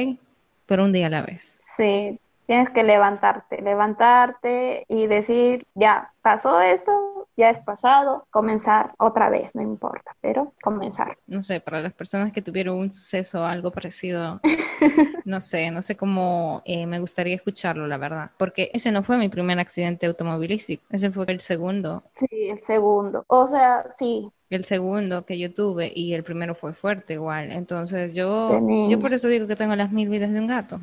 Pero 0.66 0.85
un 0.85 0.92
día 0.92 1.07
a 1.07 1.11
la 1.11 1.22
vez. 1.22 1.59
Sí, 1.77 2.18
tienes 2.46 2.70
que 2.70 2.83
levantarte, 2.83 3.62
levantarte 3.62 4.85
y 4.88 5.07
decir, 5.07 5.66
ya, 5.74 6.12
pasó 6.22 6.61
esto, 6.61 7.13
ya 7.37 7.51
es 7.51 7.59
pasado, 7.61 8.27
comenzar 8.31 8.94
otra 8.99 9.31
vez, 9.31 9.55
no 9.55 9.62
importa, 9.62 10.16
pero 10.20 10.53
comenzar. 10.62 11.18
No 11.27 11.42
sé, 11.42 11.61
para 11.61 11.81
las 11.81 11.92
personas 11.92 12.33
que 12.33 12.42
tuvieron 12.42 12.77
un 12.77 12.92
suceso 12.92 13.44
algo 13.44 13.70
parecido, 13.70 14.40
no 15.25 15.40
sé, 15.40 15.70
no 15.70 15.83
sé 15.83 15.97
cómo 15.97 16.62
eh, 16.64 16.87
me 16.87 17.01
gustaría 17.01 17.35
escucharlo, 17.35 17.87
la 17.87 17.99
verdad, 17.99 18.31
porque 18.38 18.70
ese 18.73 18.92
no 18.92 19.03
fue 19.03 19.16
mi 19.18 19.29
primer 19.29 19.59
accidente 19.59 20.07
automovilístico, 20.07 20.85
ese 20.90 21.11
fue 21.11 21.25
el 21.29 21.40
segundo. 21.40 22.05
Sí, 22.14 22.49
el 22.51 22.61
segundo, 22.61 23.25
o 23.29 23.47
sea, 23.47 23.87
sí, 23.99 24.31
el 24.55 24.64
segundo 24.64 25.25
que 25.27 25.38
yo 25.38 25.53
tuve 25.53 25.92
y 25.94 26.14
el 26.14 26.23
primero 26.23 26.55
fue 26.55 26.75
fuerte 26.75 27.14
igual. 27.14 27.51
Entonces 27.51 28.15
yo, 28.15 28.61
yo 28.88 28.98
por 29.00 29.13
eso 29.13 29.29
digo 29.29 29.46
que 29.46 29.56
tengo 29.56 29.75
las 29.75 29.90
mil 29.90 30.08
vidas 30.08 30.33
de 30.33 30.38
un 30.38 30.46
gato. 30.46 30.81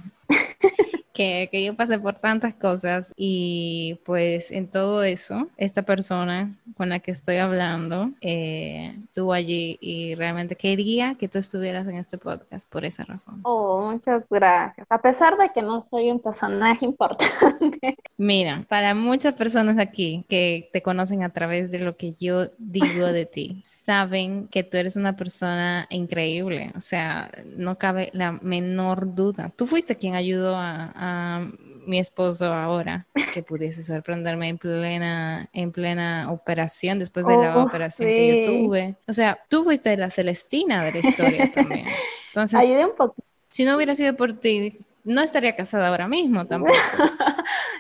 Que, 1.52 1.64
yo 1.64 1.76
pasé 1.76 2.00
por 2.00 2.16
tantas 2.16 2.54
cosas 2.54 3.12
y 3.16 4.00
pues 4.06 4.52
en 4.52 4.68
todo 4.68 5.04
eso, 5.04 5.50
esta 5.58 5.84
persona 5.84 6.58
con 6.82 6.90
la 6.90 7.00
que 7.00 7.12
estoy 7.12 7.38
hablando 7.38 8.10
eh, 8.22 8.96
estuvo 9.04 9.34
allí 9.34 9.78
y 9.82 10.16
realmente 10.16 10.56
quería 10.56 11.14
que 11.14 11.28
tú 11.28 11.38
estuvieras 11.38 11.88
en 11.88 11.98
este 11.98 12.18
podcast 12.18 12.68
por 12.68 12.86
esa 12.86 13.04
razón. 13.04 13.42
Oh, 13.44 13.92
muchas 13.92 14.24
gracias. 14.28 14.88
A 14.90 15.00
pesar 15.00 15.38
de 15.38 15.50
que 15.50 15.62
no 15.62 15.84
soy 15.84 16.10
un 16.10 16.20
personaje 16.20 16.84
importante. 16.84 17.98
Mira, 18.18 18.66
para 18.68 18.96
muchas 18.96 19.36
personas 19.36 19.78
aquí 19.78 20.26
que 20.28 20.72
te 20.74 20.82
conocen 20.82 21.22
a 21.22 21.30
través 21.30 21.70
de 21.70 21.78
lo 21.78 21.98
que 21.98 22.14
yo 22.14 22.50
digo 22.58 23.06
de 23.06 23.28
ti, 23.28 23.62
saben 23.64 24.48
que 24.48 24.64
tú 24.64 24.78
eres 24.78 24.96
una 24.96 25.16
persona 25.16 25.86
increíble. 25.92 26.72
O 26.76 26.82
sea, 26.82 27.30
no 27.58 27.78
cabe 27.78 28.10
la 28.14 28.32
menor 28.32 29.14
duda. 29.14 29.54
Tú 29.56 29.68
fuiste 29.68 29.98
quien 29.98 30.16
ayudó 30.16 30.56
a, 30.56 31.48
mi 31.86 32.00
esposo 32.00 32.54
ahora 32.54 33.08
que 33.34 33.44
pudiese 33.44 33.84
sorprenderme 33.84 34.50
en 34.50 34.58
plena, 34.58 35.50
en 35.54 35.72
plena 35.72 36.32
operación, 36.32 37.00
después 37.00 37.26
de 37.26 37.38
la 37.38 37.64
operación 37.64 38.10
que 38.10 38.28
yo 38.28 38.52
tuve. 38.52 38.96
O 39.08 39.14
sea, 39.14 39.40
tú 39.50 39.64
fuiste 39.64 39.96
la 39.98 40.10
Celestina 40.10 40.84
de 40.84 40.92
la 40.92 41.00
historia 41.00 41.52
también. 41.52 41.88
Entonces, 42.28 42.60
Ayudé 42.60 42.86
un 42.86 42.96
poco. 42.96 43.16
Si 43.50 43.66
no 43.66 43.76
hubiera 43.76 43.96
sido 43.96 44.16
por 44.16 44.34
ti, 44.34 44.80
no 45.04 45.22
estaría 45.22 45.56
casada 45.56 45.88
ahora 45.88 46.08
mismo 46.08 46.46
tampoco. 46.48 46.74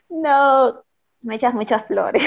no, 0.09 0.83
me 1.21 1.35
echas 1.35 1.53
muchas 1.53 1.85
flores. 1.85 2.23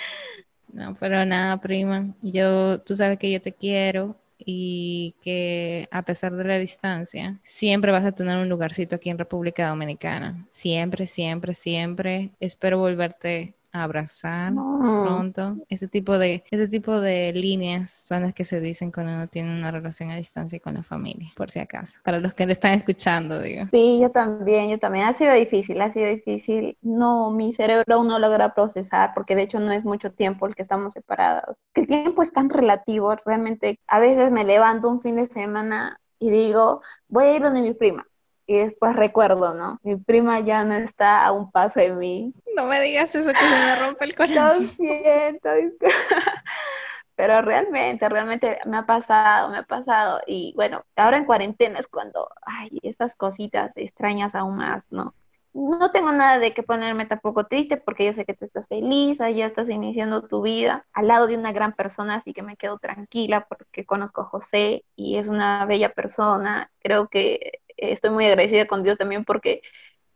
no, 0.72 0.96
pero 0.98 1.24
nada, 1.24 1.56
prima. 1.58 2.06
Yo, 2.22 2.80
tú 2.80 2.94
sabes 2.94 3.18
que 3.18 3.30
yo 3.30 3.40
te 3.40 3.52
quiero 3.52 4.16
y 4.50 5.14
que 5.20 5.88
a 5.90 6.00
pesar 6.00 6.34
de 6.34 6.42
la 6.42 6.58
distancia, 6.58 7.38
siempre 7.42 7.92
vas 7.92 8.06
a 8.06 8.12
tener 8.12 8.38
un 8.38 8.48
lugarcito 8.48 8.96
aquí 8.96 9.10
en 9.10 9.18
República 9.18 9.68
Dominicana. 9.68 10.46
Siempre, 10.48 11.06
siempre, 11.06 11.52
siempre. 11.52 12.30
Espero 12.40 12.78
volverte 12.78 13.57
abrazar 13.72 14.52
pronto. 14.52 15.56
Este 15.68 15.88
tipo 15.88 16.18
de, 16.18 16.44
este 16.50 16.68
tipo 16.68 17.00
de 17.00 17.32
líneas 17.32 17.90
son 17.90 18.22
las 18.22 18.34
que 18.34 18.44
se 18.44 18.60
dicen 18.60 18.90
cuando 18.90 19.12
uno 19.12 19.28
tiene 19.28 19.54
una 19.56 19.70
relación 19.70 20.10
a 20.10 20.16
distancia 20.16 20.60
con 20.60 20.74
la 20.74 20.82
familia, 20.82 21.30
por 21.36 21.50
si 21.50 21.58
acaso. 21.58 22.00
Para 22.04 22.20
los 22.20 22.34
que 22.34 22.46
le 22.46 22.52
están 22.52 22.74
escuchando, 22.74 23.40
digo. 23.40 23.66
Sí, 23.70 23.98
yo 24.00 24.10
también, 24.10 24.70
yo 24.70 24.78
también. 24.78 25.06
Ha 25.06 25.12
sido 25.12 25.32
difícil, 25.34 25.80
ha 25.80 25.90
sido 25.90 26.08
difícil. 26.08 26.76
No, 26.82 27.30
mi 27.30 27.52
cerebro 27.52 27.94
aún 27.94 28.08
no 28.08 28.18
logra 28.18 28.54
procesar, 28.54 29.12
porque 29.14 29.36
de 29.36 29.42
hecho 29.42 29.60
no 29.60 29.72
es 29.72 29.84
mucho 29.84 30.12
tiempo 30.12 30.46
el 30.46 30.54
que 30.54 30.62
estamos 30.62 30.94
separados. 30.94 31.68
El 31.74 31.86
tiempo 31.86 32.22
es 32.22 32.32
tan 32.32 32.50
relativo, 32.50 33.14
realmente 33.24 33.78
a 33.86 34.00
veces 34.00 34.30
me 34.30 34.44
levanto 34.44 34.88
un 34.88 35.00
fin 35.00 35.16
de 35.16 35.26
semana 35.26 36.00
y 36.18 36.30
digo, 36.30 36.82
voy 37.08 37.24
a 37.26 37.36
ir 37.36 37.42
donde 37.42 37.62
mi 37.62 37.74
prima 37.74 38.07
y 38.48 38.56
después 38.56 38.96
recuerdo, 38.96 39.52
¿no? 39.52 39.78
Mi 39.82 39.96
prima 39.96 40.40
ya 40.40 40.64
no 40.64 40.74
está 40.74 41.22
a 41.26 41.32
un 41.32 41.50
paso 41.50 41.80
de 41.80 41.92
mí. 41.92 42.32
No 42.56 42.64
me 42.64 42.80
digas 42.80 43.14
eso 43.14 43.28
que 43.28 43.36
se 43.36 43.50
me 43.50 43.76
rompe 43.76 44.06
el 44.06 44.16
corazón. 44.16 44.62
Lo 44.62 44.68
siento. 44.72 45.50
Pero 47.14 47.42
realmente, 47.42 48.08
realmente 48.08 48.58
me 48.64 48.78
ha 48.78 48.86
pasado, 48.86 49.50
me 49.50 49.58
ha 49.58 49.64
pasado. 49.64 50.22
Y 50.26 50.54
bueno, 50.56 50.82
ahora 50.96 51.18
en 51.18 51.26
cuarentena 51.26 51.78
es 51.78 51.88
cuando, 51.88 52.30
ay, 52.40 52.70
esas 52.82 53.14
cositas 53.16 53.70
extrañas 53.76 54.34
aún 54.34 54.56
más, 54.56 54.82
¿no? 54.88 55.14
No 55.52 55.90
tengo 55.90 56.12
nada 56.12 56.38
de 56.38 56.54
que 56.54 56.62
ponerme 56.62 57.04
tampoco 57.04 57.44
triste 57.44 57.76
porque 57.76 58.06
yo 58.06 58.14
sé 58.14 58.24
que 58.24 58.34
tú 58.34 58.46
estás 58.46 58.66
feliz, 58.66 59.18
ya 59.18 59.46
estás 59.46 59.68
iniciando 59.68 60.26
tu 60.26 60.40
vida 60.40 60.86
al 60.94 61.08
lado 61.08 61.26
de 61.26 61.36
una 61.36 61.52
gran 61.52 61.74
persona, 61.74 62.14
así 62.14 62.32
que 62.32 62.42
me 62.42 62.56
quedo 62.56 62.78
tranquila 62.78 63.46
porque 63.46 63.84
conozco 63.84 64.22
a 64.22 64.26
José 64.26 64.84
y 64.96 65.16
es 65.16 65.28
una 65.28 65.66
bella 65.66 65.92
persona. 65.92 66.70
Creo 66.78 67.08
que 67.08 67.60
estoy 67.78 68.10
muy 68.10 68.26
agradecida 68.26 68.66
con 68.66 68.82
Dios 68.82 68.98
también 68.98 69.24
porque 69.24 69.62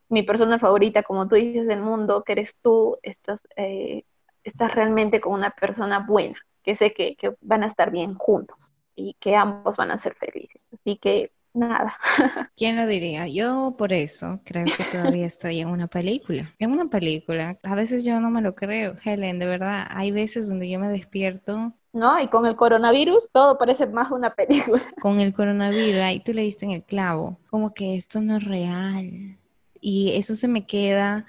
mi 0.08 0.22
persona 0.22 0.58
favorita, 0.58 1.02
como 1.02 1.26
tú 1.28 1.36
dices, 1.36 1.66
del 1.66 1.80
mundo, 1.80 2.22
que 2.22 2.32
eres 2.32 2.54
tú, 2.62 2.98
estás, 3.02 3.40
eh, 3.56 4.04
estás 4.44 4.74
realmente 4.74 5.20
con 5.20 5.32
una 5.32 5.50
persona 5.50 6.00
buena, 6.00 6.38
que 6.62 6.76
sé 6.76 6.92
que, 6.92 7.16
que 7.16 7.34
van 7.40 7.64
a 7.64 7.66
estar 7.68 7.90
bien 7.90 8.14
juntos 8.14 8.72
y 8.94 9.14
que 9.18 9.36
ambos 9.36 9.76
van 9.76 9.90
a 9.90 9.98
ser 9.98 10.14
felices. 10.14 10.60
Así 10.72 10.98
que 10.98 11.32
nada. 11.54 11.96
¿Quién 12.56 12.76
lo 12.76 12.86
diría? 12.86 13.26
Yo 13.26 13.74
por 13.78 13.92
eso 13.92 14.40
creo 14.44 14.64
que 14.64 14.84
todavía 14.92 15.26
estoy 15.26 15.60
en 15.60 15.68
una 15.68 15.88
película. 15.88 16.54
En 16.58 16.72
una 16.72 16.88
película, 16.88 17.58
a 17.62 17.74
veces 17.74 18.04
yo 18.04 18.20
no 18.20 18.30
me 18.30 18.42
lo 18.42 18.54
creo, 18.54 18.94
Helen, 19.02 19.38
de 19.38 19.46
verdad, 19.46 19.86
hay 19.90 20.10
veces 20.10 20.48
donde 20.48 20.68
yo 20.68 20.78
me 20.78 20.88
despierto 20.88 21.74
¿no? 21.92 22.20
Y 22.20 22.28
con 22.28 22.46
el 22.46 22.56
coronavirus 22.56 23.30
todo 23.32 23.58
parece 23.58 23.86
más 23.86 24.10
una 24.10 24.34
película. 24.34 24.82
Con 25.00 25.20
el 25.20 25.32
coronavirus, 25.32 26.00
ahí 26.00 26.20
tú 26.20 26.32
le 26.32 26.42
diste 26.42 26.64
en 26.64 26.72
el 26.72 26.82
clavo, 26.82 27.38
como 27.50 27.74
que 27.74 27.96
esto 27.96 28.20
no 28.20 28.36
es 28.36 28.44
real. 28.44 29.38
Y 29.80 30.12
eso 30.12 30.34
se 30.34 30.48
me 30.48 30.66
queda 30.66 31.26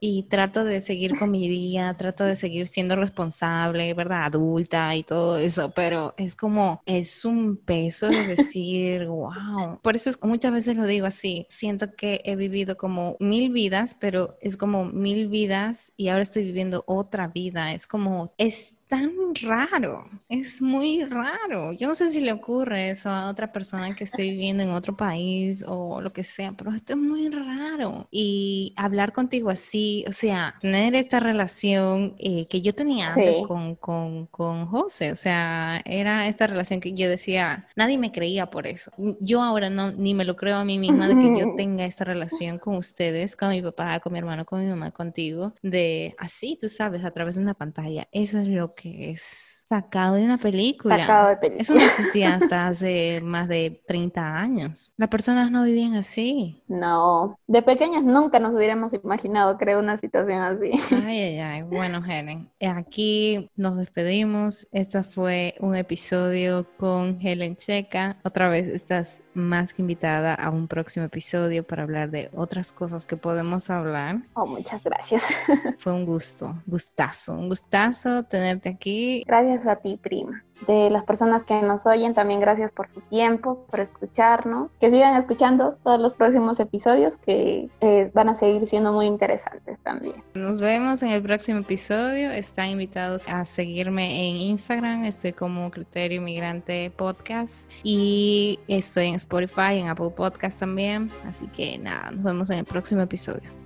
y 0.00 0.24
trato 0.24 0.64
de 0.64 0.80
seguir 0.80 1.18
con 1.18 1.30
mi 1.30 1.48
día, 1.48 1.94
trato 1.96 2.24
de 2.24 2.36
seguir 2.36 2.68
siendo 2.68 2.96
responsable, 2.96 3.92
¿verdad? 3.94 4.24
Adulta 4.24 4.94
y 4.94 5.02
todo 5.02 5.38
eso, 5.38 5.70
pero 5.70 6.14
es 6.16 6.36
como, 6.36 6.82
es 6.86 7.24
un 7.24 7.56
peso 7.56 8.08
de 8.08 8.26
decir, 8.26 9.06
wow. 9.08 9.80
Por 9.82 9.96
eso 9.96 10.10
es, 10.10 10.18
muchas 10.22 10.52
veces 10.52 10.76
lo 10.76 10.86
digo 10.86 11.06
así, 11.06 11.46
siento 11.48 11.94
que 11.96 12.20
he 12.24 12.36
vivido 12.36 12.76
como 12.76 13.16
mil 13.20 13.50
vidas, 13.50 13.96
pero 13.98 14.36
es 14.40 14.56
como 14.56 14.84
mil 14.84 15.28
vidas 15.28 15.92
y 15.96 16.08
ahora 16.08 16.22
estoy 16.22 16.44
viviendo 16.44 16.84
otra 16.86 17.28
vida, 17.28 17.72
es 17.72 17.86
como, 17.86 18.32
es 18.38 18.75
tan 18.88 19.12
raro, 19.42 20.08
es 20.28 20.62
muy 20.62 21.04
raro. 21.04 21.72
Yo 21.72 21.88
no 21.88 21.94
sé 21.94 22.10
si 22.10 22.20
le 22.20 22.32
ocurre 22.32 22.90
eso 22.90 23.10
a 23.10 23.28
otra 23.28 23.52
persona 23.52 23.94
que 23.94 24.04
esté 24.04 24.22
viviendo 24.22 24.62
en 24.62 24.70
otro 24.70 24.96
país 24.96 25.64
o 25.66 26.00
lo 26.00 26.12
que 26.12 26.22
sea, 26.22 26.52
pero 26.52 26.72
esto 26.72 26.92
es 26.92 26.98
muy 26.98 27.28
raro. 27.28 28.06
Y 28.10 28.74
hablar 28.76 29.12
contigo 29.12 29.50
así, 29.50 30.04
o 30.08 30.12
sea, 30.12 30.54
tener 30.60 30.94
esta 30.94 31.20
relación 31.20 32.14
eh, 32.18 32.46
que 32.48 32.60
yo 32.62 32.74
tenía 32.74 33.12
antes 33.12 33.46
con, 33.46 33.74
con, 33.74 34.26
con 34.26 34.66
José, 34.66 35.10
o 35.10 35.16
sea, 35.16 35.82
era 35.84 36.28
esta 36.28 36.46
relación 36.46 36.80
que 36.80 36.94
yo 36.94 37.08
decía, 37.08 37.66
nadie 37.74 37.98
me 37.98 38.12
creía 38.12 38.50
por 38.50 38.66
eso. 38.66 38.92
Yo 39.20 39.42
ahora 39.42 39.68
no, 39.68 39.90
ni 39.90 40.14
me 40.14 40.24
lo 40.24 40.36
creo 40.36 40.56
a 40.56 40.64
mí 40.64 40.78
misma 40.78 41.08
de 41.08 41.18
que 41.18 41.40
yo 41.40 41.54
tenga 41.56 41.84
esta 41.84 42.04
relación 42.04 42.58
con 42.58 42.76
ustedes, 42.76 43.34
con 43.34 43.50
mi 43.50 43.62
papá, 43.62 43.98
con 44.00 44.12
mi 44.12 44.20
hermano, 44.20 44.44
con 44.44 44.60
mi 44.60 44.68
mamá, 44.68 44.92
contigo, 44.92 45.54
de 45.62 46.14
así, 46.18 46.56
tú 46.60 46.68
sabes, 46.68 47.04
a 47.04 47.10
través 47.10 47.34
de 47.34 47.42
una 47.42 47.54
pantalla. 47.54 48.06
Eso 48.12 48.38
es 48.38 48.46
lo 48.46 48.75
que 48.76 49.10
es 49.12 49.65
Sacado 49.68 50.14
de 50.14 50.24
una 50.24 50.38
película. 50.38 50.96
Sacado 50.96 51.28
de 51.30 51.36
película. 51.38 51.60
Eso 51.60 51.74
no 51.74 51.80
existía 51.80 52.34
hasta 52.36 52.68
hace 52.68 53.20
más 53.20 53.48
de 53.48 53.82
30 53.88 54.36
años. 54.36 54.92
Las 54.96 55.08
personas 55.08 55.50
no 55.50 55.64
vivían 55.64 55.96
así. 55.96 56.62
No, 56.68 57.36
de 57.48 57.62
pequeñas 57.62 58.04
nunca 58.04 58.38
nos 58.38 58.54
hubiéramos 58.54 58.94
imaginado, 58.94 59.58
creo, 59.58 59.80
una 59.80 59.96
situación 59.96 60.40
así. 60.40 60.70
Ay, 61.04 61.20
ay, 61.20 61.38
ay. 61.40 61.62
Bueno, 61.62 62.00
Helen, 62.04 62.48
aquí 62.60 63.50
nos 63.56 63.76
despedimos. 63.76 64.68
Este 64.70 65.02
fue 65.02 65.56
un 65.58 65.74
episodio 65.74 66.64
con 66.76 67.18
Helen 67.20 67.56
Checa. 67.56 68.18
Otra 68.22 68.48
vez 68.48 68.68
estás 68.68 69.22
más 69.36 69.74
que 69.74 69.82
invitada 69.82 70.34
a 70.34 70.50
un 70.50 70.66
próximo 70.66 71.04
episodio 71.06 71.64
para 71.64 71.82
hablar 71.82 72.10
de 72.10 72.30
otras 72.34 72.72
cosas 72.72 73.04
que 73.04 73.16
podemos 73.16 73.68
hablar. 73.68 74.22
Oh, 74.34 74.46
muchas 74.46 74.82
gracias. 74.82 75.22
Fue 75.78 75.92
un 75.92 76.06
gusto, 76.06 76.54
gustazo, 76.66 77.34
un 77.34 77.48
gustazo 77.48 78.22
tenerte 78.24 78.70
aquí. 78.70 79.22
A 79.64 79.76
ti, 79.76 79.98
prima. 80.00 80.44
De 80.66 80.90
las 80.90 81.04
personas 81.04 81.44
que 81.44 81.60
nos 81.62 81.86
oyen, 81.86 82.14
también 82.14 82.40
gracias 82.40 82.72
por 82.72 82.88
su 82.88 83.00
tiempo, 83.02 83.66
por 83.70 83.80
escucharnos. 83.80 84.70
Que 84.80 84.90
sigan 84.90 85.16
escuchando 85.16 85.76
todos 85.84 86.00
los 86.00 86.14
próximos 86.14 86.58
episodios 86.60 87.18
que 87.18 87.68
eh, 87.80 88.10
van 88.14 88.28
a 88.28 88.34
seguir 88.34 88.66
siendo 88.66 88.92
muy 88.92 89.06
interesantes 89.06 89.78
también. 89.82 90.22
Nos 90.34 90.60
vemos 90.60 91.02
en 91.02 91.10
el 91.10 91.22
próximo 91.22 91.60
episodio. 91.60 92.30
Están 92.30 92.70
invitados 92.70 93.28
a 93.28 93.44
seguirme 93.44 94.28
en 94.28 94.36
Instagram. 94.36 95.04
Estoy 95.04 95.32
como 95.32 95.70
Criterio 95.70 96.20
Inmigrante 96.20 96.90
Podcast 96.96 97.70
y 97.82 98.58
estoy 98.66 99.08
en 99.08 99.14
Spotify, 99.16 99.78
en 99.78 99.88
Apple 99.88 100.10
Podcast 100.10 100.58
también. 100.58 101.10
Así 101.26 101.46
que 101.48 101.78
nada, 101.78 102.10
nos 102.10 102.22
vemos 102.22 102.50
en 102.50 102.58
el 102.58 102.64
próximo 102.64 103.02
episodio. 103.02 103.65